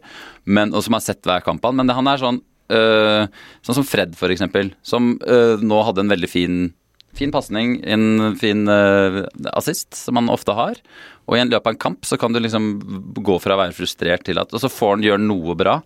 og 0.73 0.81
som 0.83 0.93
har 0.97 1.05
sett 1.05 1.21
hver 1.21 1.45
kamp 1.45 1.63
han. 1.63 1.75
Men 1.77 1.88
det, 1.88 1.95
han 1.95 2.07
er 2.09 2.17
sånn 2.17 2.41
uh, 2.73 3.27
Sånn 3.61 3.75
som 3.77 3.85
Fred, 3.85 4.15
for 4.17 4.33
eksempel, 4.33 4.73
som 4.83 5.13
uh, 5.29 5.55
nå 5.61 5.83
hadde 5.85 6.01
en 6.01 6.09
veldig 6.09 6.29
fin 6.29 6.73
Fin 7.15 7.32
pasning, 7.32 7.78
en 7.88 8.36
fin 8.39 8.67
eh, 8.67 9.21
assist, 9.56 9.93
som 9.95 10.19
han 10.19 10.32
ofte 10.34 10.56
har. 10.58 10.80
Og 11.25 11.38
i 11.38 11.41
en 11.41 11.51
løpet 11.51 11.69
av 11.69 11.75
en 11.75 11.84
kamp 11.88 12.08
så 12.08 12.19
kan 12.21 12.36
du 12.36 12.41
liksom 12.43 12.73
gå 13.15 13.38
fra 13.43 13.56
å 13.56 13.62
være 13.63 13.75
frustrert 13.78 14.25
til 14.28 14.41
at 14.41 14.51
Og 14.54 14.62
så 14.62 14.71
får 14.71 14.97
han 14.97 15.06
gjøre 15.08 15.23
noe 15.23 15.56
bra. 15.58 15.80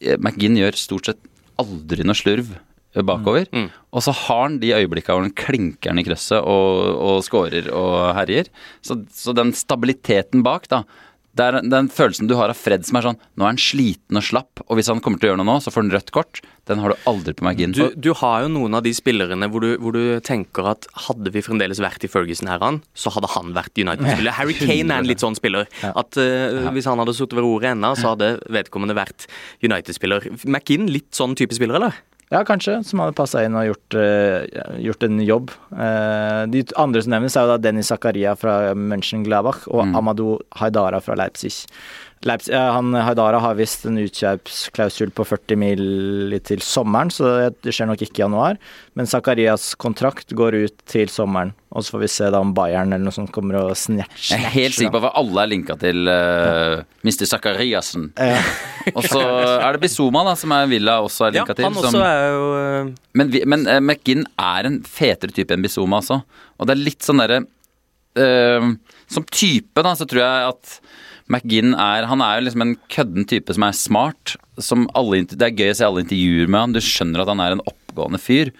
Eh, 0.00 0.16
McGinn 0.16 0.58
gjør 0.60 0.78
stort 0.80 1.10
sett 1.12 1.20
aldri 1.60 2.04
noe 2.04 2.16
slurv 2.16 2.56
bakover. 3.04 3.48
Og 3.92 4.04
så 4.04 4.12
har 4.16 4.42
han 4.46 4.58
de 4.62 4.72
øyeblikka 4.72 5.12
hvor 5.12 5.24
han 5.24 5.34
klinker 5.36 5.92
den 5.92 6.00
i 6.00 6.06
krøsset 6.06 6.40
og, 6.40 6.96
og 6.96 7.24
scorer 7.26 7.68
og 7.74 8.14
herjer. 8.16 8.48
Så, 8.80 9.02
så 9.12 9.34
den 9.36 9.52
stabiliteten 9.56 10.44
bak, 10.46 10.68
da. 10.72 10.84
Det 11.36 11.44
er 11.44 11.58
den 11.68 11.88
følelsen 11.92 12.28
du 12.30 12.34
har 12.38 12.52
av 12.52 12.56
Fred 12.58 12.86
som 12.88 12.96
er 12.98 13.04
sånn 13.10 13.18
Nå 13.36 13.44
er 13.44 13.52
han 13.52 13.60
sliten 13.60 14.18
og 14.18 14.24
slapp, 14.24 14.62
og 14.64 14.78
hvis 14.78 14.88
han 14.92 15.02
kommer 15.04 15.20
til 15.20 15.28
å 15.28 15.34
gjøre 15.34 15.40
noe 15.42 15.50
nå, 15.50 15.56
så 15.60 15.72
får 15.72 15.84
han 15.84 15.92
rødt 15.92 16.12
kort. 16.16 16.40
Den 16.66 16.80
har 16.82 16.92
du 16.92 17.08
aldri 17.10 17.34
på 17.36 17.44
McGinn. 17.44 17.74
Du, 17.76 17.84
du 17.92 18.10
har 18.22 18.46
jo 18.46 18.50
noen 18.54 18.78
av 18.78 18.82
de 18.86 18.92
spillerne 18.96 19.48
hvor 19.52 19.62
du, 19.62 19.68
hvor 19.82 19.94
du 19.94 20.18
tenker 20.24 20.70
at 20.72 20.88
hadde 21.06 21.30
vi 21.34 21.44
fremdeles 21.44 21.82
vært 21.82 22.06
i 22.08 22.10
Ferguson-æraen, 22.10 22.80
så 22.96 23.12
hadde 23.14 23.30
han 23.36 23.52
vært 23.56 23.76
United-spiller. 23.78 24.34
Harry 24.38 24.56
Kane 24.58 24.88
er 24.88 25.04
en 25.04 25.10
litt 25.10 25.22
sånn 25.22 25.38
spiller. 25.38 25.68
At 25.92 26.18
uh, 26.18 26.72
Hvis 26.74 26.88
han 26.88 27.02
hadde 27.02 27.14
sittet 27.16 27.36
ved 27.38 27.46
roret 27.46 27.74
ennå, 27.74 27.92
så 28.00 28.14
hadde 28.14 28.36
vedkommende 28.56 28.96
vært 28.98 29.28
United-spiller. 29.62 30.30
McInn, 30.48 30.88
litt 30.90 31.12
sånn 31.16 31.36
type 31.38 31.54
spiller, 31.56 31.78
eller? 31.78 32.00
Ja, 32.34 32.40
kanskje, 32.42 32.80
som 32.82 32.98
hadde 32.98 33.14
passa 33.14 33.44
inn 33.46 33.54
og 33.54 33.68
gjort, 33.68 33.96
uh, 34.00 34.78
gjort 34.82 35.04
en 35.06 35.20
jobb. 35.22 35.52
Uh, 35.70 36.42
de 36.50 36.64
andre 36.74 37.04
som 37.04 37.14
nevnes, 37.14 37.36
er 37.38 37.46
jo 37.46 37.52
da 37.52 37.60
Dennis 37.62 37.92
Zakaria 37.92 38.32
fra 38.38 38.74
Mönchengladbach 38.74 39.68
og 39.70 39.94
Amadou 39.94 40.40
Haidara 40.58 40.98
fra 41.04 41.14
Leipzig. 41.18 41.62
Leipzig 42.24 42.54
ja, 42.54 42.70
han, 42.72 42.94
Haidara 42.96 43.38
har 43.44 43.54
visst 43.58 43.84
en 43.86 43.98
utkjøpsklausul 44.00 45.10
på 45.14 45.24
40 45.28 45.58
mil 45.60 46.36
til 46.46 46.62
sommeren, 46.64 47.10
så 47.12 47.50
det 47.62 47.74
skjer 47.76 47.90
nok 47.90 48.00
ikke 48.06 48.22
i 48.22 48.24
januar. 48.24 48.56
Men 48.96 49.06
Zakarias 49.10 49.74
kontrakt 49.78 50.32
går 50.34 50.56
ut 50.64 50.76
til 50.88 51.10
sommeren, 51.12 51.52
og 51.70 51.84
så 51.84 51.94
får 51.94 52.02
vi 52.02 52.08
se 52.14 52.30
da 52.32 52.40
om 52.42 52.54
Bayern 52.56 52.94
eller 52.96 53.04
noe 53.06 53.14
sånt 53.14 53.30
kommer 53.34 53.58
og 53.60 53.74
snatcher. 53.78 54.38
Jeg 54.38 54.48
er 54.48 54.54
helt 54.56 54.78
sikker 54.78 54.94
på 54.96 55.02
at 55.04 55.18
alle 55.20 55.44
er 55.44 55.52
linka 55.52 55.76
til 55.82 56.08
uh, 56.08 56.80
Mr. 57.06 57.26
Zakariassen. 57.30 58.08
og 58.96 59.02
så 59.06 59.20
er 59.60 59.76
det 59.76 59.84
Bizuma, 59.84 60.24
da, 60.26 60.34
som 60.40 60.56
er 60.56 60.70
Villa 60.72 60.98
også 61.04 61.28
er 61.28 61.40
Ja, 61.42 61.44
til. 61.52 61.62
han 61.68 61.76
som- 61.76 61.90
også 61.92 62.06
er 62.06 62.24
jo 62.32 62.46
uh... 62.56 62.94
Men, 63.16 63.34
men 63.44 63.68
uh, 63.68 63.78
McGinn 63.82 64.24
er 64.40 64.70
en 64.72 64.80
fetere 64.88 65.36
type 65.36 65.52
enn 65.54 65.62
Bizuma 65.68 66.00
altså. 66.00 66.22
Og 66.56 66.66
det 66.66 66.74
er 66.74 66.82
litt 66.88 67.04
sånn 67.04 67.20
derre 67.20 67.42
eh, 68.16 68.66
Som 69.12 69.24
type, 69.28 69.82
da, 69.84 69.92
så 69.98 70.06
tror 70.08 70.22
jeg 70.22 70.50
at 70.54 70.76
McGinn 71.26 71.74
er 71.74 72.06
Han 72.06 72.22
er 72.22 72.38
jo 72.38 72.46
liksom 72.46 72.62
en 72.62 72.76
kødden 72.92 73.26
type 73.26 73.54
som 73.54 73.66
er 73.66 73.76
smart. 73.76 74.36
Som 74.62 74.86
alle, 74.96 75.24
det 75.26 75.42
er 75.42 75.56
gøy 75.56 75.72
å 75.72 75.76
se 75.78 75.86
alle 75.86 76.04
intervjuer 76.04 76.50
med 76.50 76.60
han. 76.60 76.76
Du 76.76 76.82
skjønner 76.84 77.24
at 77.24 77.32
han 77.32 77.42
er 77.42 77.56
en 77.56 77.64
oppgående 77.66 78.20
fyr. 78.22 78.52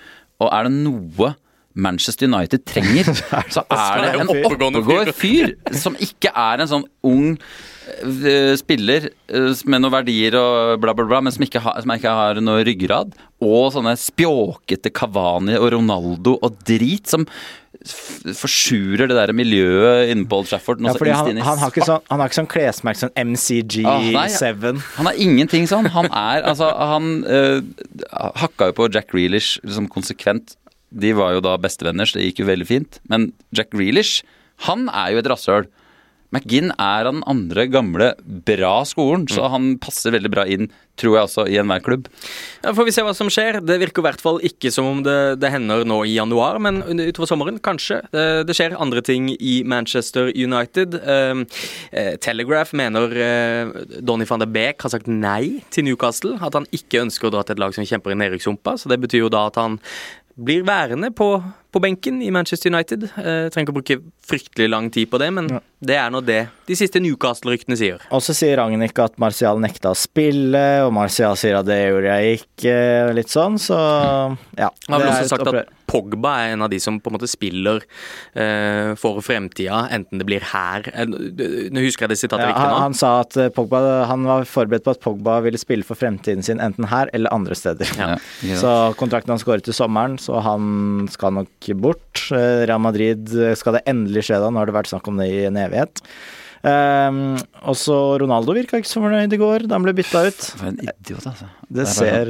Og 0.43 0.51
er 0.53 0.67
det 0.67 0.75
noe 0.81 1.35
Manchester 1.77 2.27
United 2.31 2.65
trenger, 2.65 3.11
så 3.55 3.63
er 3.69 4.01
det 4.01 4.13
en 4.23 4.31
oppegående 4.33 5.13
fyr. 5.13 5.53
som 5.77 5.97
ikke 6.01 6.33
er 6.33 6.63
en 6.63 6.71
sånn 6.71 6.87
ung 7.05 7.35
spiller 8.59 9.09
eh, 9.09 9.53
med 9.71 9.83
noen 9.83 9.95
verdier 9.95 10.35
og 10.41 10.81
bla, 10.83 10.95
bla, 10.97 11.07
bla, 11.07 11.21
men 11.23 11.35
som 11.35 11.45
ikke, 11.47 11.63
har, 11.63 11.79
som 11.85 11.93
ikke 11.95 12.17
har 12.19 12.41
noe 12.43 12.65
ryggrad, 12.67 13.15
og 13.45 13.71
sånne 13.75 13.95
spjåkete 14.01 14.91
Kavani 14.97 15.59
og 15.61 15.71
Ronaldo 15.77 16.37
og 16.41 16.59
drit 16.67 17.07
som 17.13 17.27
forsurer 17.87 19.07
det 19.07 19.15
der 19.15 19.33
miljøet 19.37 20.11
inne 20.11 20.27
på 20.27 20.41
Old 20.41 20.49
Trafford. 20.51 20.81
Ja, 20.83 20.95
han, 20.97 21.39
han, 21.39 21.61
har 21.61 21.71
ikke 21.71 21.87
sånn, 21.87 22.03
han 22.11 22.23
har 22.23 22.31
ikke 22.31 22.41
sånn 22.41 22.51
klesmerke 22.51 23.03
som 23.05 23.13
MCG7. 23.15 23.85
Ah, 23.87 24.83
han 24.97 25.11
har 25.11 25.21
ingenting 25.23 25.69
sånn. 25.71 25.87
Han 25.95 26.09
er 26.11 26.47
altså 26.49 26.73
Han 26.75 27.21
øh, 27.23 27.61
hakka 28.41 28.73
jo 28.73 28.79
på 28.81 28.89
Jack 28.95 29.15
Reelish 29.15 29.61
liksom 29.63 29.91
konsekvent. 29.93 30.57
De 30.91 31.13
var 31.19 31.37
jo 31.37 31.45
da 31.45 31.57
bestevenner, 31.61 32.09
så 32.09 32.19
det 32.19 32.31
gikk 32.31 32.43
jo 32.43 32.51
veldig 32.51 32.69
fint. 32.69 33.01
Men 33.13 33.31
Jack 33.55 33.75
Reelish, 33.77 34.25
han 34.67 34.89
er 34.91 35.15
jo 35.15 35.23
et 35.23 35.31
rasshøl. 35.31 35.69
McGinn 36.37 36.73
er 36.77 37.09
av 37.09 37.15
den 37.15 37.25
andre 37.29 37.67
gamle, 37.73 38.13
bra 38.47 38.81
skolen, 38.89 39.27
så 39.31 39.47
mm. 39.47 39.53
han 39.55 39.71
passer 39.83 40.15
veldig 40.15 40.33
bra 40.33 40.45
inn, 40.49 40.69
tror 40.97 41.17
jeg 41.17 41.29
også, 41.29 41.45
i 41.53 41.59
enhver 41.61 41.83
klubb. 41.85 42.07
Ja, 42.63 42.73
Får 42.77 42.89
vi 42.89 42.95
se 42.95 43.05
hva 43.05 43.13
som 43.17 43.29
skjer. 43.33 43.59
Det 43.65 43.77
virker 43.83 44.01
i 44.01 44.07
hvert 44.07 44.23
fall 44.23 44.41
ikke 44.47 44.73
som 44.73 44.89
om 44.89 45.03
det, 45.05 45.37
det 45.43 45.51
hender 45.53 45.85
nå 45.89 46.03
i 46.09 46.15
januar, 46.17 46.61
men 46.63 46.81
utover 46.85 47.29
sommeren, 47.29 47.61
kanskje. 47.65 48.01
Det, 48.15 48.27
det 48.49 48.57
skjer 48.57 48.77
andre 48.81 49.03
ting 49.05 49.29
i 49.37 49.59
Manchester 49.69 50.31
United. 50.33 50.97
Eh, 51.03 52.15
Telegraph 52.25 52.77
mener 52.77 53.17
eh, 53.17 53.73
Donny 54.01 54.29
van 54.29 54.43
de 54.43 54.49
Beek 54.51 54.85
har 54.85 54.93
sagt 54.93 55.11
nei 55.11 55.63
til 55.75 55.89
Newcastle. 55.89 56.37
At 56.41 56.57
han 56.59 56.69
ikke 56.75 57.05
ønsker 57.05 57.29
å 57.29 57.35
dra 57.35 57.45
til 57.45 57.57
et 57.57 57.65
lag 57.65 57.77
som 57.77 57.87
kjemper 57.87 58.15
i 58.15 58.21
nedrykkssumpa. 58.21 58.77
Så 58.81 58.93
det 58.93 59.01
betyr 59.03 59.27
jo 59.27 59.33
da 59.33 59.47
at 59.51 59.61
han 59.61 59.81
blir 60.37 60.65
værende 60.69 61.11
på, 61.17 61.43
på 61.73 61.81
benken 61.81 62.21
i 62.23 62.31
Manchester 62.31 62.73
United. 62.73 63.07
Eh, 63.17 63.47
trenger 63.53 63.67
ikke 63.67 63.73
å 63.73 63.79
bruke 63.79 63.97
fryktelig 64.27 64.69
lang 64.69 64.91
tid 64.93 65.09
på 65.11 65.21
det, 65.23 65.31
men 65.33 65.49
ja. 65.51 65.61
det 65.89 65.97
er 65.97 66.13
nå 66.13 66.21
det 66.25 66.41
de 66.69 66.77
siste 66.79 67.01
Newcastle-ryktene 67.01 67.79
sier. 67.81 68.05
Og 68.13 68.25
så 68.25 68.37
sier 68.37 68.61
Ragnhild 68.61 69.01
at 69.03 69.17
Martial 69.23 69.63
nekta 69.63 69.95
å 69.95 69.99
spille, 69.99 70.67
og 70.85 70.93
Martial 70.97 71.39
sier 71.41 71.57
at 71.61 71.69
det 71.69 71.81
gjorde 71.81 72.19
jeg 72.21 72.43
ikke, 72.43 72.77
litt 73.17 73.33
sånn, 73.33 73.57
så 73.63 73.81
ja. 74.59 74.71
Han 74.89 74.99
har 74.99 75.07
vel 75.07 75.13
også 75.15 75.33
sagt 75.33 75.53
at 75.53 75.76
Pogba 75.87 76.33
er 76.43 76.55
en 76.55 76.65
av 76.67 76.71
de 76.73 76.79
som 76.83 76.99
på 77.01 77.11
en 77.11 77.17
måte 77.17 77.29
spiller 77.31 77.83
uh, 78.37 78.93
for 78.99 79.23
fremtida, 79.25 79.85
enten 79.95 80.21
det 80.21 80.27
blir 80.29 80.45
her 80.53 80.87
eh, 80.93 81.07
Nå 81.07 81.85
husker 81.85 82.07
jeg 82.07 82.15
det 82.15 82.19
sitatet 82.21 82.45
ja, 82.45 82.53
riktig 82.53 82.65
nå. 82.67 82.77
Han, 82.77 82.87
han, 82.89 82.97
sa 82.97 83.13
at 83.23 83.37
eh, 83.41 83.51
Pogba, 83.55 83.81
han 84.11 84.27
var 84.29 84.47
forberedt 84.51 84.87
på 84.87 84.97
at 84.97 85.03
Pogba 85.05 85.39
ville 85.45 85.61
spille 85.61 85.87
for 85.87 85.99
fremtiden 85.99 86.45
sin 86.47 86.63
enten 86.63 86.89
her 86.91 87.11
eller 87.17 87.33
andre 87.35 87.57
steder. 87.59 87.91
Ja. 87.99 88.09
Ja. 88.47 88.57
Så 88.61 88.73
kontrakten 89.01 89.33
hans 89.33 89.45
går 89.47 89.63
ut 89.63 89.69
til 89.69 89.77
sommeren, 89.77 90.17
så 90.21 90.41
han 90.45 91.07
skal 91.13 91.35
nok 91.37 91.71
bort. 91.83 92.27
Real 92.31 92.83
Madrid 92.83 93.31
skal 93.59 93.79
det 93.79 93.85
endelig 93.91 94.27
skje 94.29 94.41
da, 94.43 94.51
nå 94.51 94.61
har 94.61 94.71
det 94.71 94.77
vært 94.77 94.91
snakk 94.93 95.09
om 95.11 95.21
det 95.21 95.29
i 95.33 95.47
en 95.49 95.59
evighet. 95.61 96.03
Um, 96.67 97.37
også 97.69 97.95
Ronaldo 98.19 98.55
virka 98.57 98.81
ikke 98.81 98.91
så 98.91 98.99
fornøyd 98.99 99.35
i 99.37 99.39
går 99.39 99.67
da 99.69 99.77
han 99.77 99.85
ble 99.87 99.95
bytta 99.95 100.25
ut. 100.27 100.47
For 100.57 100.71
en 100.73 100.81
idiot, 100.83 101.27
altså. 101.29 101.47
Det, 101.69 101.87
ser, 101.91 102.29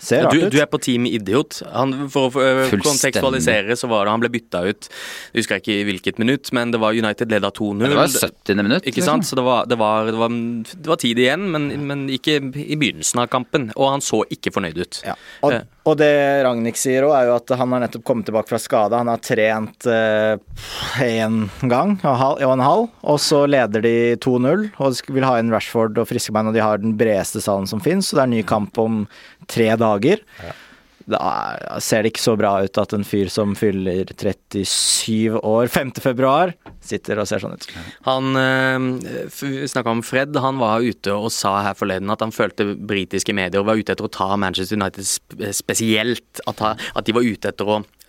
ser 0.00 0.22
rart 0.24 0.34
ut. 0.34 0.46
Du 0.52 0.56
er 0.62 0.68
på 0.70 0.78
team 0.80 1.04
idiot. 1.04 1.58
Han, 1.68 2.06
for 2.12 2.32
å 2.32 2.44
kontekstualisere 2.72 3.76
så 3.76 3.90
var 3.90 4.06
det 4.06 4.14
han 4.14 4.22
ble 4.22 4.30
bytta 4.32 4.62
ut 4.64 4.88
Jeg 4.88 5.42
husker 5.42 5.60
ikke 5.60 5.74
i 5.74 5.82
hvilket 5.90 6.20
minutt, 6.22 6.48
men 6.56 6.72
det 6.72 6.80
var 6.80 6.96
United 6.96 7.32
leda 7.34 7.50
2-0. 7.52 7.84
Det 7.84 7.98
var 7.98 8.08
70. 8.08 8.62
minutt. 8.62 8.88
Ikke 8.88 9.04
sant? 9.04 9.28
Så 9.28 9.36
det 9.36 9.44
var, 9.44 9.68
det 9.68 9.76
var, 9.80 10.08
det 10.08 10.16
var, 10.16 10.32
det 10.72 10.92
var 10.94 11.00
tid 11.02 11.20
igjen, 11.20 11.44
men, 11.52 11.68
men, 11.84 12.06
ikke 12.14 12.38
i 12.40 12.78
begynnelsen 12.80 13.20
av 13.20 13.28
kampen. 13.32 13.68
Og 13.76 13.90
han 13.92 14.04
så 14.04 14.22
ikke 14.32 14.54
fornøyd 14.54 14.80
ut. 14.80 15.02
Ja. 15.04 15.18
Og, 15.44 15.52
eh. 15.58 15.68
og, 15.84 15.98
det 16.00 16.10
Ragnhild 16.46 16.80
sier 16.80 17.04
òg, 17.04 17.14
er 17.18 17.28
jo 17.28 17.36
at 17.36 17.54
han 17.60 17.76
har 17.76 17.84
nettopp 17.84 18.06
kommet 18.08 18.30
tilbake 18.30 18.48
fra 18.48 18.62
skade. 18.62 18.96
Han 18.96 19.12
har 19.12 19.20
trent 19.20 19.90
én 21.04 21.38
uh, 21.44 21.68
gang 21.68 21.98
og, 22.00 22.48
en 22.48 22.64
halv, 22.64 22.88
og 23.04 23.20
så 23.20 23.44
leder 23.50 23.84
de 23.84 23.94
2-0 24.24 24.70
og 24.80 25.12
vil 25.12 25.28
ha 25.28 25.36
inn 25.40 25.52
Rashford 25.52 26.00
og 26.00 26.08
friske 26.08 26.32
bein, 26.32 26.48
og 26.48 26.56
de 26.56 26.64
har 26.64 26.80
den 26.80 26.96
bredeste 26.96 27.44
salen 27.44 27.68
som 27.68 27.82
fins, 27.84 28.08
så 28.08 28.18
det 28.18 28.24
er 28.24 28.32
ny 28.32 28.42
kamp 28.46 28.53
om 28.58 29.04
tre 29.50 29.72
dager. 29.80 30.22
Ja. 30.42 30.52
Da 31.04 31.20
ser 31.84 32.00
det 32.00 32.14
ikke 32.14 32.22
så 32.22 32.32
bra 32.40 32.54
ut 32.64 32.78
at 32.80 32.94
en 32.96 33.04
fyr 33.04 33.28
som 33.32 33.52
fyller 33.58 34.08
37 34.16 35.36
år 35.36 35.68
5. 35.68 35.90
februar, 36.00 36.54
sitter 36.80 37.20
og 37.20 37.28
ser 37.28 37.42
sånn 37.42 37.58
ut. 37.58 37.66
Han 38.06 38.38
øh, 38.40 39.66
snakka 39.68 39.92
om 39.92 40.00
Fred. 40.06 40.38
Han 40.40 40.62
var 40.62 40.84
ute 40.84 41.12
og 41.12 41.28
sa 41.34 41.58
her 41.66 41.76
forleden 41.76 42.12
at 42.14 42.24
han 42.24 42.32
følte 42.32 42.72
britiske 42.72 43.36
medier 43.36 43.66
var 43.68 43.76
ute 43.76 43.92
etter 43.92 44.08
å 44.08 44.12
ta 44.12 44.30
Manchester 44.40 44.80
United 44.80 45.52
spesielt. 45.52 46.40
At, 46.48 46.64
at 46.72 47.04
de 47.04 47.16
var 47.16 47.28
ute 47.28 47.52
etter 47.52 47.68
å 47.68 47.82
Eh, 47.84 48.03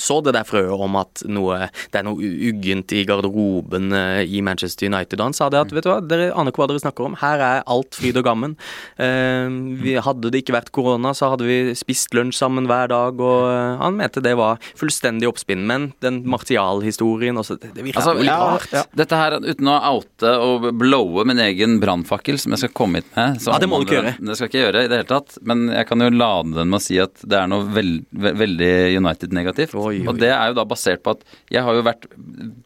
så 0.00 0.20
det 0.24 0.34
der 0.36 0.46
frøet 0.48 0.84
om 0.84 0.96
at 1.00 1.22
noe, 1.30 1.68
det 1.92 2.00
er 2.00 2.06
noe 2.06 2.30
uggent 2.50 2.92
i 2.96 3.04
garderoben 3.08 3.94
eh, 3.96 4.22
i 4.24 4.42
Manchester 4.44 4.90
United. 4.90 5.20
Han 5.22 5.36
sa 5.36 5.50
det 5.52 5.60
at 5.60 5.74
vet 5.74 5.86
du 5.86 5.90
hva, 5.92 5.98
dere 6.04 6.30
aner 6.34 6.52
ikke 6.52 6.62
hva 6.62 6.70
dere 6.70 6.82
snakker 6.82 7.08
om. 7.08 7.16
Her 7.20 7.44
er 7.44 7.64
alt 7.70 7.98
fryd 7.98 8.20
og 8.20 8.26
gammen. 8.26 8.56
Eh, 9.00 9.48
vi, 9.82 9.96
hadde 10.00 10.32
det 10.32 10.42
ikke 10.44 10.56
vært 10.56 10.72
korona, 10.76 11.14
så 11.16 11.32
hadde 11.34 11.48
vi 11.48 11.74
spist 11.78 12.14
lunsj 12.16 12.40
sammen 12.40 12.68
hver 12.70 12.90
dag. 12.92 13.20
Og 13.20 13.82
han 13.82 13.98
mente 13.98 14.24
det 14.24 14.36
var 14.40 14.60
fullstendig 14.78 15.28
oppspinn. 15.30 15.66
Men 15.68 15.90
den 16.04 16.22
Martial-historien 16.30 17.40
også, 17.40 17.58
det, 17.60 17.74
det 17.76 17.86
virker 17.86 18.02
altså, 18.02 18.16
jo 18.16 18.26
litt 18.26 18.32
ja, 18.32 18.50
rart. 18.54 18.74
Ja. 18.74 18.84
Dette 19.02 19.20
her, 19.20 19.38
uten 19.44 19.70
å 19.70 19.78
oute 19.90 20.34
og 20.40 20.70
blowe 20.80 21.26
min 21.28 21.42
egen 21.42 21.78
brannfakkel, 21.82 22.40
som 22.40 22.54
jeg 22.54 22.64
skal 22.64 22.74
komme 22.76 23.02
hit 23.02 23.10
med 23.16 23.40
Ja, 23.46 23.58
det 23.60 23.68
må 23.70 23.80
du 23.80 23.88
ikke 23.88 24.00
gjøre. 24.00 24.16
Det 24.18 24.36
skal 24.36 24.46
jeg 24.46 24.54
ikke 24.54 24.64
gjøre 24.66 24.84
i 24.84 24.90
det 24.90 25.02
hele 25.02 25.10
tatt. 25.10 25.38
Men 25.46 25.68
jeg 25.72 25.88
kan 25.88 26.04
jo 26.04 26.10
lade 26.14 26.56
den 26.58 26.72
med 26.72 26.80
å 26.80 26.84
si 26.84 26.98
at 27.02 27.24
det 27.24 27.38
er 27.38 27.50
noe 27.50 27.66
veld, 27.70 28.02
veldig 28.10 28.72
United-negativt 29.00 29.59
negativt. 29.60 29.78
Oi, 29.78 30.00
oi. 30.00 30.06
Og 30.08 30.20
det 30.20 30.30
er 30.34 30.50
jo 30.50 30.58
da 30.58 30.66
basert 30.68 31.02
på 31.04 31.16
at 31.16 31.24
jeg 31.52 31.64
har 31.66 31.76
jo 31.76 31.86
vært 31.86 32.06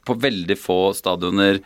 på 0.04 0.18
veldig 0.24 0.56
få 0.58 0.78
stadioner 0.96 1.60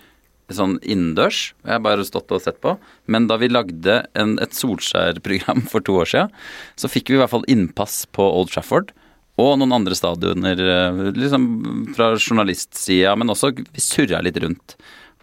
sånn 0.49 0.79
innendørs. 0.81 1.53
Jeg 1.65 1.75
har 1.75 1.83
bare 1.85 2.07
stått 2.09 2.33
og 2.33 2.41
sett 2.41 2.61
på. 2.65 2.77
Men 3.07 3.29
da 3.29 3.37
vi 3.41 3.51
lagde 3.53 4.01
en, 4.17 4.39
et 4.41 4.55
Solskjær-program 4.57 5.67
for 5.73 5.85
to 5.85 5.99
år 6.01 6.09
siden, 6.09 6.33
så 6.79 6.89
fikk 6.89 7.13
vi 7.13 7.19
i 7.19 7.21
hvert 7.21 7.35
fall 7.35 7.47
innpass 7.51 8.07
på 8.17 8.25
Old 8.25 8.53
Trafford. 8.55 8.95
Og 9.39 9.55
noen 9.61 9.77
andre 9.77 9.95
stadioner 9.95 10.59
eh, 10.59 11.03
liksom 11.15 11.93
fra 11.95 12.15
journalistsida, 12.17 13.13
men 13.15 13.31
også 13.31 13.53
vi 13.61 13.85
surra 13.85 14.23
litt 14.25 14.41
rundt. 14.43 14.75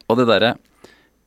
Og 0.08 0.22
det 0.22 0.30
derre 0.30 0.56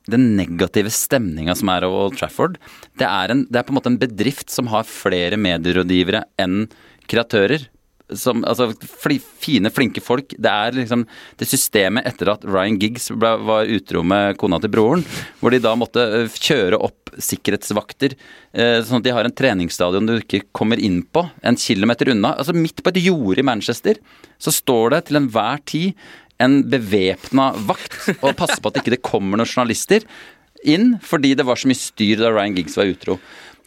den 0.09 0.31
negative 0.39 0.89
stemninga 0.95 1.53
som 1.59 1.69
er 1.69 1.85
over 1.85 2.07
Old 2.07 2.17
Trafford, 2.17 2.57
det 2.97 3.05
er, 3.05 3.35
en, 3.35 3.43
det 3.51 3.61
er, 3.61 3.67
på 3.67 3.75
en 3.75 3.77
måte 3.77 3.93
en 3.93 4.01
bedrift 4.01 4.49
som 4.49 4.71
har 4.73 4.89
flere 4.89 5.37
medierådgivere 5.37 6.23
enn 6.41 6.63
kreatører 7.11 7.67
som, 8.17 8.45
altså, 8.49 8.71
fine, 9.43 9.71
flinke 9.75 10.03
folk. 10.05 10.33
Det 10.39 10.51
er 10.51 10.77
liksom 10.77 11.05
det 11.41 11.49
systemet 11.51 12.07
etter 12.09 12.33
at 12.33 12.47
Ryan 12.49 12.79
Giggs 12.81 13.11
ble, 13.13 13.35
var 13.49 13.69
utro 13.69 14.05
med 14.07 14.39
kona 14.41 14.61
til 14.63 14.73
broren, 14.73 15.05
hvor 15.41 15.55
de 15.55 15.61
da 15.65 15.75
måtte 15.79 16.05
eh, 16.23 16.39
kjøre 16.49 16.81
opp 16.89 17.13
sikkerhetsvakter, 17.19 18.15
eh, 18.53 18.79
sånn 18.87 19.03
at 19.03 19.09
de 19.09 19.17
har 19.17 19.29
en 19.29 19.35
treningsstadion 19.35 20.09
du 20.09 20.17
ikke 20.19 20.45
kommer 20.57 20.81
inn 20.81 21.03
på, 21.03 21.27
en 21.43 21.59
kilometer 21.61 22.13
unna. 22.15 22.35
Altså 22.37 22.57
Midt 22.57 22.83
på 22.85 22.95
et 22.95 23.03
jorde 23.05 23.43
i 23.43 23.47
Manchester 23.47 24.01
så 24.39 24.55
står 24.55 24.95
det 24.95 25.05
til 25.09 25.21
enhver 25.21 25.63
tid 25.69 26.09
en 26.43 26.61
bevæpna 26.71 27.51
vakt 27.67 28.13
og 28.21 28.37
passer 28.39 28.63
på 28.63 28.71
at 28.71 28.81
ikke 28.81 28.93
det 28.95 29.01
ikke 29.01 29.11
kommer 29.17 29.41
noen 29.41 29.51
journalister 29.51 30.05
inn, 30.67 30.97
fordi 31.05 31.35
det 31.39 31.47
var 31.47 31.59
så 31.59 31.69
mye 31.71 31.79
styr 31.79 32.23
da 32.23 32.33
Ryan 32.33 32.57
Giggs 32.57 32.79
var 32.79 32.91
utro. 32.91 33.19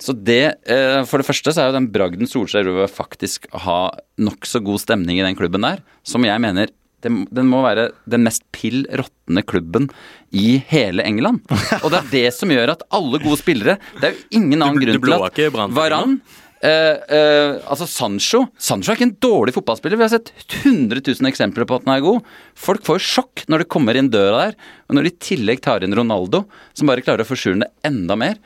Så 0.01 0.15
det, 0.17 0.65
eh, 0.65 0.99
For 1.05 1.21
det 1.21 1.27
første 1.27 1.53
så 1.53 1.61
er 1.61 1.69
jo 1.69 1.77
den 1.77 1.91
bragden 1.93 2.29
Solskjær 2.29 2.69
over 2.71 2.89
faktisk 2.89 3.45
ha 3.65 3.91
nokså 4.17 4.63
god 4.65 4.81
stemning 4.81 5.19
i 5.19 5.25
den 5.25 5.37
klubben 5.37 5.61
der, 5.61 5.83
som 6.03 6.25
jeg 6.25 6.41
mener 6.41 6.73
den 7.01 7.47
må 7.49 7.63
være 7.65 7.87
den 8.05 8.21
mest 8.21 8.43
pill 8.53 8.83
råtne 8.93 9.41
klubben 9.41 9.87
i 10.29 10.59
hele 10.69 11.01
England. 11.01 11.41
Og 11.81 11.89
det 11.89 11.97
er 11.97 12.11
det 12.11 12.27
som 12.35 12.51
gjør 12.53 12.75
at 12.75 12.85
alle 12.93 13.17
gode 13.23 13.39
spillere 13.41 13.79
Det 13.97 14.05
er 14.05 14.13
jo 14.13 14.37
ingen 14.37 14.61
annen 14.61 14.77
grunn 14.77 15.01
til 15.01 15.17
at 15.17 15.73
Varan 15.73 16.21
Uh, 16.61 16.93
uh, 17.09 17.55
altså 17.73 17.87
Sancho 17.89 18.43
Sancho 18.61 18.91
er 18.91 18.99
ikke 18.99 19.07
en 19.07 19.15
dårlig 19.25 19.53
fotballspiller. 19.55 19.97
Vi 19.97 20.05
har 20.05 20.11
sett 20.13 20.29
100 20.61 21.01
000 21.01 21.29
eksempler 21.31 21.65
på 21.65 21.79
at 21.79 21.87
han 21.87 21.95
er 21.95 22.03
god. 22.05 22.27
Folk 22.53 22.83
får 22.85 23.01
sjokk 23.01 23.41
når 23.49 23.63
de 23.63 23.67
kommer 23.73 23.97
inn 23.97 24.11
døra 24.13 24.43
der. 24.43 24.59
Og 24.85 24.93
når 24.93 25.07
de 25.07 25.11
i 25.15 25.21
tillegg 25.25 25.63
tar 25.65 25.81
inn 25.81 25.97
Ronaldo, 25.97 26.43
som 26.77 26.91
bare 26.91 27.01
klarer 27.01 27.25
å 27.25 27.31
forsure 27.31 27.57
det 27.63 27.71
enda 27.87 28.13
mer. 28.13 28.37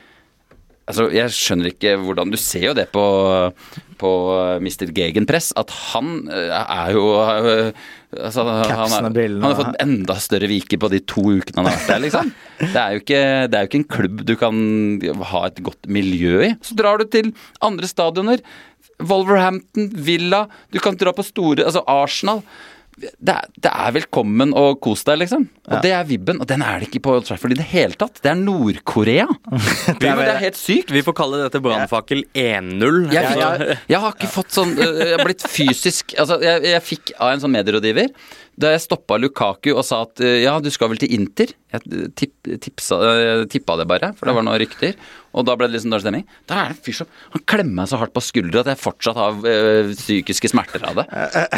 Altså, 0.85 1.07
jeg 1.09 1.33
skjønner 1.33 1.71
ikke 1.71 1.95
hvordan 1.97 2.29
Du 2.29 2.37
ser 2.37 2.67
jo 2.67 2.73
det 2.77 2.85
på, 2.93 3.03
på 4.01 4.11
Mr. 4.61 4.91
Gegenpress, 4.93 5.49
at 5.57 5.73
han 5.91 6.27
eh, 6.29 6.51
er 6.53 6.91
jo 6.93 7.05
eh, 7.23 7.71
altså, 8.13 8.45
han, 8.45 8.69
er, 8.69 9.15
han, 9.15 9.47
har 9.47 9.57
fått 9.57 9.79
enda 9.81 10.17
større 10.21 10.49
viker 10.51 10.81
på 10.83 10.91
de 10.93 11.01
to 11.09 11.23
ukene 11.39 11.63
han 11.63 11.71
har 11.71 11.79
vært 11.79 11.89
der, 11.89 12.03
liksom. 12.05 12.29
Det 12.75 12.83
er, 12.83 12.99
ikke, 13.01 13.23
det 13.49 13.57
er 13.57 13.65
jo 13.65 13.71
ikke 13.71 13.81
en 13.81 13.89
klubb 13.97 14.21
du 14.29 14.35
kan 14.39 14.61
ha 15.33 15.41
et 15.49 15.57
godt 15.65 15.89
miljø 15.91 16.45
i. 16.51 16.53
Så 16.63 16.77
drar 16.77 17.01
du 17.01 17.09
til 17.09 17.33
andre 17.65 17.89
stadioner. 17.89 18.45
Wolverhampton, 18.95 19.89
Villa 20.05 20.45
Du 20.71 20.77
kan 20.79 20.95
dra 20.95 21.11
på 21.11 21.25
store 21.27 21.65
Altså 21.67 21.81
Arsenal. 21.91 22.39
Det 22.95 23.33
er, 23.33 23.47
det 23.59 23.71
er, 23.71 23.91
velkommen 23.97 24.53
og 24.55 24.77
kos 24.83 25.03
deg, 25.07 25.19
liksom. 25.25 25.43
Og 25.67 25.73
ja. 25.77 25.81
det 25.83 25.91
er 25.97 26.05
vibben. 26.07 26.39
Og 26.39 26.47
den 26.47 26.63
er 26.63 26.79
det 26.79 26.87
ikke 26.87 27.01
på 27.03 27.15
Old 27.17 27.25
Trafford 27.27 27.51
i 27.51 27.57
det 27.59 27.67
hele 27.67 27.97
tatt. 27.99 28.21
Det 28.23 28.31
er 28.31 28.39
Nord-Korea. 28.39 29.27
det, 29.51 29.97
det, 29.99 30.13
er 30.13 30.39
helt 30.45 30.59
sykt. 30.59 30.93
Vi 30.95 31.03
får 31.03 31.17
kalle 31.17 31.41
dette 31.43 31.59
brannfakkel 31.63 32.23
1-0. 32.31 33.01
Jeg, 33.11 33.35
jeg, 33.41 33.77
jeg, 33.91 34.01
har 34.05 34.15
ikke 34.15 34.31
fått 34.31 34.55
sånn 34.55 34.71
øh, 34.79 35.01
Jeg 35.01 35.13
har 35.17 35.25
blitt 35.27 35.43
fysisk 35.49 36.15
Altså, 36.21 36.37
jeg, 36.43 36.63
jeg 36.69 36.83
fikk 36.85 37.13
av 37.19 37.33
en 37.33 37.43
sånn 37.43 37.53
medierådgiver 37.55 38.13
da 38.55 38.69
jeg 38.71 38.85
stoppa 38.85 39.17
Lukaku 39.19 39.73
og 39.73 39.83
sa 39.83 39.97
at 40.05 40.21
øh, 40.23 40.37
ja, 40.45 40.53
du 40.63 40.69
skal 40.71 40.87
vel 40.87 40.99
til 41.01 41.11
Inter? 41.11 41.51
Jeg 41.75 42.11
tipp, 42.15 42.35
tipsa, 42.63 42.99
tippa 43.51 43.75
det 43.81 43.87
bare, 43.89 44.13
for 44.15 44.29
det 44.29 44.35
var 44.37 44.45
noen 44.47 44.61
rykter. 44.61 44.93
Og 45.35 45.45
da 45.47 45.55
ble 45.59 45.67
det 45.71 45.81
sånn 45.83 45.93
dårlig 45.93 46.05
stemning. 46.05 46.25
Da 46.47 46.57
er 46.61 46.71
det 46.71 46.77
en 46.77 46.83
fyr 46.85 46.97
som 47.01 47.09
Han 47.35 47.43
klemmer 47.51 47.75
meg 47.81 47.89
så 47.91 47.99
hardt 47.99 48.13
på 48.15 48.23
skuldra 48.23 48.63
at 48.63 48.71
jeg 48.71 48.81
fortsatt 48.81 49.19
har 49.19 49.47
øh, 49.51 49.91
psykiske 49.91 50.51
smerter 50.51 50.85
av 50.87 51.01
det. 51.01 51.05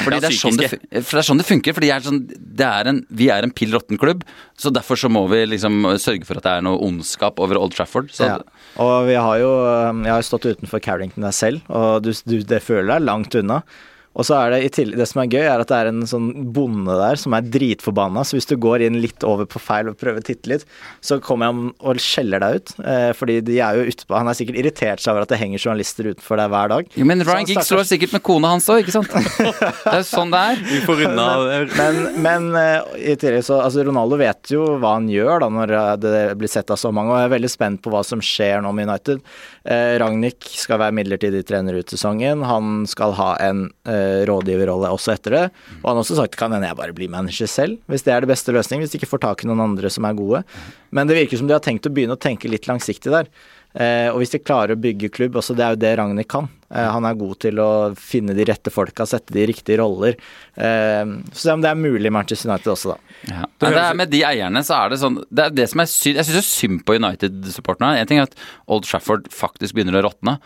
Fordi 0.05 0.21
det 0.23 0.31
er, 0.31 0.37
sånn 0.37 0.59
det, 0.59 0.69
for 0.73 1.17
det 1.17 1.21
er 1.21 1.27
sånn 1.29 1.41
det 1.41 1.47
funker. 1.47 1.77
fordi 1.77 1.91
er 1.93 2.05
sånn, 2.05 2.21
er 2.67 2.91
en, 2.91 3.03
Vi 3.21 3.29
er 3.33 3.45
en 3.45 3.53
pill 3.53 3.75
råtten 3.75 4.01
klubb, 4.01 4.23
så 4.57 4.73
derfor 4.73 4.99
så 4.99 5.11
må 5.13 5.25
vi 5.31 5.43
liksom 5.53 5.85
sørge 6.01 6.27
for 6.27 6.41
at 6.41 6.47
det 6.47 6.55
er 6.57 6.65
noe 6.65 6.81
ondskap 6.87 7.41
over 7.43 7.59
Old 7.61 7.75
Trafford. 7.77 8.09
Ja. 8.17 8.39
Og 8.81 8.95
vi 9.09 9.17
har 9.17 9.43
jo 9.43 9.51
Jeg 10.03 10.13
har 10.13 10.25
stått 10.25 10.49
utenfor 10.49 10.81
Carrington 10.83 11.25
der 11.27 11.35
selv, 11.35 11.61
og 11.69 12.01
du, 12.05 12.11
du, 12.25 12.39
det 12.41 12.63
føler 12.65 12.95
deg 12.95 13.07
langt 13.07 13.37
unna. 13.37 13.61
Og 14.17 14.25
så 14.25 14.37
er 14.39 14.53
det 14.53 14.59
i 14.65 14.71
tillegg 14.73 14.97
Det 14.97 15.07
som 15.09 15.21
er 15.21 15.29
gøy, 15.29 15.43
er 15.45 15.61
at 15.61 15.69
det 15.69 15.77
er 15.77 15.91
en 15.91 16.05
sånn 16.09 16.29
bonde 16.53 16.95
der 16.97 17.19
som 17.21 17.35
er 17.37 17.45
dritforbanna. 17.45 18.23
Så 18.25 18.37
hvis 18.37 18.49
du 18.49 18.55
går 18.61 18.87
inn 18.87 18.99
litt 19.01 19.23
over 19.27 19.47
på 19.49 19.61
feil 19.61 19.91
og 19.91 19.99
prøver 19.99 20.23
å 20.23 20.25
titte 20.25 20.51
litt, 20.51 20.65
så 21.05 21.19
kommer 21.23 21.51
han 21.51 21.71
og 21.77 22.01
skjeller 22.01 22.41
deg 22.41 22.57
ut. 22.57 22.73
Eh, 22.81 23.11
fordi 23.17 23.39
de 23.45 23.59
er 23.63 23.77
jo 23.77 23.91
ute 23.91 24.07
på 24.07 24.17
Han 24.17 24.29
er 24.31 24.37
sikkert 24.37 24.59
irritert 24.63 25.03
seg 25.03 25.13
over 25.13 25.25
at 25.25 25.33
det 25.33 25.39
henger 25.41 25.61
journalister 25.61 26.09
utenfor 26.09 26.41
deg 26.41 26.51
hver 26.53 26.73
dag. 26.73 26.89
Jo, 26.97 27.07
men 27.09 27.21
Ryan 27.27 27.49
Giggs 27.49 27.69
slår 27.69 27.85
sikkert 27.89 28.15
med 28.17 28.25
kona 28.25 28.55
hans 28.55 28.69
òg, 28.73 28.81
ikke 28.81 28.95
sant? 28.95 29.13
det 29.85 29.93
er 29.93 30.07
sånn 30.07 30.33
det 30.33 30.43
er. 30.53 30.63
Vi 30.71 30.81
får 30.87 31.05
unna 31.07 31.27
Men, 31.77 32.01
men 32.25 32.49
uh, 32.57 32.97
i 32.97 33.15
tillegg 33.19 33.45
så 33.45 33.61
Altså, 33.67 33.83
Ronaldo 33.83 34.17
vet 34.19 34.51
jo 34.53 34.63
hva 34.79 34.93
han 34.95 35.07
gjør 35.11 35.41
da 35.43 35.47
når 35.51 35.73
eh, 35.75 35.93
det 36.01 36.19
blir 36.39 36.51
sett 36.51 36.71
av 36.71 36.79
så 36.79 36.91
mange, 36.95 37.11
og 37.11 37.19
jeg 37.19 37.27
er 37.27 37.33
veldig 37.33 37.49
spent 37.51 37.81
på 37.83 37.91
hva 37.91 38.03
som 38.05 38.21
skjer 38.23 38.61
nå 38.63 38.71
med 38.75 38.87
United. 38.87 39.23
Eh, 39.67 39.95
Ragnhild 39.99 40.47
skal 40.47 40.79
være 40.81 40.95
midlertidig 40.95 41.43
trener 41.47 41.79
ut 41.79 41.91
sesongen. 41.91 42.45
Han 42.47 42.85
skal 42.89 43.15
ha 43.17 43.33
en 43.43 43.65
uh, 43.89 44.06
rådgiverrolle 44.29 44.91
også 44.95 45.13
etter 45.15 45.35
det. 45.35 45.43
Og 45.81 45.89
han 45.89 45.99
har 45.99 46.03
også 46.05 46.19
sagt 46.19 46.39
kan 46.39 46.55
hende 46.55 46.69
jeg 46.69 46.79
bare 46.79 46.95
blir 46.97 47.11
manager 47.11 47.49
selv, 47.51 47.81
hvis 47.91 48.05
det 48.07 48.15
er 48.15 48.25
det 48.25 48.31
beste 48.31 48.55
løsningen. 48.55 48.85
Hvis 48.85 48.95
de 48.95 49.01
ikke 49.01 49.13
får 49.13 49.25
tak 49.27 49.43
i 49.43 49.51
noen 49.51 49.65
andre 49.69 49.91
som 49.93 50.07
er 50.07 50.17
gode. 50.17 50.43
Men 50.95 51.09
det 51.09 51.19
virker 51.19 51.39
som 51.39 51.49
de 51.49 51.55
har 51.55 51.63
tenkt 51.63 51.87
å 51.89 51.93
begynne 51.93 52.17
å 52.17 52.25
tenke 52.27 52.51
litt 52.51 52.69
langsiktig 52.69 53.13
der. 53.13 53.31
Eh, 53.77 54.07
og 54.09 54.21
hvis 54.21 54.31
de 54.33 54.39
klarer 54.41 54.73
å 54.73 54.81
bygge 54.81 55.11
klubb, 55.13 55.35
også 55.37 55.53
det 55.57 55.65
er 55.65 55.75
jo 55.75 55.81
det 55.83 55.91
Ragnhild 55.99 56.29
kan. 56.31 56.47
Eh, 56.71 56.87
han 56.87 57.05
er 57.05 57.17
god 57.19 57.35
til 57.43 57.59
å 57.61 57.69
finne 57.99 58.33
de 58.37 58.45
rette 58.47 58.71
folka, 58.73 59.05
sette 59.05 59.35
de 59.35 59.43
riktige 59.49 59.77
roller. 59.81 60.17
Eh, 60.55 61.03
så 61.35 61.53
om 61.53 61.61
det 61.61 61.69
er 61.69 61.77
mulig 61.77 62.09
i 62.09 62.13
Manchester 62.15 62.49
United 62.49 62.73
også, 62.73 62.95
da. 62.95 63.17
Ja. 63.27 63.43
Men 63.61 63.75
det 63.75 63.83
er 63.83 63.99
med 63.99 64.13
de 64.13 64.23
eierne 64.25 64.63
så 64.65 64.77
er 64.77 64.93
det 64.93 64.99
sånn 65.01 65.15
Det 65.25 65.41
er 65.41 65.53
det 65.57 65.65
som 65.71 65.81
er 65.81 65.87
synd 65.89 66.19
Jeg 66.19 66.27
syns 66.27 66.49
synd 66.53 66.81
på 66.85 66.97
United-supporterne. 66.99 67.97
En 67.97 68.09
ting 68.09 68.21
er 68.21 68.27
at 68.29 68.35
Old 68.69 68.85
Trafford 68.87 69.29
faktisk 69.33 69.77
begynner 69.77 69.97
å 69.99 70.07
råtne 70.07 70.37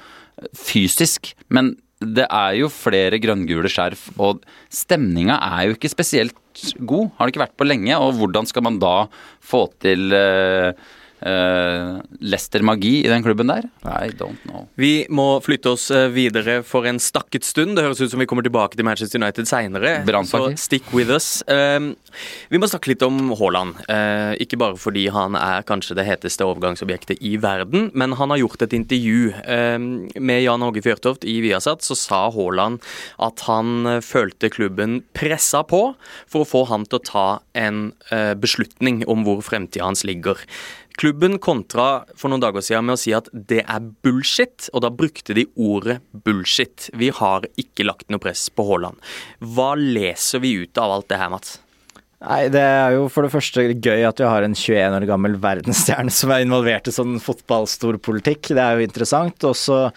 fysisk, 0.57 1.34
men 1.53 1.76
det 2.02 2.26
er 2.26 2.56
jo 2.58 2.70
flere 2.74 3.20
grønngule 3.22 3.70
skjerf, 3.70 4.08
og 4.18 4.41
stemninga 4.74 5.38
er 5.38 5.68
jo 5.68 5.76
ikke 5.78 5.91
spesielt 5.91 6.36
god. 6.82 7.12
Har 7.18 7.28
det 7.28 7.36
ikke 7.36 7.45
vært 7.45 7.60
på 7.60 7.68
lenge, 7.68 7.93
og 7.97 8.18
hvordan 8.18 8.49
skal 8.49 8.66
man 8.66 8.80
da 8.82 8.95
få 9.45 9.68
til 9.84 10.10
uh, 11.26 11.82
Uh, 11.82 12.01
Leicester-magi 12.22 13.01
i 13.05 13.09
den 13.09 13.24
klubben 13.24 13.49
der? 13.49 13.65
I 13.86 14.11
don't 14.17 14.39
know. 14.45 14.67
Vi 14.80 15.05
må 15.09 15.39
flytte 15.43 15.74
oss 15.74 15.88
eh, 15.93 16.07
videre 16.13 16.59
for 16.67 16.86
en 16.89 16.99
stakket 17.01 17.45
stund. 17.47 17.76
Det 17.78 17.86
høres 17.86 18.01
ut 18.01 18.11
som 18.13 18.22
vi 18.22 18.28
kommer 18.30 18.45
tilbake 18.45 18.78
til 18.78 18.86
Manchester 18.86 19.22
United 19.22 19.49
seinere. 19.49 19.93
Så 20.30 20.43
stick 20.59 20.91
with 20.93 21.11
us. 21.13 21.41
Uh, 21.49 21.93
vi 22.51 22.61
må 22.61 22.69
snakke 22.69 22.91
litt 22.91 23.05
om 23.05 23.34
Haaland. 23.39 23.80
Uh, 23.88 24.34
ikke 24.43 24.59
bare 24.61 24.78
fordi 24.80 25.07
han 25.13 25.38
er 25.39 25.65
kanskje 25.67 25.97
det 25.97 26.05
heteste 26.07 26.45
overgangsobjektet 26.45 27.22
i 27.26 27.36
verden, 27.41 27.89
men 27.97 28.15
han 28.19 28.34
har 28.34 28.41
gjort 28.43 28.67
et 28.67 28.76
intervju 28.78 29.32
med 30.22 30.43
Jan 30.43 30.63
Åge 30.65 30.84
Fjørtoft 30.86 31.26
i 31.28 31.39
Viasat. 31.43 31.86
Så 31.86 31.97
sa 31.97 32.24
Haaland 32.34 32.82
at 33.22 33.45
han 33.47 34.01
følte 34.05 34.51
klubben 34.53 35.01
pressa 35.17 35.63
på 35.67 35.82
for 36.30 36.43
å 36.43 36.49
få 36.49 36.65
han 36.69 36.86
til 36.86 36.99
å 36.99 37.05
ta 37.07 37.28
en 37.57 37.89
beslutning 38.41 39.01
om 39.09 39.26
hvor 39.26 39.41
fremtida 39.45 39.88
hans 39.88 40.05
ligger. 40.07 40.39
Klubben 41.02 41.39
kontra 41.41 42.04
for 42.14 42.30
noen 42.30 42.43
dager 42.43 42.62
siden 42.62 42.86
med 42.86 42.93
å 42.93 43.02
si 43.02 43.10
at 43.18 43.26
det 43.34 43.64
er 43.64 43.86
bullshit, 44.06 44.68
og 44.70 44.84
da 44.86 44.91
brukte 44.93 45.34
de 45.34 45.47
ordet 45.58 45.97
bullshit. 46.14 46.91
Vi 46.93 47.10
har 47.18 47.47
ikke 47.58 47.88
lagt 47.88 48.12
noe 48.14 48.22
press 48.22 48.43
på 48.54 48.68
Haaland. 48.68 49.02
Hva 49.41 49.72
leser 49.80 50.43
vi 50.43 50.54
ut 50.62 50.78
av 50.78 50.93
alt 50.93 51.10
det 51.10 51.18
her, 51.18 51.34
Mats? 51.34 51.58
Nei, 52.22 52.49
Det 52.54 52.62
er 52.62 52.91
jo 52.99 53.08
for 53.10 53.26
det 53.26 53.34
første 53.34 53.64
gøy 53.74 54.04
at 54.06 54.20
vi 54.22 54.28
har 54.30 54.45
en 54.45 54.54
21 54.54 54.97
år 54.99 55.08
gammel 55.10 55.39
verdensstjerne 55.41 56.14
som 56.14 56.30
er 56.36 56.43
involvert 56.45 56.91
i 56.91 56.93
sånn 56.93 57.18
fotballstorpolitikk. 57.24 58.52
Det 58.54 58.62
er 58.62 58.78
jo 58.78 58.86
interessant. 58.86 59.41
Og 59.49 59.58
så 59.58 59.88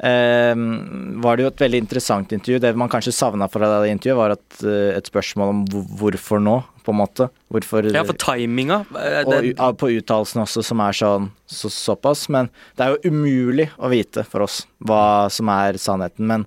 var 0.00 1.36
det 1.36 1.44
jo 1.44 1.50
et 1.52 1.62
veldig 1.62 1.80
interessant 1.84 2.32
intervju. 2.34 2.58
Det 2.58 2.72
man 2.78 2.90
kanskje 2.90 3.14
savna 3.14 3.48
fra 3.50 3.68
det 3.82 3.92
intervjuet, 3.92 4.18
var 4.18 4.34
at, 4.34 4.64
eh, 4.64 4.96
et 4.96 5.06
spørsmål 5.06 5.48
om 5.48 5.64
hvorfor 5.98 6.42
nå, 6.42 6.64
på 6.82 6.90
en 6.90 6.98
måte. 6.98 7.28
Hvorfor, 7.52 7.86
ja, 7.92 8.02
for 8.02 8.14
timinga. 8.18 8.84
Eh. 8.98 9.22
Og 9.28 9.78
på 9.78 9.92
uttalelsen 9.94 10.42
også, 10.42 10.64
som 10.64 10.80
er 10.80 10.92
sånn 10.92 11.30
så, 11.46 11.70
såpass. 11.70 12.28
Men 12.28 12.50
det 12.76 12.86
er 12.86 12.96
jo 12.96 13.12
umulig 13.12 13.70
å 13.78 13.90
vite 13.92 14.24
for 14.24 14.42
oss 14.42 14.66
hva 14.82 15.30
som 15.30 15.48
er 15.48 15.78
sannheten. 15.78 16.26
Men 16.26 16.46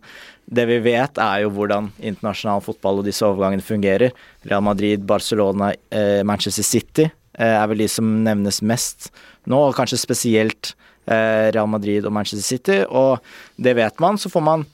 det 0.52 0.68
vi 0.68 0.80
vet, 0.92 1.18
er 1.18 1.46
jo 1.46 1.54
hvordan 1.56 1.94
internasjonal 2.04 2.62
fotball 2.62 3.00
og 3.00 3.08
disse 3.08 3.24
overgangene 3.24 3.64
fungerer. 3.64 4.12
Real 4.44 4.62
Madrid, 4.62 5.06
Barcelona, 5.08 5.74
eh, 5.92 6.24
Manchester 6.24 6.64
City 6.64 7.12
er 7.36 7.68
vel 7.68 7.82
de 7.84 7.88
som 7.92 8.24
nevnes 8.24 8.62
mest 8.64 9.10
nå, 9.46 9.58
og 9.58 9.76
kanskje 9.76 10.00
spesielt 10.00 10.74
Real 11.06 11.70
Madrid 11.70 12.06
og 12.06 12.14
Manchester 12.16 12.46
City. 12.46 12.80
Og 12.90 13.20
det 13.62 13.76
vet 13.78 14.00
man, 14.04 14.18
så 14.18 14.32
får 14.32 14.46
man, 14.46 14.66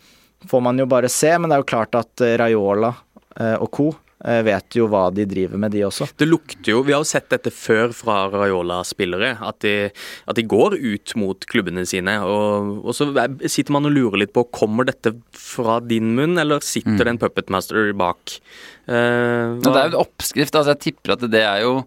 får 0.50 0.64
man 0.64 0.80
jo 0.80 0.88
bare 0.90 1.12
se, 1.12 1.34
men 1.38 1.50
det 1.50 1.58
er 1.58 1.66
jo 1.66 1.74
klart 1.74 2.00
at 2.00 2.24
eh, 2.26 2.38
Raiola 2.42 2.94
eh, 3.40 3.58
og 3.58 3.70
co. 3.74 3.92
Eh, 4.22 4.44
vet 4.46 4.76
jo 4.78 4.86
hva 4.86 5.08
de 5.10 5.24
driver 5.26 5.58
med, 5.58 5.74
de 5.74 5.80
også. 5.88 6.06
Det 6.14 6.28
lukter 6.28 6.76
jo 6.76 6.84
Vi 6.86 6.94
har 6.94 7.02
jo 7.02 7.08
sett 7.10 7.32
dette 7.34 7.50
før 7.50 7.90
fra 7.98 8.28
Raiola-spillere. 8.30 9.32
At, 9.42 9.66
at, 9.66 10.36
de 10.38 10.46
går 10.46 10.78
ut 10.78 11.16
mot 11.18 11.48
klubbene 11.50 11.88
sine. 11.90 12.20
Og, 12.22 12.84
og, 12.84 12.94
så 12.94 13.10
sitter 13.50 13.74
man 13.74 13.90
og 13.90 13.96
lurer 13.96 14.22
litt 14.22 14.36
på 14.38 14.46
kommer 14.54 14.86
dette 14.86 15.16
fra 15.34 15.80
din 15.82 16.14
munn, 16.18 16.38
eller 16.38 16.62
sitter 16.62 17.00
mm. 17.00 17.02
det 17.02 17.16
en 17.16 17.22
puppetmaster 17.24 17.90
bak? 17.98 18.38
Uh, 18.86 19.58
det 19.58 19.74
er 19.74 19.90
jo 19.90 19.94
en 19.96 20.00
oppskrift. 20.04 20.54
altså 20.54 20.76
Jeg 20.76 20.84
tipper 20.86 21.18
at 21.18 21.26
det 21.32 21.42
er 21.42 21.66
jo 21.66 21.80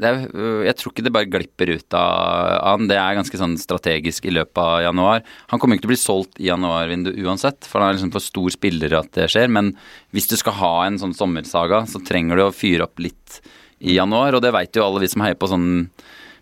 er, 0.00 0.22
øh, 0.32 0.62
jeg 0.64 0.76
tror 0.78 0.92
ikke 0.92 1.04
det 1.04 1.12
bare 1.12 1.28
glipper 1.28 1.72
ut 1.76 1.96
av 1.98 2.62
han. 2.64 2.88
Det 2.88 2.96
er 2.96 3.18
ganske 3.18 3.40
sånn 3.40 3.58
strategisk 3.60 4.24
i 4.24 4.32
løpet 4.32 4.60
av 4.62 4.80
januar. 4.86 5.24
Han 5.52 5.60
kommer 5.60 5.76
ikke 5.76 5.84
til 5.84 5.90
å 5.90 5.94
bli 5.94 6.00
solgt 6.00 6.40
i 6.40 6.48
januarvinduet 6.48 7.20
uansett, 7.20 7.68
for 7.68 7.82
han 7.82 7.90
er 7.90 7.98
liksom 7.98 8.14
for 8.14 8.24
stor 8.24 8.54
spiller 8.54 8.96
at 8.96 9.12
det 9.18 9.28
skjer. 9.32 9.52
Men 9.52 9.74
hvis 10.16 10.30
du 10.32 10.38
skal 10.40 10.56
ha 10.62 10.74
en 10.86 10.96
sånn 11.02 11.16
sommersaga, 11.16 11.84
så 11.90 12.00
trenger 12.00 12.40
du 12.40 12.46
å 12.46 12.54
fyre 12.56 12.88
opp 12.88 13.02
litt 13.04 13.42
i 13.82 13.98
januar. 13.98 14.32
Og 14.38 14.44
det 14.44 14.54
veit 14.56 14.76
jo 14.76 14.86
alle 14.86 15.02
vi 15.04 15.12
som 15.12 15.24
heier 15.26 15.36
på 15.36 15.50
sånn 15.50 15.90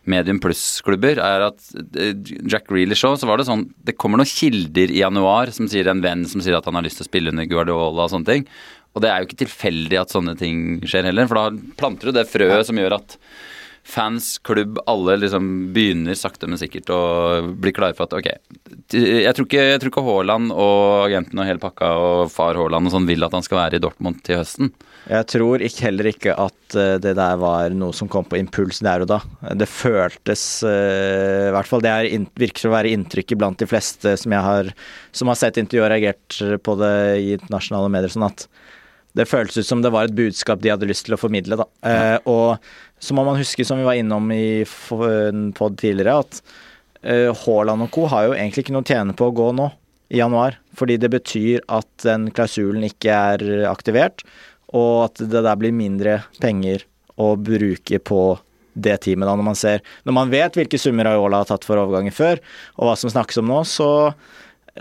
medium 0.08 0.38
pluss-klubber, 0.40 1.20
er 1.20 1.44
at 1.50 1.60
øh, 1.76 2.12
Jack 2.48 2.70
Reelish 2.72 3.04
òg, 3.04 3.18
så 3.20 3.28
var 3.28 3.40
det 3.40 3.46
sånn 3.48 3.66
Det 3.84 3.96
kommer 4.00 4.20
noen 4.20 4.30
kilder 4.30 4.92
i 4.92 5.02
januar 5.02 5.52
som 5.54 5.68
sier 5.70 5.90
en 5.90 6.00
venn 6.04 6.24
som 6.28 6.40
sier 6.40 6.56
at 6.56 6.66
han 6.68 6.78
har 6.78 6.86
lyst 6.86 7.00
til 7.00 7.06
å 7.06 7.10
spille 7.10 7.34
under 7.34 7.48
Guardiola 7.50 8.06
og 8.06 8.12
sånne 8.14 8.30
ting. 8.30 8.46
Og 8.94 9.04
det 9.04 9.10
er 9.10 9.22
jo 9.22 9.28
ikke 9.28 9.42
tilfeldig 9.44 10.00
at 10.00 10.12
sånne 10.12 10.34
ting 10.38 10.80
skjer 10.82 11.10
heller, 11.10 11.28
for 11.30 11.38
da 11.38 11.72
planter 11.78 12.10
du 12.10 12.18
det 12.18 12.28
frøet 12.30 12.66
som 12.66 12.78
gjør 12.80 12.98
at 12.98 13.16
fans, 13.90 14.38
klubb, 14.38 14.78
alle 14.86 15.16
liksom 15.16 15.72
begynner 15.74 16.14
sakte, 16.18 16.46
men 16.46 16.60
sikkert 16.60 16.90
å 16.94 17.00
bli 17.58 17.72
klare 17.74 17.96
for 17.96 18.06
at 18.06 18.16
ok 18.18 18.28
Jeg 18.92 19.32
tror 19.36 19.46
ikke, 19.48 19.64
jeg 19.72 19.80
tror 19.80 19.92
ikke 19.92 20.04
Haaland 20.06 20.52
og 20.52 21.06
agenten 21.06 21.40
og 21.40 21.48
hele 21.48 21.62
pakka 21.62 21.90
og 21.98 22.20
far 22.32 22.58
Haaland 22.58 22.90
og 22.90 22.94
sånn 22.94 23.08
vil 23.08 23.26
at 23.26 23.34
han 23.34 23.46
skal 23.46 23.62
være 23.62 23.80
i 23.80 23.82
Dortmund 23.82 24.20
til 24.26 24.40
høsten. 24.40 24.72
Jeg 25.10 25.26
tror 25.32 25.64
ikke, 25.64 25.86
heller 25.88 26.10
ikke 26.10 26.36
at 26.38 26.76
eh, 26.78 26.96
det 27.02 27.16
der 27.18 27.40
var 27.40 27.72
noe 27.74 27.96
som 27.96 28.10
kom 28.10 28.26
på 28.28 28.38
impuls 28.38 28.82
der 28.84 29.02
og 29.02 29.10
da. 29.10 29.20
Det 29.56 29.68
føltes 29.70 30.44
uh, 30.66 31.48
I 31.48 31.54
hvert 31.56 31.70
fall 31.70 31.82
det 31.84 31.94
er, 31.94 32.10
virker 32.38 32.68
å 32.68 32.74
være 32.76 32.92
inntrykket 32.94 33.40
blant 33.40 33.58
de 33.58 33.68
fleste 33.70 34.14
som 34.20 34.36
jeg 34.36 34.44
har 34.44 34.72
som 35.16 35.30
har 35.32 35.40
sett 35.40 35.58
intervjuet 35.58 35.88
og 35.88 35.94
reagert 35.94 36.62
på 36.62 36.76
det 36.78 36.96
i 37.24 37.32
internasjonale 37.38 37.90
medier. 37.92 38.12
sånn 38.12 38.28
at 38.28 38.46
det 39.18 39.26
føltes 39.26 39.58
ut 39.60 39.68
som 39.68 39.82
det 39.82 39.92
var 39.94 40.06
et 40.06 40.16
budskap 40.16 40.62
de 40.62 40.72
hadde 40.72 40.88
lyst 40.88 41.06
til 41.08 41.16
å 41.16 41.20
formidle. 41.20 41.58
Da. 41.60 41.66
Eh, 41.86 42.16
og 42.30 43.02
så 43.02 43.16
må 43.16 43.24
man 43.26 43.38
huske, 43.40 43.66
som 43.66 43.80
vi 43.80 43.86
var 43.88 43.98
innom 43.98 44.30
i 44.34 44.62
en 44.62 45.48
pod 45.56 45.78
tidligere, 45.80 46.20
at 46.22 46.42
eh, 47.02 47.30
Haaland 47.44 47.88
og 47.88 47.92
co. 47.94 48.06
har 48.12 48.28
jo 48.28 48.36
egentlig 48.36 48.66
ikke 48.66 48.76
noe 48.76 48.86
å 48.86 48.90
tjene 48.92 49.16
på 49.16 49.30
å 49.30 49.34
gå 49.34 49.48
nå 49.56 49.70
i 50.10 50.20
januar. 50.20 50.60
Fordi 50.78 50.98
det 51.00 51.10
betyr 51.12 51.64
at 51.70 51.90
den 52.06 52.28
klausulen 52.34 52.86
ikke 52.86 53.16
er 53.34 53.66
aktivert, 53.70 54.22
og 54.70 55.08
at 55.08 55.24
det 55.32 55.42
der 55.42 55.58
blir 55.58 55.74
mindre 55.74 56.20
penger 56.42 56.86
å 57.20 57.34
bruke 57.36 57.98
på 57.98 58.22
det 58.80 59.00
teamet 59.04 59.26
da, 59.26 59.34
når 59.34 59.46
man 59.48 59.58
ser 59.58 59.80
Når 60.06 60.14
man 60.14 60.30
vet 60.30 60.54
hvilke 60.56 60.78
summer 60.78 61.08
Ayola 61.10 61.42
har 61.42 61.48
tatt 61.50 61.66
for 61.66 61.80
overganger 61.80 62.14
før, 62.14 62.38
og 62.78 62.86
hva 62.86 62.94
som 62.98 63.10
snakkes 63.12 63.40
om 63.42 63.50
nå, 63.50 63.64
så 63.66 63.90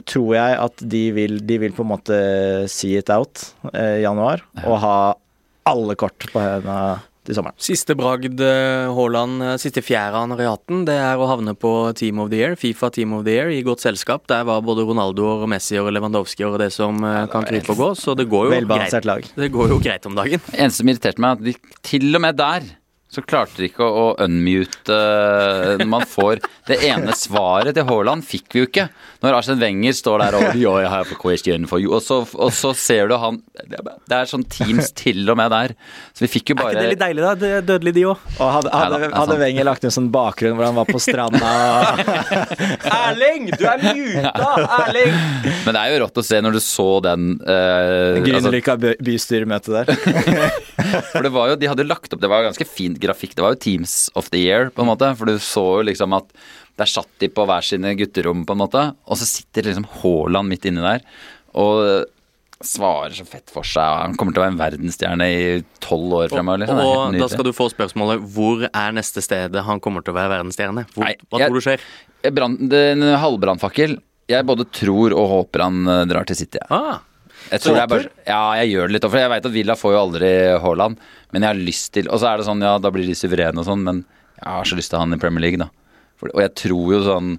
tror 0.07 0.35
jeg 0.37 0.59
at 0.63 0.85
de 0.95 1.03
vil, 1.15 1.39
de 1.45 1.59
vil 1.61 1.75
på 1.75 1.85
en 1.85 1.91
måte 1.95 2.19
see 2.71 2.99
it 2.99 3.11
out 3.13 3.49
eh, 3.73 3.99
i 3.99 4.05
januar. 4.05 4.43
Og 4.65 4.79
ha 4.83 4.97
alle 5.69 5.95
kort 5.99 6.29
på 6.31 6.41
henne 6.41 6.79
til 7.27 7.37
sommeren. 7.37 7.57
Siste 7.61 7.95
bragd 7.97 8.41
eh, 8.41 8.89
Haaland, 8.95 9.43
eh, 9.45 9.55
siste 9.61 9.83
fjæra 9.85 10.23
han 10.23 10.33
har 10.33 10.43
i 10.43 10.49
hatten, 10.49 10.83
det 10.87 10.95
er 10.97 11.19
å 11.19 11.27
havne 11.29 11.53
på 11.57 11.73
Team 11.99 12.21
of 12.23 12.31
the 12.33 12.39
Year, 12.41 12.55
Fifa 12.59 12.89
Team 12.95 13.13
of 13.17 13.25
the 13.27 13.35
Year, 13.35 13.51
i 13.53 13.61
godt 13.65 13.83
selskap. 13.83 14.25
Der 14.31 14.47
var 14.49 14.63
både 14.65 14.87
Ronaldo 14.87 15.27
og 15.35 15.45
Messi 15.51 15.77
og 15.81 15.91
Lewandowski 15.93 16.47
og 16.47 16.59
det 16.63 16.71
som 16.75 17.03
ja, 17.05 17.27
kan 17.31 17.47
krype 17.47 17.75
og 17.75 17.83
gå, 17.83 17.91
så 17.99 18.15
det 18.17 18.29
går 18.31 18.49
jo 18.49 18.63
greit. 18.65 18.99
lag. 19.05 19.31
Det 19.35 19.51
går 19.53 19.75
jo 19.75 19.79
greit 19.83 20.09
om 20.09 20.17
dagen. 20.17 20.43
Eneste 20.55 20.81
som 20.81 20.93
irriterte 20.93 21.23
meg, 21.23 21.37
er 21.37 21.39
at 21.39 21.47
de 21.49 21.81
til 21.91 22.09
og 22.09 22.25
med 22.25 22.39
der 22.39 22.69
så 23.09 23.23
klarte 23.25 23.57
de 23.57 23.65
ikke 23.71 23.81
å, 23.81 24.11
unmute 24.21 24.97
når 25.79 25.87
man 25.89 26.03
får 26.05 26.43
Det 26.67 26.75
ene 26.85 27.13
svaret 27.17 27.73
til 27.73 27.87
Haaland 27.87 28.21
fikk 28.25 28.53
vi 28.53 28.61
jo 28.61 28.67
ikke. 28.67 28.85
Når 29.23 29.37
Arsen 29.39 29.57
Wenger 29.57 29.95
står 29.97 30.21
der 30.21 30.35
og 30.37 30.59
Jo, 30.59 30.75
jeg 30.77 30.91
har 30.93 31.09
question 31.17 31.65
for 31.69 31.81
you. 31.81 31.89
Og 31.95 32.03
så, 32.05 32.19
og 32.21 32.51
så 32.53 32.69
ser 32.77 33.09
du 33.09 33.15
han 33.17 33.39
Det 33.65 34.13
er 34.13 34.29
sånn 34.29 34.45
Teams 34.45 34.91
til 34.93 35.23
og 35.25 35.39
med 35.39 35.49
der. 35.49 35.73
Så 36.13 36.27
vi 36.27 36.29
fikk 36.35 36.53
jo 36.53 36.59
bare 36.59 36.75
Er 36.75 36.77
ikke 36.77 36.83
det 36.85 36.91
litt 36.93 37.01
deilig, 37.01 37.23
da? 37.25 37.31
Det 37.39 37.49
dødelig, 37.71 37.95
de 37.97 38.03
òg. 38.11 38.27
Og 38.37 38.51
hadde, 38.59 38.73
hadde, 38.75 39.01
ja, 39.07 39.09
hadde 39.17 39.39
Wenger 39.41 39.67
lagt 39.71 39.89
inn 39.89 39.95
sånn 39.95 40.11
bakgrunn 40.13 40.53
hvor 40.59 40.69
han 40.69 40.77
var 40.77 40.91
på 40.91 41.01
stranda 41.01 41.53
Erling! 42.99 43.49
Du 43.55 43.65
er 43.65 43.81
muta! 43.89 44.53
Erling! 44.83 45.17
Men 45.65 45.73
det 45.73 45.81
er 45.81 45.95
jo 45.95 46.03
rått 46.05 46.21
å 46.21 46.25
se 46.29 46.43
når 46.45 46.59
du 46.59 46.61
så 46.61 46.87
den 47.09 47.31
uh, 47.41 48.21
Grünerløkka 48.21 48.77
altså, 48.77 48.95
bystyremøtet 49.09 49.79
der. 49.79 49.91
for 51.11 51.25
det 51.25 51.33
var 51.33 51.55
jo, 51.55 51.59
de 51.59 51.73
hadde 51.73 51.89
lagt 51.89 52.13
opp 52.13 52.21
Det 52.21 52.29
var 52.29 52.43
jo 52.43 52.51
ganske 52.51 52.69
fint 52.69 52.98
grafikk. 53.01 53.35
Det 53.37 53.45
var 53.45 53.55
jo 53.55 53.63
Teams 53.65 53.97
of 54.19 54.29
the 54.33 54.41
Year, 54.43 54.69
på 54.73 54.83
en 54.83 54.91
måte. 54.91 55.11
For 55.17 55.29
du 55.29 55.41
så 55.43 55.65
jo 55.79 55.87
liksom 55.89 56.15
at 56.17 56.31
der 56.79 56.87
satt 56.87 57.11
de 57.19 57.27
på 57.31 57.43
hver 57.47 57.65
sine 57.65 57.91
gutterom, 57.99 58.45
på 58.47 58.55
en 58.55 58.63
måte. 58.63 58.85
Og 59.07 59.19
så 59.19 59.27
sitter 59.27 59.67
liksom 59.67 59.87
Haaland 59.99 60.51
midt 60.51 60.69
inni 60.69 60.85
der 60.85 61.03
og 61.57 62.05
svarer 62.59 63.15
så 63.15 63.23
fett 63.27 63.51
for 63.53 63.67
seg. 63.67 63.87
Han 64.03 64.15
kommer 64.19 64.35
til 64.35 64.41
å 64.41 64.45
være 64.45 64.53
en 64.53 64.59
verdensstjerne 64.59 65.27
i 65.31 65.43
tolv 65.83 66.15
år 66.17 66.33
fremover. 66.33 66.63
Liksom. 66.63 66.81
Og, 66.83 66.97
og 67.07 67.17
da 67.23 67.29
skal 67.31 67.47
du 67.47 67.53
få 67.55 67.69
spørsmålet 67.71 68.25
hvor 68.35 68.65
er 68.67 68.95
neste 68.95 69.23
stedet 69.23 69.63
han 69.65 69.79
kommer 69.83 70.03
til 70.03 70.13
å 70.13 70.19
være 70.19 70.33
verdensstjerne? 70.35 70.85
Hvor, 70.91 71.07
Nei, 71.07 71.15
hva 71.29 71.41
jeg, 71.41 71.51
tror 71.51 71.61
du 71.63 71.67
skjer? 71.67 71.85
Brand, 72.35 72.75
en 72.81 73.05
halvbrannfakkel. 73.23 73.95
Jeg 74.29 74.45
både 74.45 74.67
tror 74.75 75.15
og 75.15 75.31
håper 75.31 75.65
han 75.65 75.87
eh, 75.87 76.03
drar 76.11 76.27
til 76.29 76.37
City. 76.37 76.61
Ah. 76.69 76.99
Jeg 77.49 77.63
tror 77.63 77.79
jeg 77.79 77.89
bare, 77.89 78.11
ja, 78.27 78.41
jeg 78.61 78.71
gjør 78.73 78.89
det 78.89 78.95
litt. 78.95 79.07
For 79.09 79.21
jeg 79.21 79.31
vet 79.33 79.47
at 79.49 79.55
Villa 79.55 79.75
får 79.79 79.95
jo 79.95 80.01
aldri 80.03 80.29
Haaland. 80.63 80.99
Men 81.33 81.45
jeg 81.45 81.49
har 81.49 81.61
lyst 81.69 81.91
til 81.95 82.09
Og 82.09 82.21
så 82.21 82.29
er 82.29 82.39
det 82.39 82.47
sånn, 82.47 82.63
ja, 82.65 82.75
da 82.81 82.91
blir 82.93 83.07
de 83.09 83.17
suverene 83.17 83.61
og 83.61 83.67
sånn, 83.67 83.83
men 83.85 84.03
jeg 84.39 84.47
har 84.47 84.69
så 84.69 84.77
lyst 84.79 84.93
til 84.93 85.01
han 85.01 85.15
i 85.15 85.19
Premier 85.21 85.43
League, 85.45 85.61
da. 85.61 85.69
For, 86.19 86.31
og 86.33 86.41
jeg 86.43 86.53
tror 86.59 86.93
jo 86.93 87.01
sånn 87.05 87.35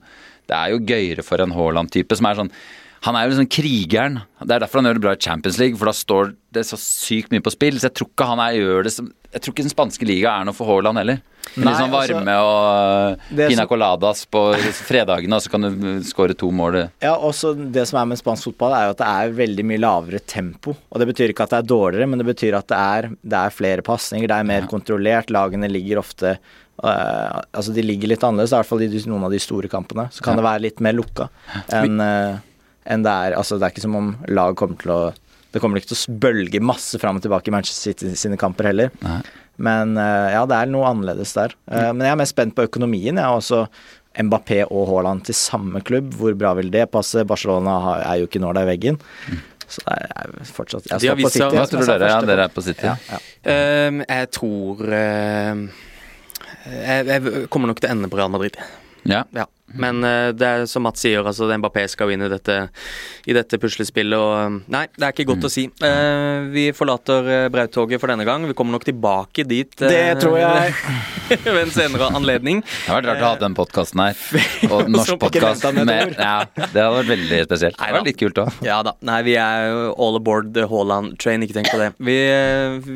Det 0.49 0.57
er 0.57 0.73
jo 0.73 0.85
gøyere 0.89 1.25
for 1.27 1.43
en 1.43 1.55
Haaland-type 1.55 2.17
som 2.19 2.29
er 2.31 2.39
sånn 2.39 2.53
han 3.01 3.17
er 3.17 3.25
jo 3.25 3.33
liksom 3.33 3.49
krigeren. 3.49 4.21
Det 4.45 4.53
er 4.53 4.61
derfor 4.61 4.81
han 4.81 4.91
gjør 4.91 4.99
det 4.99 5.05
bra 5.07 5.15
i 5.17 5.25
Champions 5.25 5.57
League, 5.61 5.79
for 5.81 5.89
da 5.89 5.95
står 5.97 6.35
det 6.53 6.67
så 6.69 6.77
sykt 6.81 7.33
mye 7.33 7.45
på 7.45 7.53
spill. 7.55 7.79
Så 7.81 7.89
jeg 7.89 7.97
tror 7.97 8.11
ikke 8.11 8.29
han 8.29 8.43
er, 8.45 8.59
gjør 8.61 8.87
det 8.87 8.93
som 8.93 9.09
Jeg 9.31 9.45
tror 9.45 9.55
ikke 9.55 9.63
den 9.63 9.73
spanske 9.73 10.07
liga 10.09 10.33
er 10.35 10.47
noe 10.49 10.57
for 10.57 10.67
Haaland 10.67 10.99
heller. 10.99 11.21
Nei, 11.55 11.71
litt 11.71 11.79
sånn 11.79 11.93
varme 11.95 12.35
altså, 12.35 13.29
og 13.31 13.39
pina 13.39 13.65
coladas 13.71 14.25
på 14.27 14.43
fredagene, 14.85 15.39
og 15.39 15.45
så 15.45 15.53
kan 15.53 15.65
du 15.65 15.87
skåre 16.07 16.35
to 16.39 16.51
mål. 16.55 16.81
Ja, 17.01 17.15
også 17.15 17.55
det 17.55 17.87
som 17.89 18.01
er 18.03 18.09
med 18.11 18.21
spansk 18.21 18.51
fotball, 18.51 18.75
er 18.77 18.89
jo 18.89 18.97
at 18.97 19.01
det 19.01 19.11
er 19.23 19.37
veldig 19.39 19.67
mye 19.71 19.81
lavere 19.81 20.21
tempo. 20.21 20.75
Og 20.91 21.01
det 21.01 21.09
betyr 21.13 21.33
ikke 21.33 21.47
at 21.47 21.55
det 21.55 21.63
er 21.63 21.71
dårligere, 21.73 22.11
men 22.11 22.21
det 22.21 22.29
betyr 22.29 22.59
at 22.59 22.69
det 22.75 22.83
er, 22.83 23.11
det 23.23 23.41
er 23.41 23.55
flere 23.55 23.87
pasninger, 23.87 24.29
det 24.29 24.37
er 24.43 24.51
mer 24.51 24.67
ja. 24.67 24.73
kontrollert. 24.75 25.33
Lagene 25.33 25.71
ligger 25.71 26.05
ofte 26.05 26.37
Uh, 26.81 27.43
altså 27.53 27.75
De 27.77 27.83
ligger 27.85 28.09
litt 28.09 28.23
annerledes, 28.25 28.55
i 28.55 28.57
hvert 28.57 28.69
fall 28.71 28.81
i 28.81 29.03
noen 29.05 29.27
av 29.27 29.35
de 29.35 29.41
store 29.45 29.69
kampene. 29.69 30.07
Så 30.17 30.25
kan 30.25 30.33
ja. 30.33 30.41
det 30.41 30.47
være 30.47 30.63
litt 30.65 30.79
mer 30.81 30.95
lukka 30.97 31.27
enn 31.77 32.01
uh, 32.01 32.39
en 32.85 33.05
det 33.05 33.13
er. 33.13 33.37
Altså 33.39 33.59
Det 33.59 33.67
er 33.67 33.75
ikke 33.75 33.85
som 33.87 33.99
om 33.99 34.15
lag 34.31 34.57
kommer 34.59 34.81
til 34.81 34.95
å 34.95 35.03
Det 35.51 35.61
kommer 35.63 35.81
ikke 35.81 35.93
til 35.93 35.99
å 35.99 36.19
bølge 36.23 36.63
masse 36.63 36.99
fram 37.03 37.19
og 37.19 37.25
tilbake 37.25 37.51
i 37.51 37.55
Manchester 37.55 37.91
City 37.91 38.15
sine 38.15 38.39
kamper 38.39 38.71
heller. 38.71 38.93
Nei. 39.03 39.21
Men 39.61 39.97
uh, 39.99 40.29
ja, 40.31 40.45
det 40.49 40.57
er 40.57 40.71
noe 40.71 40.87
annerledes 40.89 41.35
der. 41.35 41.57
Mm. 41.67 41.99
Men 41.99 42.05
jeg 42.07 42.15
er 42.15 42.21
mest 42.21 42.37
spent 42.37 42.55
på 42.57 42.65
økonomien. 42.69 43.19
Jeg 43.19 43.27
har 43.27 43.35
også 43.35 43.65
Mbappé 44.15 44.63
og 44.69 44.87
Haaland 44.89 45.27
til 45.27 45.37
samme 45.37 45.83
klubb. 45.83 46.15
Hvor 46.17 46.39
bra 46.39 46.55
vil 46.57 46.71
det 46.71 46.87
passe? 46.95 47.27
Barcelona 47.27 47.75
er 47.99 48.23
jo 48.23 48.31
ikke 48.31 48.41
når 48.43 48.57
det 48.57 48.63
er 48.63 48.71
veggen. 48.71 49.01
Mm. 49.27 49.43
Så 49.67 49.85
det 49.87 49.99
er 49.99 50.33
fortsatt 50.55 50.89
Jeg 50.89 51.03
står 51.03 51.21
på 51.21 51.35
City. 51.35 51.51
Hva 51.59 51.67
tror 51.75 51.87
dere? 51.91 52.15
Ja, 52.15 52.23
dere 52.31 52.47
er 52.47 52.55
på 52.55 52.65
City? 52.65 52.87
Ja, 52.87 52.97
ja. 53.11 53.21
Um, 53.91 54.03
jeg 54.07 54.33
tror 54.39 54.87
uh 54.87 55.87
jeg, 56.67 57.07
jeg, 57.09 57.47
kommer 57.53 57.71
nok 57.71 57.81
til 57.81 57.89
å 57.89 57.95
ende 57.95 58.11
på 58.11 58.19
Real 58.21 58.31
Madrid. 58.33 58.57
Ja. 59.09 59.25
ja. 59.37 59.47
Men 59.79 60.03
uh, 60.05 60.31
det 60.35 60.47
er 60.47 60.67
som 60.71 60.85
Mats 60.87 61.03
sier, 61.05 61.23
altså 61.27 61.49
Mbappé 61.51 61.85
skal 61.91 62.11
jo 62.11 62.17
inn 62.17 62.25
i 62.27 62.31
dette, 62.33 62.57
i 63.31 63.37
dette 63.37 63.61
puslespillet. 63.61 64.17
Og 64.19 64.33
um, 64.51 64.59
nei, 64.73 64.87
det 64.97 65.07
er 65.07 65.15
ikke 65.15 65.29
godt 65.31 65.45
mm. 65.45 65.49
å 65.49 65.53
si. 65.53 65.67
Uh, 65.83 66.51
vi 66.55 66.67
forlater 66.77 67.49
Brautoget 67.53 68.03
for 68.03 68.13
denne 68.13 68.27
gang. 68.29 68.47
Vi 68.49 68.57
kommer 68.59 68.77
nok 68.77 68.87
tilbake 68.89 69.47
dit. 69.49 69.77
det 69.81 70.21
tror 70.23 70.39
jeg. 70.41 70.75
ved 71.45 71.61
en 71.63 71.73
senere 71.75 72.11
anledning. 72.17 72.63
Det 72.65 72.91
hadde 72.91 73.11
vært 73.11 73.11
rart 73.11 73.23
å 73.23 73.29
ha 73.29 73.41
den 73.45 73.57
podkasten 73.59 74.03
her. 74.03 74.25
Og 74.75 74.91
norsk 74.91 75.21
podkast 75.23 75.67
Ja, 75.67 76.35
det 76.57 76.67
hadde 76.67 76.97
vært 76.99 77.13
veldig 77.13 77.41
spesielt. 77.47 77.79
Det 77.81 77.95
var 77.97 78.07
litt 78.07 78.21
kult 78.21 78.43
òg. 78.43 78.61
Ja 78.67 78.81
da. 78.87 78.97
Nei, 79.07 79.21
vi 79.27 79.37
er 79.41 79.71
all 79.91 80.19
aboard 80.19 80.53
the 80.57 80.67
Haaland 80.71 81.17
train, 81.23 81.45
ikke 81.47 81.61
tenk 81.61 81.71
på 81.73 81.81
det. 81.81 81.93
Vi, 82.01 82.17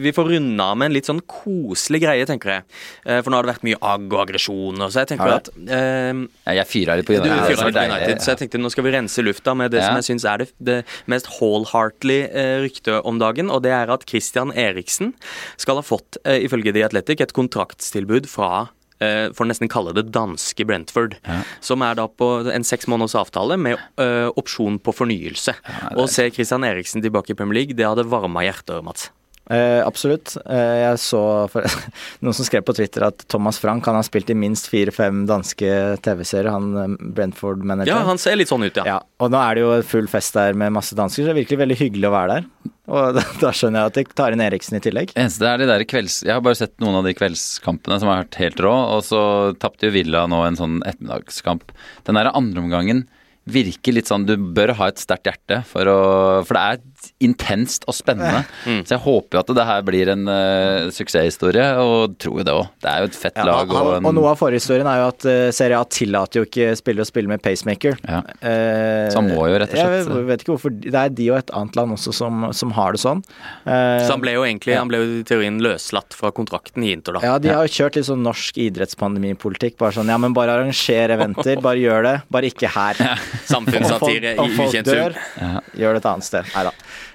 vi 0.04 0.14
får 0.14 0.32
runde 0.34 0.66
av 0.66 0.78
med 0.80 0.90
en 0.90 0.96
litt 0.96 1.08
sånn 1.08 1.22
koselig 1.30 2.02
greie, 2.04 2.26
tenker 2.28 2.56
jeg. 2.56 2.66
For 3.04 3.30
nå 3.30 3.38
har 3.38 3.46
det 3.46 3.54
vært 3.54 3.66
mye 3.68 3.80
agg 3.94 4.06
og 4.10 4.22
aggresjon, 4.24 4.84
så 4.88 5.04
jeg 5.04 5.12
tenker 5.14 5.36
at 5.38 5.50
ja, 5.54 6.54
jeg 6.58 6.63
fyra 6.68 6.96
litt 6.98 7.08
på 7.08 7.16
United. 7.16 7.32
Du 7.34 7.48
fyrer 7.50 7.70
litt 7.70 7.78
på 7.78 7.86
United, 7.94 8.22
så 8.24 8.32
jeg 8.32 8.42
tenkte 8.42 8.60
nå 8.62 8.70
skal 8.72 8.86
vi 8.86 8.94
rense 8.94 9.24
lufta 9.24 9.54
med 9.58 9.74
det 9.74 9.82
ja. 9.82 9.88
som 9.90 10.00
jeg 10.00 10.08
syns 10.10 10.28
er 10.28 10.44
det, 10.44 10.48
det 10.58 10.78
mest 11.10 11.28
wholeheartly 11.36 12.20
eh, 12.28 12.54
ryktet 12.64 13.06
om 13.08 13.20
dagen, 13.22 13.50
og 13.52 13.64
det 13.66 13.74
er 13.76 13.92
at 13.94 14.06
Christian 14.10 14.52
Eriksen 14.52 15.14
skal 15.60 15.80
ha 15.80 15.84
fått, 15.84 16.20
eh, 16.24 16.42
ifølge 16.46 16.74
The 16.74 16.86
Athletic, 16.86 17.24
et 17.24 17.34
kontraktstilbud 17.36 18.28
fra 18.30 18.68
eh, 19.02 19.30
for 19.34 19.48
nesten 19.48 19.70
kalle 19.72 19.94
det 19.96 20.06
danske 20.14 20.66
Brentford. 20.68 21.18
Ja. 21.24 21.40
Som 21.64 21.84
er 21.86 21.98
da 21.98 22.06
på 22.08 22.30
en 22.52 22.66
seks 22.66 22.88
måneders 22.90 23.16
avtale 23.18 23.58
med 23.60 23.80
ø, 24.00 24.06
opsjon 24.38 24.78
på 24.82 24.94
fornyelse. 24.94 25.56
Ja, 25.56 25.92
Å 25.98 26.06
se 26.10 26.28
Christian 26.34 26.66
Eriksen 26.66 27.04
tilbake 27.04 27.34
i 27.34 27.38
Premier 27.38 27.62
League, 27.62 27.76
det 27.76 27.86
hadde 27.88 28.06
varma 28.08 28.46
hjertet, 28.46 28.80
Mats. 28.86 29.10
Eh, 29.50 29.86
absolutt. 29.86 30.36
Eh, 30.48 30.76
jeg 30.80 31.00
så 31.02 31.20
for, 31.52 31.66
noen 32.24 32.36
som 32.36 32.46
skrev 32.46 32.64
på 32.64 32.74
Twitter 32.76 33.04
at 33.10 33.26
Thomas 33.28 33.58
Frank 33.60 33.84
han 33.88 33.98
har 33.98 34.06
spilt 34.06 34.30
i 34.32 34.36
minst 34.38 34.70
fire-fem 34.72 35.24
danske 35.28 35.72
TV-serier, 36.04 36.48
han 36.54 36.70
eh, 36.80 36.94
Brentford-manageren. 37.16 37.92
Ja, 37.92 38.06
han 38.08 38.20
ser 38.20 38.38
litt 38.40 38.52
sånn 38.52 38.64
ut, 38.64 38.80
ja. 38.80 38.86
ja. 38.94 39.00
Og 39.20 39.32
nå 39.32 39.40
er 39.40 39.58
det 39.58 39.66
jo 39.66 39.74
full 39.88 40.08
fest 40.10 40.36
der 40.38 40.56
med 40.56 40.72
masse 40.76 40.96
dansker, 40.96 41.22
så 41.22 41.30
det 41.30 41.34
er 41.34 41.42
virkelig 41.42 41.60
veldig 41.64 41.80
hyggelig 41.82 42.08
å 42.08 42.14
være 42.14 42.38
der. 42.38 42.48
Og 42.94 43.18
da, 43.18 43.24
da 43.44 43.50
skjønner 43.56 43.82
jeg 43.82 43.92
at 43.92 43.98
de 43.98 44.18
tar 44.22 44.36
inn 44.36 44.44
Eriksen 44.44 44.78
i 44.78 44.84
tillegg. 44.84 45.12
Eneste 45.18 45.50
er 45.50 45.60
de 45.60 45.68
der 45.68 45.84
kvelds... 45.88 46.22
Jeg 46.24 46.36
har 46.36 46.44
bare 46.44 46.60
sett 46.60 46.78
noen 46.84 47.02
av 47.02 47.08
de 47.08 47.16
kveldskampene 47.16 48.00
som 48.00 48.12
har 48.12 48.24
vært 48.24 48.40
helt 48.40 48.64
rå, 48.64 48.72
og 48.96 49.04
så 49.04 49.20
tapte 49.60 49.90
jo 49.90 49.96
Villa 49.98 50.24
nå 50.30 50.40
en 50.46 50.56
sånn 50.60 50.80
ettermiddagskamp. 50.88 51.76
Den 52.08 52.20
der 52.20 52.32
andreomgangen 52.32 53.04
virker 53.44 53.92
litt 53.92 54.08
sånn 54.08 54.24
Du 54.24 54.38
bør 54.56 54.72
ha 54.78 54.88
et 54.88 55.00
sterkt 55.02 55.28
hjerte 55.28 55.60
for 55.68 55.88
å 55.90 55.98
For 56.46 56.56
det 56.56 56.62
er 56.64 56.82
intenst 57.24 57.86
og 57.90 57.96
spennende. 57.96 58.44
Mm. 58.64 58.82
Så 58.86 58.96
jeg 58.96 59.02
håper 59.04 59.38
jo 59.38 59.42
at 59.42 59.52
det 59.58 59.66
her 59.68 59.84
blir 59.86 60.10
en 60.12 60.28
uh, 60.28 60.90
suksesshistorie, 60.94 61.66
og 61.80 62.16
tror 62.22 62.40
jo 62.40 62.46
det 62.46 62.54
òg. 62.54 62.70
Det 62.84 62.90
er 62.90 63.04
jo 63.04 63.10
et 63.10 63.18
fett 63.18 63.40
ja, 63.40 63.46
lag. 63.48 63.72
Og, 63.74 63.90
en... 63.98 64.08
og, 64.08 64.16
noe 64.18 64.32
av 64.32 64.40
forhistorien 64.40 64.88
er 64.90 65.02
jo 65.02 65.08
at 65.12 65.28
uh, 65.28 65.48
Serie 65.54 65.80
A 65.80 65.88
tillater 65.88 66.42
jo 66.42 66.48
ikke 66.48 66.72
spillere 66.80 67.06
å 67.06 67.10
spille 67.10 67.32
med 67.32 67.44
pacemaker. 67.44 67.98
Ja. 68.02 68.22
Uh, 68.40 69.10
så 69.12 69.20
han 69.20 69.30
må 69.30 69.48
jo 69.50 69.60
rett 69.62 69.74
og 69.74 69.80
slett 69.80 70.12
Jeg 70.14 70.28
vet 70.30 70.44
ikke 70.44 70.54
hvorfor. 70.54 70.76
Det 70.84 70.94
er 71.00 71.14
de 71.14 71.30
og 71.32 71.40
et 71.40 71.54
annet 71.56 71.78
land 71.78 71.96
også 71.96 72.14
som, 72.14 72.48
som 72.56 72.74
har 72.76 72.94
det 72.94 73.02
sånn. 73.04 73.22
så 73.64 74.10
han 74.10 74.22
ble 74.22 74.36
jo 74.36 74.44
egentlig 74.46 74.76
han 74.78 74.90
ble 74.90 75.00
jo 75.00 75.08
i 75.20 75.24
teorien 75.26 75.58
løslatt 75.62 76.14
fra 76.16 76.30
kontrakten 76.34 76.84
i 76.84 76.92
Inter, 76.94 77.18
da. 77.18 77.24
Ja, 77.24 77.38
de 77.42 77.50
har 77.52 77.66
jo 77.66 77.72
kjørt 77.72 77.98
litt 77.98 78.08
sånn 78.08 78.22
norsk 78.24 78.58
idrettspandemipolitikk. 78.66 79.76
Bare 79.80 79.96
sånn 79.96 80.10
ja, 80.12 80.18
men 80.20 80.36
bare 80.36 80.54
arranger 80.58 81.14
eventer, 81.14 81.60
bare 81.64 81.80
gjør 81.80 82.06
det. 82.06 82.14
Bare 82.32 82.50
ikke 82.50 82.70
her. 82.74 83.00
Samfunnssatire 83.52 84.34
i 84.34 84.48
ukjent 84.58 84.90
sum. 84.90 85.18
Gjør 85.78 85.96
det 85.96 86.02
et 86.02 86.10
annet 86.10 86.28
sted. 86.28 86.50
Nei 86.54 86.66
da. 86.68 86.74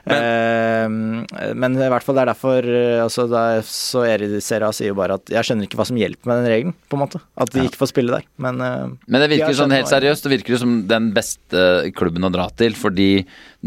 Men, 0.10 0.90
uh, 0.90 1.54
men, 1.54 1.78
i 1.78 1.90
hvert 1.92 2.06
fall 2.06 2.18
det 2.18 2.24
er 2.24 2.32
derfor 2.32 2.66
eh, 2.66 3.02
altså, 3.04 3.26
er, 3.36 3.62
Så 3.68 4.04
Erisera 4.08 4.72
sier 4.76 4.94
jo 4.94 4.98
bare 4.98 5.20
at 5.20 5.32
jeg 5.34 5.46
skjønner 5.46 5.68
ikke 5.68 5.80
hva 5.80 5.88
som 5.90 6.00
hjelper 6.00 6.32
med 6.32 6.42
den 6.42 6.52
regelen, 6.54 6.76
på 6.90 6.98
en 6.98 7.04
måte. 7.04 7.22
At 7.40 7.54
de 7.54 7.64
ja. 7.64 7.70
ikke 7.70 7.82
får 7.82 7.92
spille 7.92 8.16
der. 8.16 8.28
Men, 8.42 8.62
uh, 8.64 8.96
men 9.06 9.24
det 9.24 9.32
virker 9.36 9.58
sånn 9.58 9.76
helt 9.76 9.92
seriøst, 9.92 10.26
det 10.26 10.34
virker 10.38 10.62
som 10.62 10.76
den 10.90 11.12
beste 11.16 11.66
klubben 11.98 12.28
å 12.28 12.34
dra 12.34 12.50
til. 12.60 12.78
Fordi 12.80 13.12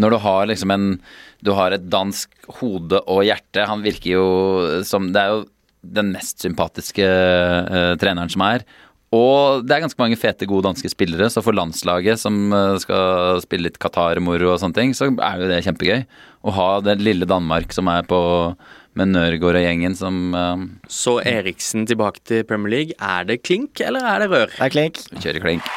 når 0.01 0.17
du 0.17 0.21
har 0.27 0.49
liksom 0.53 0.75
en 0.75 0.89
Du 1.43 1.51
har 1.59 1.75
et 1.75 1.89
dansk 1.91 2.31
hode 2.61 3.01
og 3.11 3.25
hjerte. 3.27 3.65
Han 3.67 3.83
virker 3.83 4.11
jo 4.13 4.27
som 4.87 5.11
Det 5.13 5.21
er 5.21 5.35
jo 5.35 5.43
den 5.83 6.13
mest 6.15 6.39
sympatiske 6.45 7.03
uh, 7.03 7.95
treneren 7.99 8.31
som 8.31 8.45
er. 8.47 8.63
Og 9.13 9.67
det 9.69 9.75
er 9.77 9.83
ganske 9.85 10.01
mange 10.01 10.17
fete, 10.17 10.49
gode 10.49 10.65
danske 10.71 10.89
spillere, 10.89 11.29
så 11.29 11.43
for 11.45 11.57
landslaget 11.57 12.21
som 12.21 12.47
eh, 12.57 12.79
skal 12.81 13.43
spille 13.45 13.69
litt 13.69 13.81
Qatar-moro 13.83 14.55
og 14.55 14.61
sånne 14.63 14.79
ting, 14.79 14.95
så 14.97 15.11
er 15.13 15.43
jo 15.43 15.51
det 15.51 15.61
kjempegøy. 15.67 16.07
Å 16.43 16.55
ha 16.57 16.71
den 16.85 17.05
lille 17.05 17.29
Danmark 17.29 17.77
som 17.77 17.91
er 17.93 18.09
på 18.09 18.21
med 18.99 19.13
Nørgaard 19.15 19.57
og 19.57 19.65
gjengen 19.65 19.95
som 19.97 20.17
uh, 20.37 20.65
Så 20.93 21.17
Eriksen 21.25 21.87
tilbake 21.89 22.21
til 22.29 22.45
Premier 22.49 22.75
League. 22.75 22.99
Er 23.01 23.25
det 23.29 23.41
klink, 23.47 23.81
eller 23.81 24.05
er 24.05 24.25
det 24.25 24.33
rør? 24.33 24.53
Det 24.59 24.69
er 24.69 24.77
klink. 24.77 25.01
Vi 25.13 25.25
kjører 25.25 25.47
klink. 25.47 25.73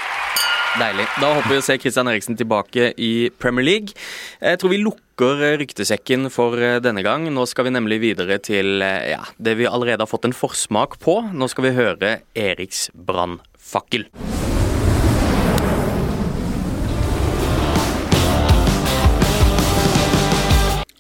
Deilig. 0.76 1.06
Da 1.24 1.30
håper 1.38 1.54
vi 1.54 1.58
å 1.62 1.64
se 1.64 1.78
Christian 1.80 2.10
Eriksen 2.12 2.36
tilbake 2.36 2.90
i 3.00 3.30
Premier 3.40 3.64
League. 3.64 3.96
Jeg 4.44 4.60
tror 4.60 4.74
vi 4.74 4.82
lukker 4.82 5.44
ryktesekken 5.62 6.28
for 6.34 6.60
eh, 6.60 6.82
denne 6.84 7.04
gang. 7.06 7.30
Nå 7.32 7.46
skal 7.48 7.70
vi 7.70 7.76
nemlig 7.78 8.02
videre 8.04 8.42
til 8.44 8.84
eh, 8.84 9.14
ja, 9.14 9.22
det 9.40 9.56
vi 9.62 9.70
allerede 9.70 10.04
har 10.04 10.12
fått 10.12 10.28
en 10.28 10.36
forsmak 10.36 11.00
på. 11.00 11.22
Nå 11.32 11.48
skal 11.52 11.70
vi 11.70 11.78
høre 11.80 12.18
Eriks 12.36 12.90
brannfakkel. 12.92 14.10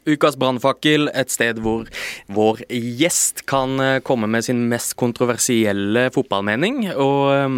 Ukas 0.05 0.37
brannfakkel, 0.39 1.09
et 1.17 1.33
sted 1.33 1.59
hvor 1.63 1.87
vår 2.33 2.61
gjest 2.69 3.43
kan 3.49 3.79
eh, 3.81 3.99
komme 4.05 4.29
med 4.31 4.45
sin 4.45 4.65
mest 4.71 4.95
kontroversielle 4.99 6.07
fotballmening. 6.15 6.83
Og 6.93 7.21
um, 7.33 7.57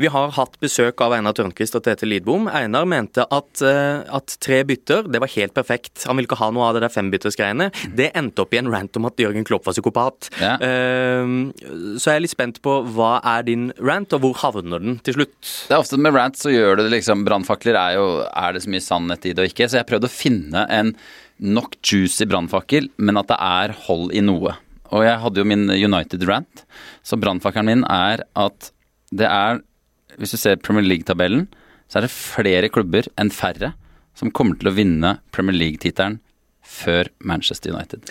vi 0.00 0.10
har 0.12 0.34
hatt 0.36 0.58
besøk 0.62 1.00
av 1.04 1.16
Einar 1.16 1.36
Tørnquist 1.36 1.78
og 1.78 1.86
Tete 1.86 2.08
Lidbom. 2.08 2.50
Einar 2.52 2.88
mente 2.88 3.24
at, 3.24 3.50
uh, 3.64 4.04
at, 4.18 4.36
tre 4.42 4.62
bytter, 4.68 5.08
det 5.08 5.22
var 5.22 5.32
helt 5.36 5.56
perfekt. 5.56 6.04
Han 6.08 6.18
ville 6.18 6.28
ikke 6.28 6.40
ha 6.40 6.50
noe 6.54 6.68
av 6.68 6.76
det 6.76 6.84
der 6.84 6.92
fembyttersgreiene. 6.92 7.70
Det 7.96 8.10
endte 8.18 8.44
opp 8.44 8.54
i 8.54 8.60
en 8.60 8.70
rant 8.72 9.00
om 9.00 9.08
at 9.08 9.20
Jørgen 9.20 9.46
Klopp 9.48 9.66
var 9.66 9.76
psykopat. 9.76 10.30
Ja. 10.40 10.56
Så 10.56 12.10
jeg 12.10 12.18
er 12.18 12.22
litt 12.22 12.32
spent 12.32 12.60
på 12.64 12.78
hva 12.94 13.16
er 13.26 13.44
din 13.46 13.70
rant, 13.80 14.12
og 14.16 14.22
hvor 14.22 14.36
havner 14.42 14.82
den 14.82 14.98
til 15.06 15.16
slutt? 15.18 15.36
Det 15.68 15.74
er 15.74 15.82
ofte 15.82 15.98
med 16.00 16.14
rant 16.16 16.38
så 16.38 16.52
gjør 16.52 16.78
du 16.78 16.86
det 16.86 16.92
liksom 16.98 17.24
Brannfakler 17.26 17.78
er 17.78 17.96
jo 17.96 18.06
Er 18.26 18.54
det 18.54 18.64
så 18.64 18.72
mye 18.72 18.84
sannhet 18.84 19.26
i 19.26 19.34
det 19.34 19.44
og 19.44 19.52
ikke? 19.52 19.68
Så 19.70 19.80
jeg 19.80 19.88
prøvde 19.88 20.10
å 20.10 20.12
finne 20.12 20.66
en 20.72 20.92
nok 21.42 21.76
juicy 21.84 22.26
brannfakkel, 22.28 22.88
men 22.96 23.20
at 23.20 23.28
det 23.30 23.38
er 23.42 23.74
hold 23.86 24.14
i 24.16 24.22
noe. 24.24 24.54
Og 24.94 25.04
jeg 25.04 25.20
hadde 25.22 25.42
jo 25.42 25.48
min 25.48 25.66
United 25.70 26.24
rant, 26.28 26.62
så 27.06 27.18
brannfakkelen 27.20 27.68
min 27.68 27.86
er 27.90 28.24
at 28.38 28.72
det 29.14 29.28
er 29.30 29.62
Hvis 30.16 30.32
du 30.32 30.38
ser 30.40 30.56
Premier 30.56 30.86
League-tabellen, 30.86 31.42
så 31.92 31.98
er 31.98 32.06
det 32.06 32.14
flere 32.14 32.70
klubber 32.72 33.04
enn 33.20 33.28
færre 33.28 33.74
som 34.16 34.30
kommer 34.32 34.56
til 34.56 34.70
å 34.70 34.72
vinne 34.72 35.10
Premier 35.34 35.52
League-tittelen 35.52 36.16
før 36.64 37.10
Manchester 37.20 37.74
United. 37.74 38.08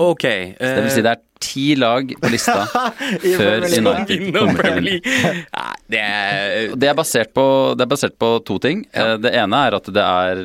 Ok. 0.00 0.24
Uh, 0.24 0.56
så 0.56 0.70
det 0.70 0.84
vil 0.86 0.94
si 0.94 1.04
det 1.04 1.12
er 1.12 1.22
ti 1.44 1.66
lag 1.76 2.14
på 2.16 2.30
lista 2.32 2.64
før 3.38 3.66
United 3.68 4.24
kommer 4.32 4.70
til 4.70 4.88
å. 4.88 4.98
Det 5.84 6.00
er, 6.00 6.70
det, 6.80 6.86
er 6.88 6.94
basert 6.96 7.34
på, 7.36 7.42
det 7.76 7.84
er 7.84 7.88
basert 7.90 8.14
på 8.16 8.28
to 8.48 8.54
ting. 8.56 8.86
Ja. 8.88 9.02
Eh, 9.12 9.18
det 9.20 9.34
ene 9.36 9.58
er 9.66 9.74
at 9.76 9.90
det 9.92 10.00
er 10.00 10.38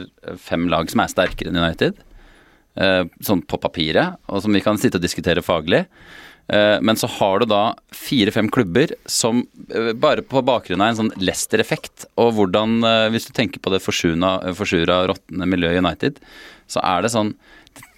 fem 0.44 0.66
lag 0.70 0.92
som 0.92 1.00
er 1.00 1.14
sterkere 1.14 1.48
enn 1.48 1.62
United. 1.62 1.96
Eh, 2.78 3.04
sånn 3.26 3.42
på 3.50 3.58
papiret, 3.60 4.20
og 4.30 4.44
som 4.44 4.54
vi 4.54 4.62
kan 4.64 4.78
sitte 4.80 5.00
og 5.00 5.04
diskutere 5.04 5.42
faglig. 5.44 5.82
Eh, 6.54 6.78
men 6.86 6.98
så 6.98 7.10
har 7.18 7.42
du 7.42 7.50
da 7.50 7.64
fire-fem 7.94 8.48
klubber 8.54 8.94
som 9.10 9.42
eh, 9.74 9.92
bare 9.98 10.24
på 10.26 10.44
bakgrunn 10.46 10.84
av 10.86 10.94
en 10.94 11.00
sånn 11.02 11.12
Leicester-effekt, 11.18 12.06
og 12.22 12.38
hvordan 12.38 12.80
Hvis 13.14 13.28
du 13.28 13.34
tenker 13.34 13.60
på 13.60 13.74
det 13.74 13.82
forsura, 13.84 15.02
råtne 15.10 15.50
miljøet 15.50 15.82
United, 15.82 16.22
så 16.70 16.82
er 16.86 17.04
det 17.04 17.14
sånn 17.14 17.34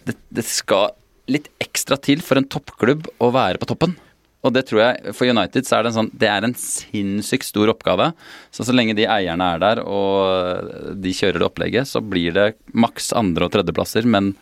det, 0.07 0.15
det 0.33 0.47
skal 0.47 0.95
litt 1.29 1.51
ekstra 1.61 1.99
til 2.01 2.23
for 2.25 2.39
en 2.39 2.47
toppklubb 2.49 3.05
å 3.21 3.29
være 3.35 3.61
på 3.61 3.69
toppen. 3.69 3.93
Og 4.41 4.53
det 4.55 4.65
tror 4.69 4.81
jeg, 4.81 5.13
for 5.13 5.29
United 5.29 5.67
så 5.67 5.77
er 5.77 5.85
det 5.85 5.91
en 5.91 5.97
sånn 5.99 6.11
Det 6.17 6.29
er 6.31 6.47
en 6.47 6.55
sinnssykt 6.57 7.45
stor 7.45 7.69
oppgave. 7.73 8.11
Så 8.49 8.65
så 8.65 8.73
lenge 8.73 8.97
de 8.97 9.05
eierne 9.05 9.53
er 9.53 9.61
der 9.61 9.83
og 9.85 10.97
de 11.01 11.13
kjører 11.15 11.41
det 11.41 11.47
opplegget, 11.47 11.89
så 11.89 12.01
blir 12.01 12.33
det 12.35 12.47
maks 12.73 13.11
andre- 13.17 13.47
og 13.47 13.53
tredjeplasser, 13.53 14.07
men 14.09 14.33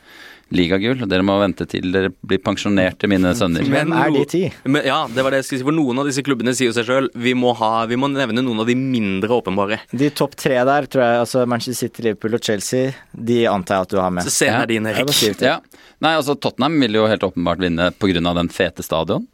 ligagull. 0.49 1.03
Dere 1.09 1.25
må 1.25 1.35
vente 1.41 1.65
til 1.69 1.91
dere 1.93 2.11
blir 2.25 2.41
pensjonerte, 2.43 3.09
mine 3.11 3.31
sønner. 3.37 3.65
Men 3.69 3.93
er 3.93 4.11
de 4.13 4.23
ti? 4.29 4.41
ja, 4.85 4.99
det 5.11 5.25
var 5.25 5.33
det 5.33 5.43
jeg 5.43 5.47
skulle 5.47 5.61
si. 5.61 5.67
For 5.67 5.77
noen 5.77 6.01
av 6.01 6.09
disse 6.09 6.23
klubbene 6.25 6.55
sier 6.57 6.71
jo 6.71 6.77
seg 6.77 6.87
sjøl 6.89 7.09
vi, 7.13 7.33
vi, 7.35 7.99
må 7.99 8.11
nevne 8.13 8.43
noen 8.43 8.63
av 8.63 8.69
de 8.69 8.77
mindre 8.79 9.39
åpenbare. 9.39 9.81
De 9.91 10.09
topp 10.09 10.37
tre 10.39 10.57
der, 10.57 10.89
tror 10.89 11.05
jeg, 11.05 11.23
altså 11.25 11.45
Manchester 11.49 11.87
City, 11.87 12.07
Liverpool 12.07 12.39
og 12.39 12.45
Chelsea, 12.45 12.93
de 13.13 13.43
antar 13.51 13.81
jeg 13.81 13.89
at 13.89 13.95
du 13.95 13.99
har 14.01 14.15
med. 14.15 14.29
Så 14.29 14.35
ser 14.41 14.55
jeg 14.55 14.71
dine, 14.75 14.93
Erik. 14.95 15.43
Ja. 15.43 15.59
Nei, 15.99 16.15
altså 16.15 16.37
Tottenham 16.39 16.79
vil 16.81 16.97
jo 17.01 17.09
helt 17.11 17.25
åpenbart 17.27 17.61
vinne 17.61 17.91
pga. 17.99 18.33
den 18.39 18.49
fete 18.53 18.85
stadion. 18.85 19.27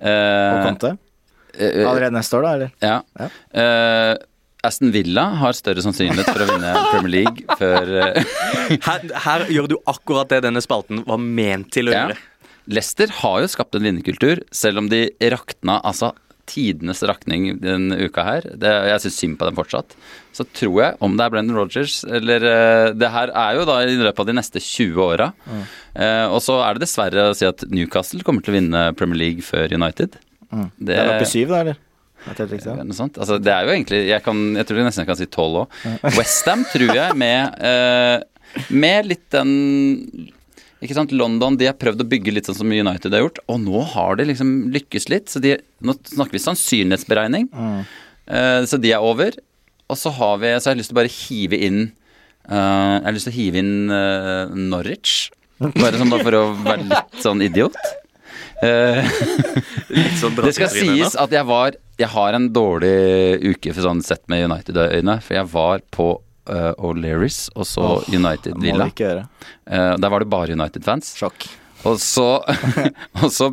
Eh, 0.00 0.50
og 0.54 0.64
Conte? 0.66 0.96
Eh, 1.54 1.68
eh, 1.68 1.86
Allerede 1.86 2.16
neste 2.16 2.38
år, 2.38 2.46
da, 2.46 2.56
eller? 2.56 2.74
Ja. 2.82 2.96
ja. 3.20 3.28
Eh, 3.62 4.14
Aston 4.66 4.92
Villa 4.92 5.24
har 5.40 5.56
større 5.56 5.82
sannsynlighet 5.84 6.28
for 6.28 6.44
å 6.44 6.48
vinne 6.50 6.72
Premier 6.90 7.12
League 7.14 7.56
før 7.56 7.92
uh... 7.96 8.34
her, 8.88 9.06
her, 9.24 9.46
gjør 9.48 9.70
du 9.72 9.76
akkurat 9.88 10.28
det 10.32 10.42
denne 10.44 10.60
spalten 10.64 11.00
var 11.06 11.22
ment 11.22 11.70
til 11.72 11.88
å 11.88 11.94
ja. 11.94 12.02
gjøre. 12.04 12.18
Leicester 12.70 13.12
har 13.22 13.38
jo 13.42 13.48
skapt 13.50 13.78
en 13.78 13.86
vinnerkultur, 13.88 14.42
selv 14.54 14.82
om 14.82 14.90
de 14.92 15.06
rakna 15.32 15.80
altså 15.80 16.12
tidenes 16.50 17.02
rakning 17.06 17.52
denne 17.62 17.98
uka 18.02 18.24
her. 18.26 18.48
Det, 18.58 18.70
jeg 18.90 19.04
syns 19.04 19.18
synd 19.22 19.36
på 19.40 19.48
dem 19.48 19.58
fortsatt. 19.58 19.94
Så 20.36 20.46
tror 20.56 20.80
jeg, 20.82 20.96
om 21.04 21.14
det 21.18 21.26
er 21.26 21.34
Brendan 21.34 21.58
Rogers 21.58 22.00
eller 22.06 22.44
uh, 22.46 22.88
Det 22.94 23.10
her 23.10 23.32
er 23.34 23.58
jo 23.58 23.66
da 23.68 23.80
i 23.82 23.98
løpet 23.98 24.22
av 24.22 24.30
de 24.30 24.36
neste 24.38 24.62
20 24.62 25.04
åra. 25.04 25.30
Mm. 25.46 25.62
Uh, 25.94 26.26
og 26.36 26.40
så 26.44 26.58
er 26.64 26.76
det 26.76 26.86
dessverre 26.86 27.28
å 27.30 27.36
si 27.36 27.46
at 27.48 27.64
Newcastle 27.70 28.24
kommer 28.26 28.44
til 28.44 28.54
å 28.54 28.58
vinne 28.58 28.88
Premier 28.98 29.22
League 29.24 29.46
før 29.46 29.72
United. 29.74 30.18
Mm. 30.50 30.66
Det, 30.76 30.90
det 30.90 30.98
er 30.98 31.14
oppe 31.14 31.28
i 31.28 31.30
syv, 31.30 31.54
da, 31.54 31.62
eller? 31.64 31.86
Altså, 33.16 33.38
det 33.40 33.48
er 33.48 33.64
jo 33.64 33.72
egentlig 33.72 34.00
Jeg, 34.10 34.20
kan, 34.20 34.40
jeg 34.58 34.66
tror 34.68 34.82
nesten 34.84 35.00
jeg 35.06 35.08
kan 35.08 35.16
si 35.16 35.28
tolv 35.32 35.62
òg. 35.62 35.78
Westham 36.18 36.66
tror 36.68 36.92
jeg 36.98 37.16
med, 37.16 37.56
uh, 37.64 38.66
med 38.76 39.08
litt 39.08 39.26
den 39.32 39.54
ikke 40.80 40.96
sant, 40.96 41.12
London 41.12 41.58
de 41.60 41.68
har 41.68 41.76
prøvd 41.76 42.04
å 42.04 42.08
bygge 42.08 42.32
litt 42.32 42.46
sånn 42.48 42.56
som 42.62 42.72
United 42.72 43.12
har 43.12 43.26
gjort, 43.26 43.40
og 43.52 43.60
nå 43.66 43.82
har 43.92 44.16
de 44.16 44.30
liksom 44.30 44.52
lykkes 44.72 45.10
litt. 45.12 45.28
så 45.28 45.42
de, 45.44 45.58
Nå 45.84 45.94
snakker 46.08 46.38
vi 46.38 46.40
sannsynlighetsberegning. 46.46 47.50
Mm. 47.52 47.82
Uh, 48.24 48.60
så 48.68 48.80
de 48.80 48.94
er 48.96 49.04
over. 49.04 49.36
Og 49.90 49.98
så 49.98 50.12
har 50.14 50.38
vi 50.38 50.52
Så 50.54 50.68
jeg 50.68 50.72
har 50.72 50.78
lyst 50.78 50.92
til 50.92 50.94
å 50.94 51.00
bare 51.00 51.10
hive 51.10 51.58
inn 51.66 51.78
uh, 52.46 52.54
Jeg 52.54 53.06
har 53.08 53.16
lyst 53.16 53.26
til 53.26 53.32
å 53.32 53.38
hive 53.40 53.58
inn 53.58 53.90
uh, 53.92 54.52
Norwich. 54.54 55.16
Bare 55.60 55.98
sånn 56.00 56.12
bare 56.12 56.24
for 56.24 56.38
å 56.38 56.44
være 56.62 56.86
litt 56.86 57.20
sånn 57.20 57.42
idiot. 57.44 57.76
sånn 60.20 60.36
det 60.36 60.52
skal 60.52 60.68
sies 60.68 61.14
at 61.16 61.32
jeg 61.32 61.48
var 61.48 61.76
Jeg 61.96 62.10
har 62.12 62.36
en 62.36 62.50
dårlig 62.52 63.40
uke 63.54 63.72
for 63.72 63.84
sånn 63.84 64.00
sett 64.04 64.24
med 64.32 64.46
United-øyne. 64.48 65.18
For 65.26 65.36
jeg 65.36 65.52
var 65.52 65.84
på 65.92 66.12
uh, 66.48 66.72
O'Learys 66.78 67.48
og 67.56 67.66
så 67.68 67.86
oh, 67.98 68.08
United 68.08 68.56
Villa. 68.62 68.88
Uh, 68.88 69.96
der 70.00 70.08
var 70.12 70.22
det 70.22 70.30
bare 70.32 70.56
United-fans. 70.56 71.14
Sjokk. 71.20 71.48
Og 71.88 72.00
så, 72.02 72.28
og 73.22 73.28
så 73.32 73.50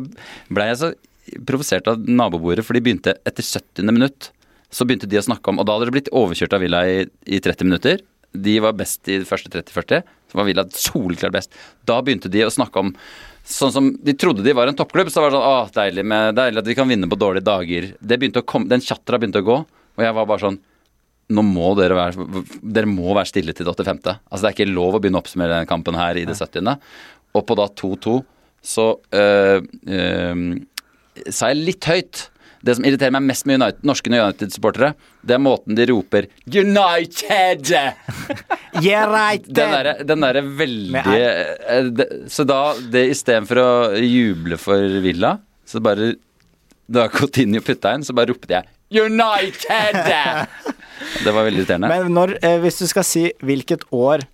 ble 0.52 0.68
jeg 0.70 0.80
så 0.80 0.92
provosert 1.48 1.88
av 1.90 2.04
nabobordet, 2.08 2.64
for 2.64 2.76
de 2.76 2.84
begynte 2.84 3.16
etter 3.28 3.44
70. 3.44 3.88
minutt. 3.90 4.30
Så 4.72 4.84
begynte 4.84 5.08
de 5.08 5.16
å 5.16 5.24
snakke 5.24 5.48
om 5.48 5.62
Og 5.62 5.64
da 5.64 5.74
hadde 5.74 5.86
det 5.88 5.94
blitt 5.94 6.10
overkjørt 6.12 6.52
av 6.52 6.60
Villa 6.60 6.82
i, 6.84 6.98
i 7.24 7.40
30 7.40 7.68
minutter. 7.70 8.02
De 8.36 8.58
var 8.60 8.76
best 8.76 9.08
i 9.08 9.16
de 9.22 9.28
første 9.28 9.48
30-40. 9.54 10.04
Så 10.28 10.36
var 10.36 10.44
Villa 10.44 10.66
solklart 10.68 11.32
best. 11.32 11.56
Da 11.88 12.02
begynte 12.04 12.28
de 12.32 12.44
å 12.44 12.52
snakke 12.52 12.84
om 12.84 12.94
Sånn 13.48 13.72
som 13.72 13.86
De 14.04 14.12
trodde 14.12 14.44
de 14.44 14.52
var 14.52 14.68
en 14.68 14.76
toppklubb, 14.76 15.08
så 15.08 15.22
var 15.22 15.30
det 15.30 15.38
sånn 15.38 15.46
Å, 15.48 15.68
deilig, 15.72 16.02
med, 16.04 16.34
deilig 16.36 16.60
at 16.60 16.66
vi 16.68 16.74
kan 16.76 16.90
vinne 16.90 17.08
på 17.08 17.16
dårlige 17.16 17.46
dager. 17.48 17.86
Det 17.96 18.18
begynte 18.20 18.42
å 18.42 18.48
komme, 18.48 18.68
Den 18.68 18.84
tjatra 18.84 19.16
begynte 19.16 19.40
å 19.40 19.46
gå, 19.46 19.56
og 19.64 20.04
jeg 20.04 20.16
var 20.18 20.28
bare 20.28 20.42
sånn 20.44 20.58
Nå 21.28 21.44
må 21.44 21.74
dere 21.76 21.96
være 21.98 22.42
Dere 22.62 22.88
må 22.88 23.12
være 23.12 23.28
stille 23.28 23.52
til 23.56 23.68
det 23.68 23.74
85. 23.76 24.16
Altså 24.30 24.42
Det 24.42 24.48
er 24.50 24.56
ikke 24.56 24.70
lov 24.72 24.96
å 24.96 25.02
begynne 25.02 25.20
å 25.20 25.24
oppsummere 25.24 25.58
denne 25.58 25.68
kampen 25.68 25.98
her 25.98 26.20
i 26.20 26.24
det 26.28 26.38
70. 26.38 26.74
Og 27.36 27.46
på 27.46 27.58
da 27.58 27.68
2-2 27.82 28.18
så 28.68 28.88
øh, 29.14 29.62
øh, 29.86 30.40
sa 31.30 31.52
jeg 31.52 31.62
litt 31.62 31.86
høyt 31.88 32.24
det 32.64 32.74
som 32.74 32.86
irriterer 32.86 33.14
meg 33.14 33.26
mest 33.28 33.46
med 33.46 33.60
United, 33.60 33.84
norske 33.86 34.10
United-supportere, 34.10 34.88
det 35.22 35.36
er 35.36 35.42
måten 35.42 35.76
de 35.78 35.84
roper 35.92 36.26
'United'! 36.42 37.70
yeah, 38.82 39.06
right 39.06 39.46
Den 39.46 40.24
derre 40.24 40.40
der 40.42 40.42
veldig 40.42 41.04
eh, 41.06 41.84
det, 41.94 42.08
Så 42.26 42.42
da, 42.48 42.74
det 42.78 43.04
istedenfor 43.12 43.62
å 43.62 43.68
juble 44.02 44.58
for 44.58 44.98
Villa, 45.04 45.36
så 45.66 45.80
bare 45.84 46.16
Da 46.88 47.06
Coutinho 47.12 47.62
putta 47.62 47.94
inn, 47.94 48.02
så 48.02 48.16
bare 48.16 48.32
ropte 48.32 48.56
jeg 48.56 48.66
'United'! 48.90 50.48
det 51.24 51.32
var 51.32 51.44
veldig 51.44 51.62
irriterende. 51.62 51.88
Men 51.92 52.14
når, 52.14 52.38
eh, 52.42 52.56
hvis 52.62 52.80
du 52.80 52.86
skal 52.88 53.04
si 53.06 53.28
hvilket 53.44 53.84
år 53.92 54.26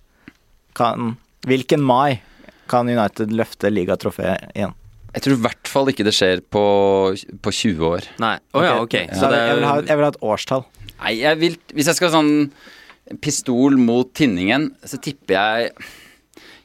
kan 0.75 1.17
Hvilken 1.45 1.83
mai 1.85 2.21
kan 2.65 2.89
United 2.89 3.29
løfte 3.29 3.69
ligatrofeet 3.69 4.49
igjen? 4.55 4.73
Jeg 5.13 5.23
tror 5.23 5.35
i 5.35 5.41
hvert 5.45 5.69
fall 5.69 5.91
ikke 5.91 6.03
det 6.07 6.13
skjer 6.17 6.41
på, 6.51 6.63
på 7.15 7.51
20 7.53 7.85
år. 7.85 8.07
Nei, 8.19 8.33
oh, 8.57 8.63
ja, 8.65 8.73
ok. 8.81 8.95
Ja. 8.97 9.13
Så 9.13 9.29
det, 9.29 9.37
jeg, 9.43 9.59
vil 9.59 9.67
ha, 9.69 9.75
jeg, 9.77 9.99
vil 9.99 10.07
ha, 10.07 10.09
et 10.09 10.25
årstall. 10.31 10.65
Nei, 10.95 11.13
jeg 11.21 11.39
vil 11.43 11.59
Hvis 11.77 11.91
jeg 11.91 11.99
skal 11.99 12.11
sånn 12.15 12.33
pistol 13.21 13.77
mot 13.77 14.09
tinningen, 14.17 14.71
så 14.83 14.97
tipper 14.97 15.37
jeg 15.37 15.69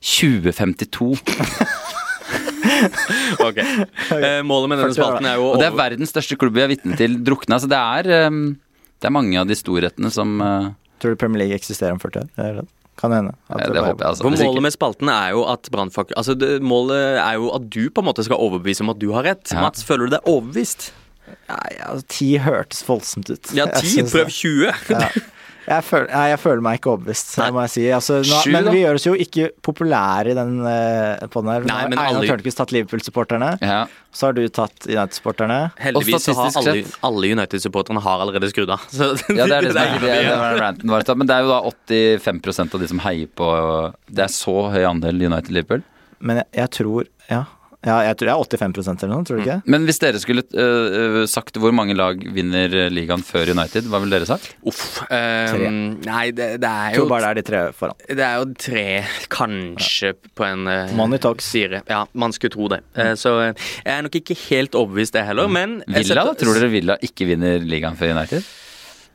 2052. 0.01 1.13
ok. 3.49 3.61
Eh, 3.61 4.41
målet 4.47 4.73
med 4.73 4.83
denne 4.83 4.97
spalten 4.97 5.29
er 5.29 5.39
jo 5.41 5.53
Og 5.53 5.63
det 5.63 5.69
er 5.71 5.79
verdens 5.79 6.13
største 6.13 6.39
klubb 6.41 6.57
vi 6.57 6.65
er 6.65 6.73
vitne 6.73 6.99
til 6.99 7.17
drukne. 7.27 7.57
Altså 7.57 7.71
det 7.71 7.79
er, 7.79 8.29
um, 8.31 8.43
det 9.01 9.11
er 9.11 9.15
mange 9.15 9.41
av 9.41 9.49
de 9.49 9.57
storhetene 9.59 10.13
som 10.15 10.37
uh, 10.43 10.71
Tror 11.01 11.15
du 11.15 11.21
Premier 11.21 11.45
League 11.45 11.57
eksisterer 11.57 11.97
om 11.97 12.03
40 12.03 12.29
år? 12.45 12.63
Kan 13.01 13.15
hende. 13.17 13.33
Det, 13.49 13.71
det 13.73 13.81
håper 13.81 14.05
jeg. 14.05 14.09
Altså. 14.11 14.25
For 14.27 14.37
målet 14.45 14.65
med 14.67 14.75
spalten 14.75 15.09
er 15.09 15.31
jo 15.33 15.47
at 15.49 15.71
brannfakkel 15.73 16.19
Altså, 16.21 16.35
det, 16.37 16.59
målet 16.61 17.17
er 17.23 17.39
jo 17.41 17.49
at 17.57 17.69
du 17.73 17.87
på 17.89 18.05
en 18.05 18.11
måte 18.11 18.25
skal 18.27 18.43
overbevise 18.43 18.85
om 18.85 18.93
at 18.93 19.01
du 19.01 19.09
har 19.17 19.25
rett. 19.25 19.47
Ja. 19.49 19.63
Mats, 19.65 19.87
føler 19.87 20.11
du 20.11 20.19
deg 20.19 20.29
overbevist? 20.29 20.91
Ja, 21.49 21.59
ja, 21.79 21.93
ti 22.11 22.35
hørtes 22.43 22.83
voldsomt 22.87 23.31
ut. 23.31 23.53
Ja, 23.57 23.71
ti? 23.73 24.03
Prøv 24.05 24.33
20. 24.35 24.73
ja. 24.93 25.11
Jeg 25.71 25.85
føler, 25.87 26.09
nei, 26.11 26.23
jeg 26.33 26.39
føler 26.43 26.63
meg 26.67 26.79
ikke 26.81 26.91
overbevist, 26.91 27.29
det 27.39 27.47
må 27.55 27.61
jeg 27.63 27.71
si. 27.77 27.83
Altså, 27.95 28.17
nå, 28.27 28.39
Sju, 28.43 28.51
men 28.57 28.65
da? 28.67 28.73
vi 28.75 28.81
gjør 28.83 28.97
oss 28.99 29.05
jo 29.07 29.13
ikke 29.25 29.45
populære 29.63 30.33
i 30.33 30.35
den 30.35 30.57
uh, 30.65 31.29
podden 31.31 31.51
her. 31.53 31.67
Nei, 31.69 31.77
Einar 31.87 32.09
alle- 32.09 32.31
Tørnquist 32.33 32.59
tatt 32.59 32.75
Liverpool-supporterne. 32.75 33.53
Ja. 33.63 33.85
Så 34.11 34.27
har 34.27 34.35
du 34.35 34.43
tatt 34.51 34.89
United-supporterne. 34.91 35.59
Heldigvis 35.79 36.27
har 36.35 36.59
alle, 36.59 36.75
alle 37.07 37.31
United-supporterne 37.37 38.03
har 38.03 38.25
allerede 38.27 38.51
skrudd 38.51 38.73
av. 38.75 38.89
Så 38.91 39.13
Ja, 39.31 39.47
det 39.47 39.61
er 39.61 39.69
det 39.69 39.77
som 39.77 40.03
det 40.03 40.17
er 40.17 40.59
ranten 40.59 40.91
vår. 40.91 41.07
Men 41.23 41.31
det 41.31 41.37
er 41.39 41.47
jo 41.47 41.53
da 41.55 41.61
85% 41.71 42.75
av 42.75 42.83
de 42.83 42.91
som 42.91 43.05
heier 43.07 43.31
på 43.39 43.47
Det 44.11 44.27
er 44.27 44.35
så 44.35 44.57
høy 44.75 44.83
andel 44.91 45.23
United-Liverpool. 45.31 45.87
Men 46.19 46.43
jeg, 46.43 46.51
jeg 46.65 46.75
tror 46.81 47.07
Ja. 47.31 47.45
Ja, 47.81 47.95
jeg 48.05 48.19
tror 48.21 48.29
det 48.29 48.61
er 48.61 48.69
85% 48.69 49.05
eller 49.07 49.15
noe, 49.15 49.25
tror 49.25 49.39
du 49.39 49.43
ikke? 49.47 49.55
Men 49.73 49.87
hvis 49.89 50.01
dere 50.03 50.21
skulle 50.21 50.43
øh, 50.53 51.23
sagt 51.31 51.57
hvor 51.57 51.73
mange 51.73 51.95
lag 51.97 52.21
vinner 52.37 52.75
øh, 52.77 52.89
ligaen 52.93 53.23
før 53.25 53.55
United, 53.55 53.89
hva 53.89 54.03
ville 54.03 54.19
dere 54.19 54.29
sagt? 54.29 54.51
Uff. 54.69 55.01
Um, 55.07 55.09
Tre. 55.09 55.71
nei, 56.05 56.27
det, 56.37 56.51
det 56.61 56.69
er 56.69 56.99
jo 56.99 57.07
tror 57.07 57.11
bare 57.15 57.23
det 57.25 57.31
er 57.31 57.41
de 57.41 57.47
tre 57.49 57.63
foran. 57.79 57.97
Det 58.05 58.27
er 58.27 58.37
jo 58.43 58.49
tre, 58.67 58.85
kanskje, 59.33 60.13
på 60.37 60.45
en 60.45 60.69
uh, 60.69 60.93
Money 60.99 61.23
talks. 61.25 61.49
fire. 61.55 61.81
Ja, 61.89 62.03
man 62.13 62.37
skulle 62.37 62.53
tro 62.53 62.69
det. 62.69 62.83
Eh, 63.01 63.15
så 63.17 63.33
eh, 63.47 63.69
jeg 63.87 63.95
er 63.95 64.05
nok 64.05 64.19
ikke 64.21 64.37
helt 64.51 64.77
overbevist, 64.77 65.17
det 65.17 65.25
heller, 65.31 65.49
men 65.49 65.79
jeg 65.87 66.11
Villa, 66.11 66.27
da? 66.29 66.35
Tror 66.37 66.61
dere 66.61 66.69
Villa 66.73 66.99
ikke 67.05 67.31
vinner 67.33 67.65
ligaen 67.65 67.97
før 67.97 68.13
United? 68.13 68.45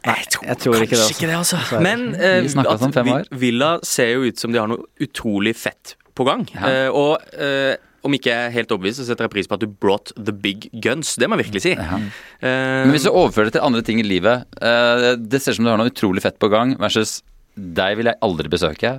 Jeg 0.05 0.27
tror, 0.29 0.45
jeg 0.45 0.57
tror 0.61 0.75
ikke 0.81 0.97
det, 0.97 0.97
kanskje 0.97 1.05
altså. 1.05 1.13
ikke 1.15 1.29
det, 1.29 1.37
altså. 1.37 1.79
Men 1.81 2.07
eh, 2.15 2.41
Vi 2.45 2.65
at 2.65 2.87
om 2.89 2.93
fem 2.93 3.13
år. 3.13 3.29
Villa 3.41 3.71
ser 3.85 4.11
jo 4.13 4.25
ut 4.29 4.41
som 4.41 4.53
de 4.53 4.61
har 4.61 4.69
noe 4.69 4.85
utrolig 5.01 5.55
fett 5.57 5.95
på 6.15 6.25
gang. 6.27 6.45
Ja. 6.53 6.69
Eh, 6.69 6.89
og 6.93 7.23
eh, 7.33 7.75
om 8.05 8.15
ikke 8.17 8.31
jeg 8.31 8.47
er 8.47 8.55
helt 8.55 8.73
overbevist, 8.73 9.01
så 9.01 9.07
setter 9.09 9.27
jeg 9.27 9.33
pris 9.33 9.49
på 9.49 9.57
at 9.57 9.63
du 9.63 9.69
brought 9.69 10.13
the 10.17 10.33
big 10.33 10.69
guns. 10.83 11.15
Det 11.19 11.29
må 11.29 11.37
jeg 11.37 11.47
virkelig 11.47 11.63
si. 11.65 11.75
Ja. 11.75 11.99
Uh, 12.39 12.85
Men 12.85 12.93
hvis 12.95 13.07
du 13.07 13.11
overfører 13.13 13.49
det 13.49 13.57
til 13.57 13.65
andre 13.65 13.83
ting 13.85 14.01
i 14.01 14.05
livet 14.05 14.45
uh, 14.61 15.15
Det 15.17 15.41
ser 15.41 15.55
ut 15.55 15.59
som 15.59 15.67
du 15.67 15.71
har 15.71 15.79
noe 15.81 15.91
utrolig 15.91 16.23
fett 16.25 16.37
på 16.41 16.51
gang, 16.53 16.75
versus 16.81 17.19
deg 17.55 17.95
vil 17.95 18.09
jeg 18.09 18.19
aldri 18.25 18.51
besøke. 18.51 18.89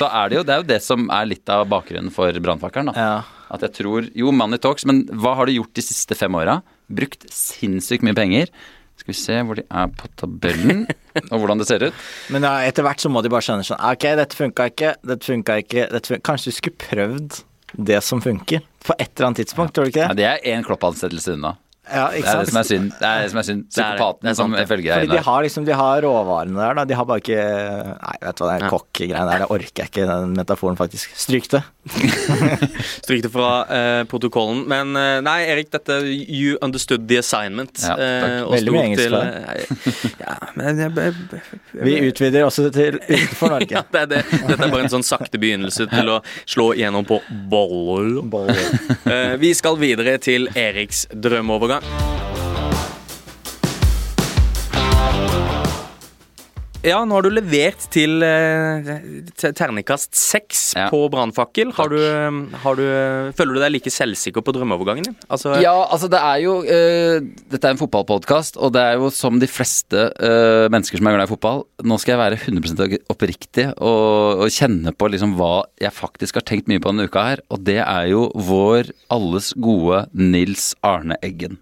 Så 0.00 0.08
er 0.08 0.30
det 0.30 0.40
jo 0.40 0.42
det, 0.42 0.54
er 0.54 0.62
jo 0.64 0.68
det 0.72 0.80
som 0.82 1.06
er 1.14 1.28
litt 1.30 1.52
av 1.54 1.68
bakgrunnen 1.70 2.10
for 2.14 2.34
brannfakkelen. 2.42 2.90
Ja. 2.98 3.22
At 3.52 3.62
jeg 3.62 3.76
tror 3.78 4.08
Jo, 4.18 4.32
money 4.34 4.58
talks, 4.58 4.86
men 4.88 5.04
hva 5.12 5.36
har 5.38 5.46
du 5.46 5.54
gjort 5.54 5.74
de 5.78 5.84
siste 5.86 6.16
fem 6.18 6.34
åra? 6.34 6.60
Brukt 6.90 7.28
sinnssykt 7.30 8.02
mye 8.06 8.16
penger. 8.18 8.50
Skal 8.98 9.14
vi 9.14 9.18
se 9.18 9.38
hvor 9.46 9.58
de 9.58 9.64
er 9.66 9.94
på 9.98 10.10
tabellen, 10.20 10.84
og 11.30 11.36
hvordan 11.38 11.62
det 11.62 11.68
ser 11.70 11.86
ut. 11.86 12.02
Men 12.34 12.44
ja, 12.46 12.56
etter 12.68 12.84
hvert 12.86 13.02
så 13.02 13.10
må 13.10 13.22
de 13.24 13.30
bare 13.32 13.46
skjønne 13.46 13.66
sånn 13.66 13.80
Ok, 13.88 14.04
dette 14.18 14.38
funka 14.38 14.68
ikke, 14.72 14.92
dette 15.06 15.30
funka 15.30 15.56
ikke 15.62 15.86
dette 15.94 16.12
funka. 16.12 16.26
Kanskje 16.32 16.52
du 16.52 16.58
skulle 16.58 16.82
prøvd 16.82 17.40
det 17.72 18.00
som 18.04 18.20
funker? 18.22 18.60
På 18.86 18.94
et 18.98 19.10
eller 19.16 19.26
annet 19.26 19.36
tidspunkt, 19.42 19.74
tror 19.74 19.84
du 19.84 19.92
ikke 19.92 20.00
Ja, 20.00 20.08
det? 20.08 20.16
det 20.22 20.26
er 20.28 20.56
én 20.56 20.64
kloppansettelse 20.66 21.32
unna. 21.36 21.56
Ja, 21.92 22.06
Det 22.10 22.22
ikke 22.22 22.32
er 22.32 22.40
det 22.42 22.48
som 22.52 22.58
er 22.58 22.62
sant? 22.62 22.72
synd. 22.72 22.92
Det 22.98 23.08
er 23.08 23.22
det 23.22 23.30
som 23.32 23.38
er 23.42 23.46
synd. 23.48 23.62
Det 23.68 23.82
er 23.82 23.82
det. 23.82 23.82
Det 23.82 23.98
Psykopaten 23.98 24.36
som 24.38 24.54
følger 24.72 24.94
deg 24.94 25.04
inn. 25.04 25.10
de 25.16 25.22
har 25.28 25.42
liksom 25.46 25.64
De 25.68 25.72
har 25.76 26.02
råvarene 26.02 26.56
der, 26.62 26.74
da. 26.80 26.84
De 26.88 26.94
har 26.98 27.04
bare 27.04 27.20
ikke 27.22 27.38
Nei, 27.42 28.16
vet 28.22 28.36
du 28.36 28.44
hva, 28.44 28.50
den 28.58 28.66
Ja. 28.66 28.70
kokk-greien 28.72 29.28
der, 29.30 29.38
det 29.44 29.50
orker 29.50 29.82
jeg 29.84 29.90
ikke, 29.92 30.06
den 30.08 30.34
metaforen, 30.36 30.76
faktisk. 30.80 31.12
Stryk 31.16 31.48
det. 31.52 31.62
Stryk 33.02 33.22
det 33.22 33.30
fra 33.34 33.50
eh, 33.68 34.04
protokollen. 34.10 34.64
Men 34.70 34.96
eh, 34.96 35.20
nei, 35.24 35.38
Erik, 35.52 35.70
dette 35.74 36.00
You 36.06 36.56
understood 36.62 37.08
the 37.10 37.18
assignment. 37.20 37.78
Ja, 37.82 37.96
takk. 37.96 38.00
eh, 38.00 38.50
Veldig 38.52 38.72
mye 38.74 38.84
engelsk 38.88 39.04
til, 39.04 39.16
eh, 39.18 40.16
ja, 40.22 40.36
men 40.58 40.78
jeg, 40.82 40.92
jeg, 40.96 41.14
jeg, 41.32 41.82
Vi 41.86 41.94
utvider 42.10 42.46
også 42.46 42.68
til 42.74 42.98
utenfor 43.08 43.54
Norge. 43.56 43.70
ja, 43.74 43.82
det 43.92 44.02
er 44.04 44.10
det. 44.14 44.22
Dette 44.32 44.58
er 44.66 44.72
bare 44.72 44.84
en 44.86 44.92
sånn 44.92 45.06
sakte 45.06 45.40
begynnelse 45.42 45.88
til 45.92 46.12
å 46.14 46.20
slå 46.48 46.70
igjennom 46.76 47.06
på 47.08 47.20
boller. 47.50 48.22
Boller. 48.32 48.78
Eh, 49.06 49.34
vi 49.42 49.52
skal 49.58 49.76
videre 49.80 50.16
til 50.22 50.48
Eriks 50.58 51.06
drømmeovergang. 51.12 51.81
Ja, 56.82 57.04
nå 57.06 57.14
har 57.14 57.22
du 57.22 57.30
levert 57.30 57.84
til, 57.94 58.24
eh, 58.26 58.88
terningkast 59.38 60.16
seks 60.18 60.74
Ja. 60.74 60.88
på 60.90 61.08
brannfakkel. 61.08 61.70
Har 61.72 61.88
Takk. 61.88 61.90
du, 61.94 62.56
har 62.58 62.74
du, 62.74 63.32
føler 63.38 63.54
du 63.54 63.60
deg 63.60 63.70
like 63.70 63.90
selvsikker 63.90 64.42
på 64.42 64.52
drømmeovergangen 64.52 65.04
din? 65.04 65.16
Altså, 65.30 65.62
Ja, 65.62 65.86
altså 65.86 66.10
det 66.10 66.18
er 66.18 66.42
jo 66.42 66.58
uh, 66.62 67.20
Dette 67.48 67.68
er 67.68 67.70
en 67.70 67.78
fotballpodkast, 67.78 68.56
og 68.56 68.72
det 68.72 68.82
er 68.82 68.94
jo 68.98 69.10
som 69.10 69.38
de 69.38 69.46
fleste 69.46 70.10
uh, 70.18 70.66
mennesker 70.74 70.98
som 70.98 71.06
er 71.06 71.14
glad 71.14 71.30
i 71.30 71.34
fotball 71.36 71.62
Nå 71.84 72.00
skal 72.00 72.18
jeg 72.18 72.22
være 72.24 72.40
100 72.40 72.98
oppriktig 73.08 73.68
og, 73.78 74.42
og 74.42 74.50
kjenne 74.50 74.90
på 74.90 75.06
liksom 75.12 75.36
hva 75.38 75.64
jeg 75.80 75.92
faktisk 75.94 76.34
har 76.34 76.42
tenkt 76.42 76.66
mye 76.66 76.82
på 76.82 76.90
denne 76.90 77.06
uka 77.06 77.22
her, 77.22 77.40
og 77.48 77.62
det 77.62 77.78
er 77.78 78.10
jo 78.10 78.32
vår 78.34 78.90
alles 79.08 79.52
gode 79.54 80.08
Nils 80.12 80.74
Arne 80.82 81.14
Eggen. 81.22 81.58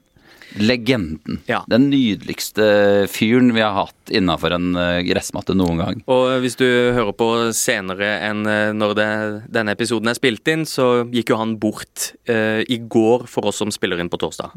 Legenden. 0.59 1.39
Ja. 1.47 1.61
Den 1.71 1.89
nydeligste 1.93 3.07
fyren 3.11 3.53
vi 3.55 3.63
har 3.63 3.77
hatt 3.77 4.11
innafor 4.11 4.55
en 4.57 4.73
eh, 4.77 5.01
gressmatte 5.07 5.55
noen 5.55 5.79
gang. 5.79 6.01
Og 6.11 6.41
hvis 6.43 6.57
du 6.59 6.67
hører 6.67 7.15
på 7.15 7.29
senere 7.57 8.09
enn 8.31 8.43
eh, 8.51 8.73
når 8.75 8.95
det, 8.99 9.09
denne 9.55 9.77
episoden 9.77 10.11
er 10.11 10.19
spilt 10.19 10.49
inn, 10.51 10.67
så 10.67 11.05
gikk 11.13 11.31
jo 11.35 11.39
han 11.41 11.57
bort 11.63 12.11
eh, 12.31 12.65
i 12.67 12.81
går 12.83 13.29
for 13.31 13.47
oss 13.51 13.61
som 13.63 13.71
spiller 13.75 14.01
inn 14.03 14.11
på 14.11 14.19
torsdag. 14.21 14.57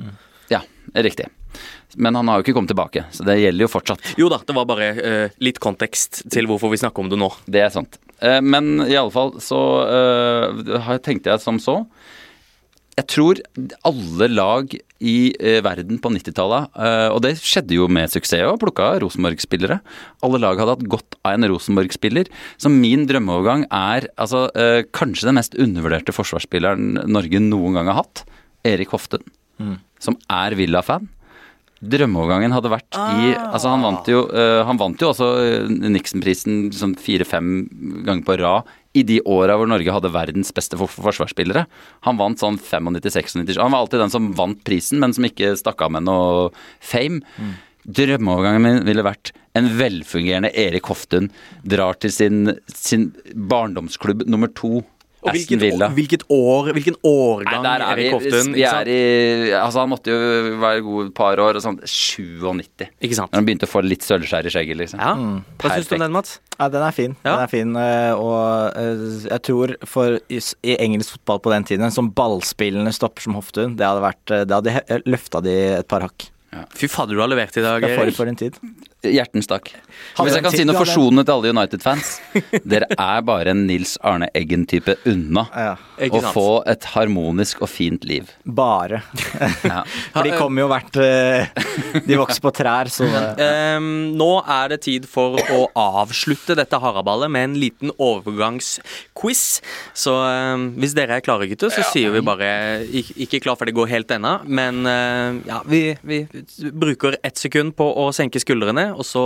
Ja, 0.51 0.63
riktig. 0.97 1.29
Men 1.95 2.17
han 2.17 2.27
har 2.27 2.39
jo 2.39 2.43
ikke 2.47 2.55
kommet 2.57 2.71
tilbake, 2.73 3.05
så 3.13 3.23
det 3.27 3.37
gjelder 3.39 3.67
jo 3.67 3.69
fortsatt. 3.71 4.09
Jo 4.19 4.27
da, 4.33 4.39
det 4.43 4.55
var 4.57 4.65
bare 4.69 4.89
eh, 4.97 5.35
litt 5.45 5.61
kontekst 5.63 6.23
til 6.33 6.49
hvorfor 6.49 6.73
vi 6.73 6.81
snakker 6.81 7.05
om 7.05 7.11
det 7.13 7.21
nå. 7.21 7.29
Det 7.45 7.61
er 7.63 7.71
sant. 7.73 7.99
Eh, 8.19 8.41
Men 8.41 8.79
i 8.87 8.97
alle 8.97 9.13
fall 9.13 9.35
så 9.43 9.61
eh, 9.85 10.77
har- 10.87 11.03
tenkte 11.05 11.29
jeg 11.31 11.43
som 11.45 11.61
så. 11.61 11.83
Jeg 12.93 13.07
tror 13.09 13.39
alle 13.89 14.27
lag 14.29 14.73
i 15.03 15.33
eh, 15.41 15.59
verden 15.65 15.97
på 16.01 16.11
90-tallet, 16.13 16.69
eh, 16.77 17.07
og 17.09 17.23
det 17.25 17.33
skjedde 17.41 17.77
jo 17.79 17.87
med 17.91 18.11
suksess 18.13 18.45
og 18.45 18.59
plukka 18.61 18.91
Rosenborg-spillere. 19.01 19.79
Alle 20.25 20.41
lag 20.41 20.61
hadde 20.61 20.75
hatt 20.75 20.85
godt 20.91 21.17
av 21.25 21.33
en 21.33 21.47
Rosenborg-spiller. 21.49 22.29
Så 22.61 22.69
min 22.69 23.07
drømmeovergang 23.09 23.65
er 23.73 24.07
altså 24.13 24.45
eh, 24.53 24.83
kanskje 24.93 25.31
den 25.31 25.39
mest 25.39 25.57
undervurderte 25.57 26.13
forsvarsspilleren 26.13 27.07
Norge 27.09 27.41
noen 27.41 27.79
gang 27.79 27.89
har 27.89 28.03
hatt. 28.03 28.23
Erik 28.63 28.93
Hoften, 28.93 29.25
som 29.99 30.15
er 30.31 30.53
Villa-fan. 30.55 31.09
Drømmeovergangen 31.83 32.53
hadde 32.55 32.69
vært 32.71 32.95
i 32.95 33.33
Altså, 33.33 33.73
han 33.73 33.81
vant 33.83 34.07
jo, 34.07 34.21
han 34.63 34.79
vant 34.79 35.01
jo 35.03 35.09
også 35.09 35.27
Nixon-prisen 35.67 36.69
sånn 36.71 36.93
fire-fem 36.95 37.49
ganger 38.05 38.23
på 38.23 38.37
rad 38.39 38.71
i 38.93 39.03
de 39.07 39.19
åra 39.25 39.57
hvor 39.57 39.69
Norge 39.69 39.93
hadde 39.93 40.13
verdens 40.13 40.53
beste 40.55 40.77
forsvarsspillere. 40.77 41.65
Han 42.05 42.19
vant 42.19 42.41
sånn 42.41 42.59
95-96 42.61 43.57
Han 43.57 43.73
var 43.73 43.83
alltid 43.83 44.03
den 44.03 44.13
som 44.13 44.31
vant 44.37 44.63
prisen, 44.67 45.01
men 45.01 45.15
som 45.15 45.25
ikke 45.27 45.55
stakk 45.59 45.81
av 45.81 45.95
med 45.95 46.05
noe 46.05 46.49
fame. 46.83 47.23
Drømmeovergangen 47.83 48.63
min 48.63 48.85
ville 48.87 49.03
vært 49.03 49.33
en 49.57 49.67
velfungerende 49.77 50.53
Erik 50.57 50.87
Hoftun 50.89 51.27
drar 51.67 51.97
til 51.99 52.13
sin, 52.13 52.53
sin 52.69 53.09
barndomsklubb 53.33 54.23
nummer 54.29 54.49
to, 54.55 54.81
Og 55.23 55.31
hvilket, 55.31 55.59
Villa. 55.61 55.87
hvilket 55.95 56.23
år, 56.35 56.69
hvilken 56.75 56.97
årgang 57.07 57.61
Nei, 57.63 57.63
der 57.63 57.83
er 57.85 57.95
vi, 57.95 58.03
Erik 58.09 58.15
Hoftun? 58.17 58.49
vi 58.57 58.63
er 58.67 58.89
i 58.91 58.97
Altså, 59.55 59.79
han 59.79 59.89
måtte 59.93 60.11
jo 60.11 60.57
være 60.59 60.81
god 60.83 61.05
et 61.07 61.13
par 61.15 61.39
år, 61.39 61.59
og 61.59 61.63
sånn 61.63 61.79
97. 61.87 62.89
Ikke 63.01 63.15
sant? 63.17 63.31
Når 63.31 63.39
han 63.39 63.47
begynte 63.47 63.69
å 63.69 63.71
få 63.71 63.83
litt 63.85 64.03
sølvskjær 64.03 64.49
i 64.49 64.53
skjegget, 64.53 64.79
liksom. 64.81 64.99
Ja. 64.99 65.13
Hva 65.63 65.71
syns 65.77 65.87
du 65.87 65.95
om 65.95 66.03
den, 66.03 66.15
Mats? 66.17 66.35
Ja, 66.59 66.67
den 66.75 66.83
er 66.85 66.91
fin. 66.95 67.15
Ja. 67.23 67.37
Den 67.37 67.43
er 67.45 67.51
fin, 67.53 67.75
eh, 67.79 68.11
og 68.19 68.77
eh, 68.77 69.07
jeg 69.31 69.41
tror 69.47 69.75
for 69.89 70.19
i, 70.27 70.41
i 70.67 70.75
engelsk 70.83 71.15
fotball 71.17 71.39
på 71.47 71.55
den 71.55 71.63
tiden, 71.71 71.89
som 71.95 72.11
ballspillende 72.11 72.93
stopper 72.93 73.23
som 73.25 73.39
Hoftun, 73.39 73.77
det 73.79 73.87
hadde 73.87 74.03
vært 74.03 74.35
eh, 74.35 74.43
Det 74.49 74.59
hadde 74.59 75.01
løfta 75.07 75.41
de 75.45 75.55
et 75.79 75.87
par 75.89 76.03
hakk. 76.05 76.27
Fy 76.77 76.85
fader, 76.91 77.15
du 77.17 77.23
har 77.23 77.31
levert 77.31 77.55
i 77.57 77.63
dag, 77.65 77.81
Det 77.81 77.89
er 77.89 77.97
for, 77.97 78.05
Erik. 78.05 78.15
for 78.19 78.29
en 78.29 78.35
tid. 78.37 78.59
Hjertens 79.03 79.49
takk. 79.49 79.71
Hvis 80.17 80.35
jeg 80.37 80.43
kan 80.45 80.55
si 80.55 80.65
noe 80.67 80.77
forsonende 80.79 81.25
til 81.27 81.35
alle 81.35 81.53
United-fans 81.53 82.11
Dere 82.71 82.87
er 82.93 83.23
bare 83.25 83.53
en 83.53 83.65
Nils 83.67 83.95
Arne 84.03 84.29
Eggen-type 84.35 84.95
unna 85.09 85.45
Ja, 85.53 85.73
å 86.07 86.21
få 86.33 86.47
et 86.69 86.87
harmonisk 86.95 87.61
og 87.63 87.71
fint 87.71 88.05
liv. 88.09 88.31
bare. 88.43 89.03
Ja. 89.63 89.83
For 90.13 90.25
de 90.27 90.33
kommer 90.35 90.63
jo 90.63 90.67
hvert 90.71 90.97
eh, 90.99 92.01
De 92.05 92.17
vokser 92.19 92.41
på 92.43 92.51
trær, 92.55 92.89
så 92.91 93.07
eh, 93.07 93.43
Ehm, 93.73 94.13
nå 94.17 94.29
er 94.49 94.73
det 94.73 94.81
tid 94.85 95.05
for 95.09 95.37
å 95.53 95.59
avslutte 95.79 96.55
dette 96.57 96.79
haraballet 96.81 97.31
med 97.31 97.47
en 97.47 97.55
liten 97.59 97.93
overgangsquiz. 98.01 99.43
Så 99.97 100.13
um, 100.13 100.67
hvis 100.79 100.95
dere 100.97 101.17
er 101.17 101.25
klare, 101.25 101.47
gutter, 101.51 101.71
så 101.73 101.83
sier 101.91 102.13
vi 102.13 102.21
bare 102.25 102.49
ikke, 102.87 103.15
ikke 103.25 103.41
klar 103.45 103.57
for 103.59 103.69
det 103.69 103.75
går 103.77 103.91
helt 103.91 104.13
ennå, 104.15 104.35
men 104.47 104.83
uh, 104.87 105.39
ja, 105.47 105.61
vi, 105.69 105.83
vi 106.07 106.23
bruker 106.73 107.17
ett 107.23 107.39
sekund 107.41 107.75
på 107.79 107.87
å 108.03 108.09
senke 108.15 108.41
skuldrene, 108.41 108.89
og 108.93 109.05
så 109.07 109.25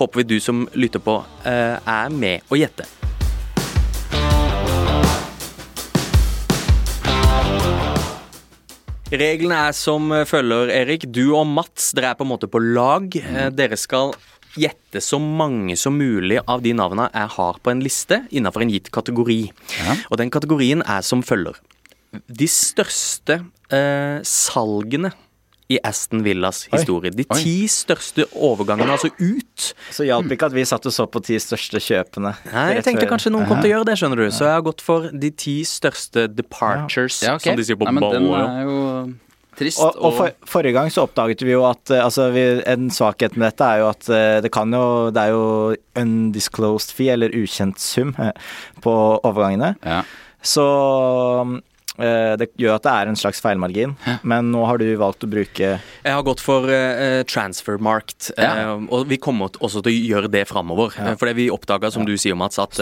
håper 0.00 0.22
vi 0.22 0.28
du 0.34 0.40
som 0.40 0.66
lytter 0.74 1.02
på, 1.02 1.20
eh, 1.44 1.76
er 1.78 2.10
med 2.14 2.46
å 2.50 2.58
gjette. 2.58 2.88
Reglene 9.10 9.56
er 9.66 9.72
som 9.74 10.12
følger, 10.22 10.70
Erik. 10.70 11.08
Du 11.10 11.32
og 11.34 11.48
Mats, 11.50 11.88
dere 11.98 12.12
er 12.12 12.18
på 12.18 12.22
en 12.22 12.30
måte 12.30 12.46
på 12.46 12.60
lag. 12.62 13.10
Eh, 13.18 13.48
Dere 13.50 13.74
skal 13.74 14.14
gjette 14.58 15.02
så 15.02 15.18
mange 15.22 15.76
som 15.78 15.96
mulig 15.98 16.38
av 16.46 16.62
de 16.62 16.72
navnene 16.74 17.08
jeg 17.10 17.32
har 17.36 17.58
på 17.62 17.72
en 17.72 17.82
liste 17.82 18.20
innenfor 18.30 18.62
en 18.64 18.70
gitt 18.70 18.90
kategori. 18.94 19.40
Ja. 19.80 19.96
Og 20.10 20.20
den 20.22 20.30
kategorien 20.30 20.82
er 20.86 21.02
som 21.06 21.24
følger. 21.26 21.58
De 22.26 22.46
største 22.50 23.40
eh, 23.70 24.22
salgene 24.26 25.12
i 25.70 25.78
Aston 25.86 26.24
Villas 26.26 26.64
historie. 26.72 27.12
De 27.14 27.24
ti 27.30 27.54
største 27.70 28.26
overgangene, 28.34 28.90
altså 28.96 29.12
ut. 29.20 29.68
Så 29.94 30.06
hjalp 30.08 30.32
ikke 30.34 30.48
at 30.50 30.56
vi 30.56 30.64
satt 30.66 30.88
og 30.90 30.94
så 30.96 31.06
på 31.06 31.22
ti 31.22 31.38
største 31.40 31.78
kjøpene. 31.84 32.32
Nei, 32.50 32.66
jeg 32.80 32.86
tenkte 32.88 33.06
kanskje 33.10 33.30
noen 33.30 33.46
kom 33.46 33.62
til 33.62 33.70
å 33.70 33.74
gjøre 33.76 33.86
det, 33.92 33.96
skjønner 34.00 34.24
du. 34.24 34.28
Så 34.34 34.48
jeg 34.48 34.56
har 34.58 34.64
gått 34.66 34.82
for 34.82 35.06
de 35.14 35.30
ti 35.30 35.60
største 35.68 36.26
departures, 36.34 37.20
Ja, 37.22 37.36
ok. 37.38 37.46
som 37.46 37.60
de 37.60 37.66
sier 37.68 37.78
på 37.78 37.86
Nei, 37.86 37.94
men 38.00 38.08
den 38.16 38.26
er 38.34 38.64
jo 38.66 38.78
trist. 39.60 39.78
Og, 39.84 39.98
og 40.08 40.16
for, 40.16 40.34
forrige 40.48 40.74
gang 40.74 40.90
så 40.90 41.04
oppdaget 41.06 41.42
vi 41.46 41.52
jo 41.54 41.62
at 41.68 41.90
eh, 41.92 42.02
altså 42.02 42.30
vi, 42.34 42.44
en 42.70 42.90
svakhet 42.94 43.34
med 43.38 43.50
dette 43.52 43.66
er 43.76 43.82
jo 43.82 43.88
at 43.92 44.08
eh, 44.10 44.38
det 44.42 44.50
kan 44.54 44.72
jo 44.72 44.84
Det 45.14 45.22
er 45.22 45.34
jo 45.34 45.44
undisclosed 46.00 46.94
fee, 46.96 47.12
eller 47.14 47.34
ukjent 47.36 47.78
sum, 47.82 48.14
på 48.84 48.96
overgangene. 49.22 49.76
ja. 49.86 50.02
Så 50.40 50.62
det 52.40 52.50
gjør 52.60 52.76
at 52.78 52.86
det 52.86 52.92
er 52.96 53.10
en 53.12 53.18
slags 53.18 53.40
feilmargin, 53.44 53.94
men 54.22 54.50
nå 54.52 54.64
har 54.68 54.80
du 54.80 54.86
valgt 55.00 55.24
å 55.26 55.30
bruke 55.30 55.72
Jeg 55.80 56.14
har 56.14 56.22
gått 56.26 56.40
for 56.42 56.66
uh, 56.70 57.22
transfermarkt, 57.28 58.30
Ja. 58.38 58.74
uh, 58.76 58.86
og 58.90 59.08
vi 59.10 59.18
kommer 59.22 59.50
også 59.60 59.82
til 59.84 59.92
å 59.92 59.96
gjøre 60.14 60.30
det 60.32 60.46
framover. 60.48 60.94
Ja. 60.98 61.14
For 61.20 61.30
vi 61.36 61.48
oppdaga, 61.52 61.90
som 61.92 62.06
du 62.08 62.16
sier, 62.20 62.36
Mats, 62.38 62.58
at 62.58 62.76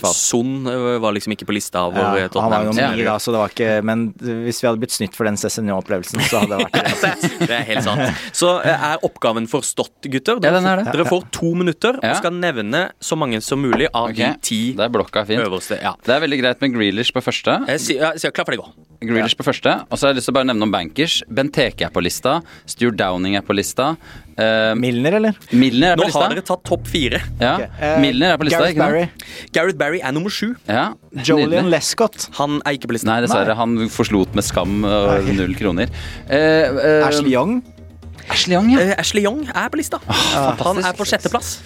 fall. 0.00 0.14
Son 0.14 0.66
eh, 0.66 0.98
var 1.02 1.14
liksom 1.16 1.34
ikke 1.34 1.48
på 1.48 1.54
lista 1.56 1.84
over 1.88 2.18
ja, 2.18 2.26
eh, 2.26 2.38
Han 2.40 2.52
var 2.52 2.66
jo 2.68 2.74
ny, 2.76 3.04
da, 3.06 3.16
så 3.22 3.34
det 3.34 3.40
var 3.42 3.52
ikke 3.52 3.70
Men 3.86 4.06
hvis 4.18 4.60
vi 4.62 4.68
hadde 4.68 4.80
blitt 4.82 4.94
snytt 4.94 5.16
for 5.18 5.28
den 5.28 5.38
CCNO-opplevelsen, 5.40 6.22
så 6.28 6.42
hadde 6.42 6.58
det 6.58 6.66
vært 6.66 7.02
det. 7.04 7.30
Det 7.46 7.56
er 7.56 7.66
helt 7.70 7.86
sant. 7.86 8.22
Så 8.36 8.52
uh, 8.60 8.70
er 8.70 9.04
oppgaven 9.06 9.48
forstått, 9.50 10.08
gutter. 10.12 10.40
Ja, 10.44 10.54
den 10.56 10.68
er 10.68 10.82
det. 10.82 10.88
Dere 10.94 11.06
får 11.08 11.26
to 11.34 11.52
minutter 11.58 11.98
Ja. 12.00 12.12
og 12.14 12.20
skal 12.20 12.36
nevne 12.36 12.86
så 13.02 13.18
mange 13.18 13.40
som 13.44 13.60
mulig 13.62 13.88
av 13.92 14.10
okay. 14.10 14.34
de 14.36 14.44
ti 14.46 14.60
Det 14.78 14.86
er 14.86 14.92
blokka 14.94 15.24
fint. 15.28 15.42
øverste. 15.44 15.80
Ja. 15.82 15.94
Det 16.06 16.14
er 16.14 16.22
veldig 16.24 16.40
greit 16.42 16.64
med 16.64 16.74
Grealish 16.76 17.12
på 17.14 17.22
første. 17.24 17.58
Jeg 17.68 17.80
jeg, 18.00 18.20
jeg, 18.22 18.32
klar, 18.36 18.46
ferdig, 18.48 18.59
gå. 18.60 18.68
Grealish 19.00 19.36
på 19.38 19.46
første. 19.46 19.72
Og 19.88 19.96
så 19.96 20.06
har 20.06 20.12
jeg 20.12 20.18
lyst 20.18 20.28
til 20.28 20.34
å 20.34 20.36
bare 20.36 20.48
nevne 20.50 20.60
noen 20.60 20.74
bankers. 20.74 21.20
Benteke 21.32 21.86
er 21.86 21.92
på 21.94 22.02
lista. 22.04 22.34
Stuart 22.68 22.98
Downing 23.00 23.38
er 23.38 23.44
på 23.46 23.56
lista. 23.56 23.94
Uh, 24.36 24.76
Milner, 24.76 25.16
eller? 25.16 25.38
Milner 25.56 25.94
er 25.94 25.96
Nå 25.96 26.04
på 26.04 26.10
lista. 26.10 26.22
har 26.26 26.34
dere 26.34 26.44
tatt 26.44 26.62
topp 26.68 26.90
fire. 26.90 27.22
Ja. 27.40 27.54
Okay. 27.54 27.70
Uh, 27.80 27.96
Milner 28.04 28.34
er 28.34 28.40
på 28.40 28.48
lista, 28.48 28.60
Gareth 28.66 28.80
Barry. 28.82 29.02
Gareth 29.56 29.80
Barry 29.80 30.02
er 30.04 30.12
nummer 30.16 30.32
sju. 30.32 30.52
Ja. 30.68 30.90
Julian 31.24 31.72
Lescott. 31.72 32.28
Han 32.36 32.60
er 32.60 32.76
ikke 32.76 32.92
på 32.92 32.98
lista. 32.98 33.08
Nei, 33.08 33.20
dessverre. 33.24 33.56
Han 33.56 33.88
forslot 33.92 34.36
med 34.36 34.44
skam 34.44 34.82
og 34.84 35.32
null 35.32 35.56
kroner. 35.56 35.92
Uh, 36.28 36.36
eh, 36.36 37.08
Ashley 37.08 37.32
Young. 37.32 37.62
Ashley 38.30 38.58
Young, 38.58 38.68
ja. 38.74 38.84
Eh, 38.84 38.98
Ashley 39.00 39.24
Young 39.24 39.46
er 39.48 39.72
på 39.72 39.80
lista. 39.80 40.00
Han 40.06 40.84
er 40.84 40.92
på 40.98 41.08
sjetteplass. 41.08 41.56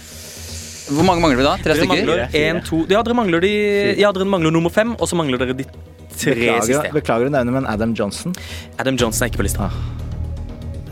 Hvor 0.84 1.07
mange 1.07 1.22
mangler 1.24 1.40
vi 1.40 1.47
da? 1.47 1.57
Tre 1.59 1.72
Dere 1.72 1.80
stykker? 1.80 2.07
mangler 2.07 2.38
en, 2.38 2.62
to 2.62 2.82
Ja, 2.92 3.01
dere 3.01 3.16
mangler, 3.16 3.40
de, 3.40 3.53
ja, 3.97 4.11
dere 4.12 4.26
mangler 4.28 4.53
nummer 4.53 4.70
fem, 4.70 4.92
og 5.01 5.09
så 5.09 5.16
mangler 5.16 5.40
dere 5.40 5.57
de 5.57 5.64
tre 6.19 6.35
Beklager, 6.37 6.71
siste. 6.71 6.95
beklager 6.95 7.31
å 7.31 7.35
nevne, 7.35 7.55
men 7.59 7.69
Adam 7.71 7.95
Johnson. 7.97 8.35
Adam 8.79 8.99
Johnson 9.01 9.27
er 9.27 9.33
ikke 9.33 9.43
på 9.43 9.47
lista. 9.49 9.71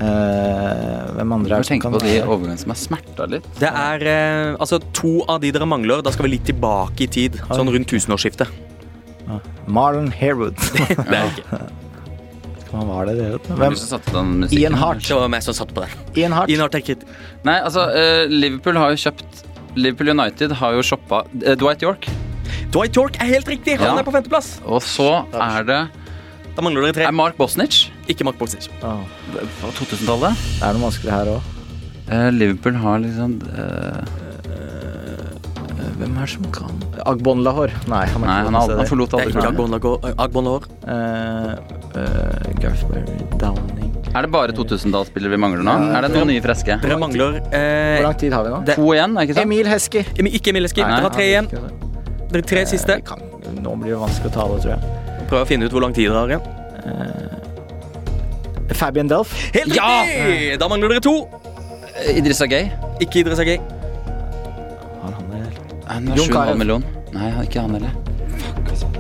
Eh, 0.03 1.13
hvem 1.15 1.35
andre 1.37 1.59
er 1.59 1.63
det 1.63 1.69
som 1.69 1.83
kan 1.83 1.95
på 1.95 2.01
de 2.03 2.17
overgangene 2.25 2.59
som 2.59 2.73
er 2.75 2.81
smerta 2.81 3.29
litt. 3.31 3.47
Det 3.61 3.69
er 3.69 4.03
uh, 4.09 4.57
altså 4.63 4.81
to 4.97 5.21
av 5.31 5.43
de 5.45 5.53
dere 5.55 5.69
mangler. 5.69 6.03
Da 6.03 6.11
skal 6.15 6.27
vi 6.27 6.35
litt 6.35 6.49
tilbake 6.49 7.07
i 7.07 7.11
tid. 7.13 7.39
Sånn 7.53 7.71
rundt 7.71 7.91
tusenårsskiftet. 7.93 8.51
Marlon 9.71 10.11
Harewood. 10.11 10.59
Det 10.89 11.21
er 11.21 11.31
ikke. 11.31 11.63
Hva 12.73 12.87
var 12.89 13.09
det 13.11 13.19
det? 13.19 13.29
Hvem 13.45 13.59
Hvem? 13.61 13.75
satte 13.77 14.15
den? 14.17 14.47
Ian 14.57 14.77
Hart. 14.81 15.05
Det 15.05 15.17
var 15.21 15.29
meg 15.29 15.45
som 15.45 15.55
satte 15.57 15.77
på 15.77 15.85
den. 15.85 15.93
Ian 16.17 16.33
Hart. 16.33 16.51
Ian 16.51 16.65
Hart 16.65 16.79
er 16.79 16.81
ikke 16.81 16.97
Nei, 17.45 17.59
altså, 17.61 17.85
eh, 17.93 18.25
Liverpool 18.33 18.81
har 18.81 18.95
jo 18.95 19.03
kjøpt 19.05 19.43
Liverpool 19.77 20.13
United 20.15 20.57
har 20.61 20.79
jo 20.79 20.85
shoppa 20.85 21.23
Dwight 21.33 21.85
York. 21.85 22.09
Dwight 22.73 22.97
York 22.97 23.19
er 23.21 23.29
helt 23.35 23.49
riktig! 23.49 23.77
Han 23.79 23.87
Ja. 23.97 23.99
er 24.01 24.07
på 24.07 24.13
femteplass. 24.15 24.55
Og 24.65 24.81
så 24.83 25.27
er 25.33 25.63
det 25.69 25.81
Da 26.57 26.61
mangler 26.63 26.83
dere 26.87 26.93
tre. 26.93 27.05
Er 27.09 27.13
Mark 27.17 27.37
Bosnich 27.39 27.91
Ikke 28.09 28.25
Mark 28.25 28.37
Boxic. 28.39 28.69
Åh, 28.83 29.01
på 29.61 29.71
2000-tallet. 29.79 30.37
det 30.61 30.69
er 30.69 30.73
noe 30.77 30.85
vanskelig 30.91 31.11
her 31.13 31.27
òg. 31.37 31.43
Eh, 32.13 32.31
Liverpool 32.35 32.75
har 32.83 32.99
liksom 33.01 33.39
eh, 33.57 34.05
Hvem 35.99 36.17
er 36.19 36.25
det 36.27 36.31
som 36.33 36.45
kan 36.53 36.83
Agbon 37.07 37.43
Lahore. 37.45 37.71
Nei, 37.89 38.07
han, 38.11 38.21
Nei, 38.27 38.39
han, 38.45 38.55
har 38.55 38.73
han 38.77 38.87
forlot 38.91 39.11
Det 39.13 39.21
er 39.21 39.27
aldri 39.29 39.39
ikke 39.39 39.53
Agbon 39.53 39.75
Agbon 39.77 40.19
Agbon 40.19 40.45
Lahore. 40.49 40.67
uh, 40.89 41.55
Gareth 42.61 42.85
Barry, 42.91 43.17
Downing 43.39 43.93
Er 44.15 44.27
det 44.27 44.31
bare 44.35 44.53
2000-tallsspillere 44.57 45.31
vi 45.31 45.41
mangler 45.41 45.63
nå? 45.67 45.77
Er 45.97 46.03
det 46.09 46.13
noen 46.17 46.33
nye 46.35 46.43
freske? 46.45 46.81
Dere 46.83 46.99
mangler 47.01 47.39
Hvor 47.39 47.55
eh, 47.61 48.03
lang 48.03 48.19
tid 48.19 48.33
har 48.35 48.45
vi 48.45 48.51
nå? 48.57 48.61
det, 48.67 48.77
To 48.81 48.91
igjen, 48.97 49.17
er 49.17 49.29
ikke 49.29 49.39
sant? 49.39 49.47
Emil 49.47 49.67
Heskey. 49.73 50.05
Ikke 50.27 50.53
Emil 50.53 50.67
Hesky 50.69 50.83
Nei, 50.85 50.91
Dere 50.97 51.07
har 51.09 51.15
tre 51.17 51.29
igjen. 51.31 51.49
Dere 52.33 52.43
tre 52.49 52.63
siste. 52.67 52.97
Eh, 52.99 53.05
kan, 53.05 53.21
nå 53.63 53.75
blir 53.81 53.93
det 53.95 54.01
vanskelig 54.01 54.31
å 54.33 54.35
tale, 54.35 54.59
tror 54.63 54.73
jeg. 54.75 54.81
Prøv 55.29 55.43
å 55.43 55.47
finne 55.49 55.67
ut 55.69 55.73
hvor 55.75 55.83
lang 55.85 55.93
tid 55.97 56.09
dere 56.11 56.19
har 56.23 56.29
igjen. 56.33 56.45
Fabian 58.73 59.09
Delf. 59.11 59.33
Helt 59.55 59.75
Ja! 59.77 60.05
Da 60.59 60.69
mangler 60.69 60.89
dere 60.95 61.01
to. 61.05 61.13
Idris 62.09 62.41
Gay. 62.49 62.71
Ikke 63.05 63.21
Idris 63.21 63.39
Agay. 63.43 63.59
Har 65.03 65.13
han 65.13 65.29
det? 65.31 65.43
Han 65.91 66.09
har 66.09 66.17
Jon 66.17 66.27
7,5 66.29 66.33
Carew. 66.33 66.57
million. 66.59 66.85
Nei, 67.13 67.29
ikke 67.45 67.61
han 67.61 67.77
heller. 67.77 67.93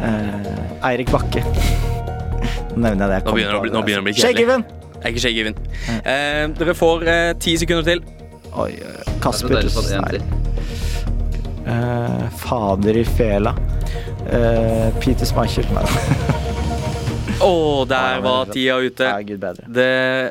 Eh, 0.03 0.91
Eirik 0.91 1.11
Bakke. 1.14 1.43
Nå 2.76 2.83
nevner 2.85 3.09
jeg 3.09 3.09
det. 3.09 3.16
jeg 3.16 3.24
Nå 3.24 3.33
begynner 3.33 3.53
det 3.53 3.57
å 3.57 3.61
på 3.61 3.64
bli- 3.64 3.72
nå 3.72 3.83
begynner 3.87 4.03
det 4.03 4.05
å 4.05 4.09
bli 4.11 4.12
Shake 4.12 4.37
kjedelig. 4.37 4.49
even! 4.49 4.64
Jeg 5.03 5.05
er 5.05 5.09
ikke 5.11 5.22
Shea 5.24 5.35
Given. 5.35 5.57
Eh, 6.05 6.45
dere 6.61 6.74
får 6.78 7.09
eh, 7.11 7.33
ti 7.43 7.57
sekunder 7.59 7.85
til. 7.89 8.05
Oi, 8.53 8.70
eh, 8.76 9.12
Kasper 9.24 9.66
Eh, 11.67 12.29
fader 12.43 12.97
i 12.97 13.05
fela. 13.05 13.55
Uh, 14.33 14.91
Peter 15.01 15.27
Schmeichel. 15.27 15.67
Å, 17.43 17.47
oh, 17.49 17.81
der 17.91 18.21
var 18.23 18.47
tida 18.53 18.77
ute. 18.79 19.03
Ja, 19.03 19.17
gud 19.27 19.41
bedre. 19.43 19.65
Det, 19.67 19.87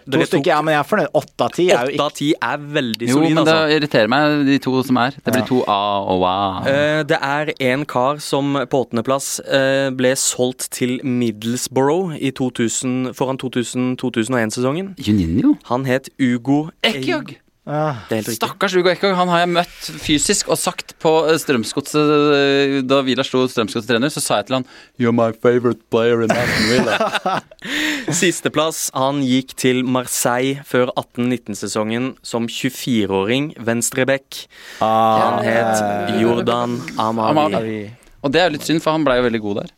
To 0.07 0.21
stykker, 0.23 0.53
ja, 0.53 0.59
men 0.63 0.77
jeg 0.77 0.79
er 0.79 0.87
fornøyd. 0.87 1.09
Åtte 1.19 1.43
av 1.43 1.51
ti 1.57 1.65
er 1.65 1.73
jo 1.73 1.81
åtte 1.81 1.91
ikke 1.97 2.05
av 2.05 2.13
ti 2.15 2.29
er 2.47 2.61
veldig 2.77 3.09
Jo, 3.09 3.17
men 3.25 3.35
det 3.41 3.41
altså. 3.55 3.75
irriterer 3.75 4.11
meg, 4.13 4.35
de 4.47 4.55
to 4.63 4.73
som 4.87 4.99
er. 5.01 5.17
Det 5.17 5.33
blir 5.33 5.41
Ja. 5.41 5.47
to 5.49 5.59
A 5.67 5.81
og 6.13 6.23
A. 6.29 6.37
Uh, 6.63 7.03
det 7.09 7.19
er 7.19 7.51
en 7.73 7.85
kar 7.85 8.23
som 8.23 8.55
på 8.55 8.83
åttendeplass 8.85 9.27
uh, 9.43 9.89
ble 9.91 10.13
solgt 10.15 10.69
til 10.71 11.01
Middlesbrough 11.03 12.15
i 12.15 12.31
2000, 12.31 13.11
foran 13.17 13.41
2000-2001-sesongen. 13.43 14.93
Juninho? 14.95 15.57
Han 15.67 15.83
het 15.91 16.07
Ugo 16.15 16.69
Ekkjog! 16.79 17.35
Ah. 17.67 18.01
Stakkars 18.09 18.75
Ugo 18.75 18.89
Ekkjog. 18.91 19.13
Han 19.17 19.29
har 19.31 19.43
jeg 19.43 19.51
møtt 19.53 19.89
fysisk 20.01 20.49
og 20.51 20.57
sagt 20.59 20.95
på 21.01 21.11
eh, 21.29 21.37
Strømsgodset 21.41 22.13
eh, 22.37 22.75
Da 22.87 23.01
Vila 23.05 23.25
slo 23.27 23.43
Strømsgodset-trener, 23.51 24.11
så 24.13 24.23
sa 24.23 24.39
jeg 24.41 24.49
til 24.49 24.57
han 24.59 24.67
You're 25.01 25.15
my 25.15 25.31
favorite 25.33 25.81
player 25.93 26.23
in 26.25 26.33
Aston 26.33 26.67
Villa. 26.71 27.39
Sisteplass. 28.21 28.89
Han 28.97 29.21
gikk 29.25 29.55
til 29.61 29.83
Marseille 29.85 30.63
før 30.67 30.91
18-19-sesongen 30.97 32.13
som 32.25 32.49
24-åring, 32.49 33.53
venstreback. 33.61 34.45
ah, 34.81 35.39
Han 35.39 35.45
het 35.45 36.21
Jordan 36.21 36.79
Amavi. 36.97 37.45
Amavi. 37.45 37.81
Og 38.21 38.29
det 38.33 38.41
er 38.41 38.49
jo 38.49 38.53
litt 38.53 38.65
synd, 38.67 38.81
for 38.83 38.93
han 38.93 39.05
blei 39.05 39.15
jo 39.17 39.23
veldig 39.25 39.39
god 39.41 39.59
der. 39.61 39.71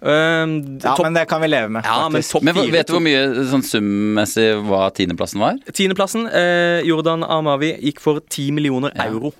Um, 0.00 0.54
Ja, 0.80 0.94
men 1.02 1.16
det 1.18 1.26
kan 1.28 1.42
vi 1.44 1.50
leve 1.52 1.68
med. 1.68 1.84
ja, 1.84 2.08
men. 2.08 2.22
Men 2.42 2.60
vet 2.72 2.88
du 2.88 2.94
hvor 2.96 3.04
mye 3.04 3.44
sånn 3.50 3.64
summessig 3.66 4.46
hva 4.64 4.86
tiendeplassen 4.96 5.42
var? 5.42 5.60
Tiendeplassen. 5.72 6.24
Eh, 6.32 6.80
Jordan 6.88 7.22
Amavi 7.28 7.74
gikk 7.84 8.00
for 8.00 8.22
10 8.24 8.50
millioner 8.56 8.94
euro 9.04 9.34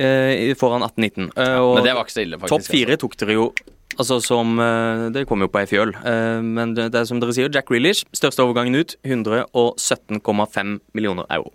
eh, 0.00 0.54
foran 0.56 0.82
18-19. 0.86 1.30
Eh, 1.36 1.60
Men 1.74 1.84
det 1.84 1.94
var 1.94 2.04
ikke 2.06 2.16
så 2.16 2.24
ille, 2.24 2.40
faktisk. 2.40 2.54
topp 2.56 2.68
fire 2.72 2.96
tok 3.04 3.16
dere 3.20 3.36
jo 3.40 3.46
Altså 3.94 4.16
som 4.24 4.56
eh, 4.58 5.04
Det 5.14 5.22
kom 5.30 5.44
jo 5.44 5.46
på 5.46 5.60
ei 5.60 5.68
fjøl. 5.70 5.92
Eh, 5.94 6.40
men 6.42 6.72
det, 6.74 6.88
det 6.90 6.98
er 7.04 7.06
som 7.06 7.20
dere 7.22 7.30
sier, 7.36 7.46
Jack 7.54 7.68
Grealish, 7.70 8.02
største 8.16 8.42
overgangen 8.42 8.74
ut, 8.80 8.96
117,5 9.06 10.80
millioner 10.96 11.28
euro. 11.30 11.52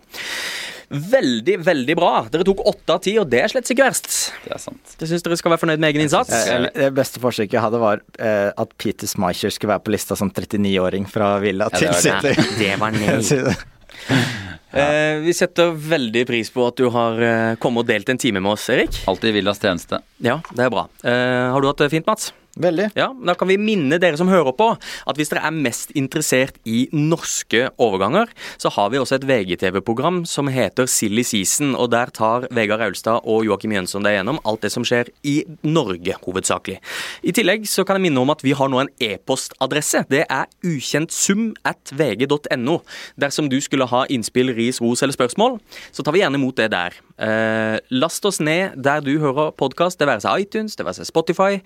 Veldig, 0.90 1.60
veldig 1.62 1.96
bra. 2.00 2.12
Dere 2.34 2.46
tok 2.48 2.64
åtte 2.66 2.96
av 2.96 3.02
ti, 3.06 3.14
og 3.22 3.28
det 3.30 3.44
er 3.44 3.52
slett 3.52 3.68
ikke 3.70 3.86
verst. 3.86 4.08
Det 4.46 4.54
er 4.56 4.62
sant. 4.64 4.96
Jeg 4.98 5.12
syns 5.12 5.26
dere 5.28 5.38
skal 5.38 5.54
være 5.54 5.62
fornøyd 5.62 5.84
med 5.84 5.92
egen 5.94 6.06
innsats. 6.08 6.34
Eh, 6.50 6.66
Det 6.74 6.88
beste 6.98 7.22
forsøket 7.22 7.54
jeg 7.60 7.62
hadde, 7.62 7.82
var 7.82 8.02
eh, 8.18 8.50
at 8.58 8.74
Peter 8.82 9.10
Schmeichel 9.10 9.54
skulle 9.54 9.76
være 9.76 9.86
på 9.86 9.94
lista 9.94 10.18
som 10.18 10.32
39-åring 10.34 11.06
fra 11.10 11.36
Villa 11.44 11.70
Ja, 11.70 11.78
til 11.78 11.92
det 11.94 12.16
var 12.16 12.26
City. 12.26 12.56
Det 12.64 12.74
var 12.82 12.96
nei. 12.98 13.20
Ja. 14.70 14.80
Eh, 14.80 15.20
vi 15.26 15.34
setter 15.34 15.72
veldig 15.74 16.22
pris 16.30 16.52
på 16.54 16.62
at 16.70 16.78
du 16.78 16.86
har 16.94 17.18
eh, 17.26 17.56
kommet 17.62 17.82
og 17.84 17.88
delt 17.90 18.10
en 18.14 18.20
time 18.22 18.42
med 18.42 18.52
oss, 18.54 18.68
Erik. 18.70 19.00
Alltid 19.10 19.32
i 19.32 19.38
Villas 19.40 19.58
tjeneste. 19.62 19.98
Ja, 20.24 20.36
det 20.54 20.68
er 20.68 20.70
bra. 20.74 20.84
Eh, 21.02 21.48
har 21.54 21.62
du 21.62 21.68
hatt 21.72 21.82
det 21.82 21.90
fint, 21.94 22.06
Mats? 22.10 22.30
Veldig. 22.58 22.90
Ja, 22.98 23.12
Da 23.14 23.36
kan 23.38 23.48
vi 23.48 23.58
minne 23.62 24.00
dere 24.02 24.18
som 24.18 24.28
hører 24.28 24.52
på, 24.58 24.72
at 25.08 25.16
hvis 25.20 25.30
dere 25.30 25.46
er 25.46 25.52
mest 25.56 25.92
interessert 25.96 26.58
i 26.66 26.88
norske 26.92 27.70
overganger, 27.78 28.28
så 28.58 28.72
har 28.74 28.90
vi 28.90 28.98
også 28.98 29.20
et 29.20 29.28
VGTV-program 29.30 30.26
som 30.26 30.48
heter 30.48 30.88
Silly 30.90 31.24
Season, 31.24 31.76
og 31.76 31.92
der 31.92 32.10
tar 32.10 32.48
Vegard 32.52 32.82
Aulstad 32.82 33.22
og 33.24 33.46
Joakim 33.46 33.72
Jønsson 33.72 34.04
deg 34.04 34.18
gjennom 34.18 34.42
alt 34.44 34.62
det 34.66 34.72
som 34.74 34.84
skjer 34.84 35.12
i 35.24 35.44
Norge, 35.64 36.16
hovedsakelig. 36.26 36.80
I 37.24 37.36
tillegg 37.36 37.68
så 37.70 37.86
kan 37.86 38.00
jeg 38.00 38.10
minne 38.10 38.24
om 38.24 38.34
at 38.34 38.44
vi 38.44 38.56
har 38.58 38.72
nå 38.72 38.82
en 38.82 38.92
e-postadresse. 39.00 40.06
Det 40.10 40.26
er 40.26 40.50
vg.no. 42.00 42.80
Dersom 43.20 43.50
du 43.50 43.60
skulle 43.62 43.88
ha 43.90 44.06
innspill, 44.10 44.54
ris, 44.56 44.82
ros 44.82 45.04
eller 45.04 45.16
spørsmål, 45.16 45.60
så 45.92 46.04
tar 46.04 46.16
vi 46.16 46.24
gjerne 46.24 46.40
imot 46.40 46.58
det 46.60 46.72
der. 46.74 46.96
Eh, 47.20 47.80
last 47.92 48.26
oss 48.26 48.40
ned 48.40 48.78
der 48.80 49.04
du 49.06 49.20
hører 49.20 49.52
podkast, 49.52 50.00
det 50.00 50.08
være 50.10 50.24
seg 50.26 50.48
iTunes, 50.48 50.76
det 50.76 50.88
være 50.88 51.02
seg 51.02 51.10
Spotify. 51.12 51.60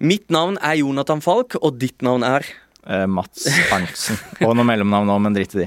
Mitt 0.00 0.30
navn 0.32 0.56
er 0.64 0.78
Jonathan 0.80 1.20
Falk, 1.20 1.58
og 1.60 1.76
ditt 1.80 2.00
navn 2.04 2.24
er 2.24 2.46
Eh, 2.88 3.06
Mats 3.06 3.44
Arntzen. 3.68 4.16
Og 4.46 4.54
noe 4.56 4.64
mellomnavn 4.64 5.10
òg, 5.12 5.18
men 5.20 5.34
drit 5.36 5.52
i 5.52 5.58
de. 5.58 5.66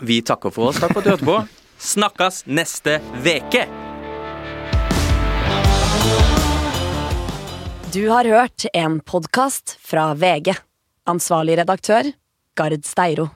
Vi 0.00 0.22
takker 0.24 0.48
for 0.54 0.70
oss. 0.70 0.78
Takk 0.80 0.94
for 0.94 1.02
at 1.02 1.04
du 1.04 1.10
hørte 1.12 1.28
på. 1.28 1.34
Snakkes 1.78 2.38
neste 2.48 2.94
veke. 3.20 3.66
Du 7.92 8.00
har 8.08 8.24
hørt 8.24 8.64
en 8.72 8.96
podkast 9.04 9.76
fra 9.84 10.14
VG. 10.16 10.54
Ansvarlig 11.08 11.58
redaktør, 11.60 12.08
Gard 12.56 12.88
Steiro. 12.88 13.28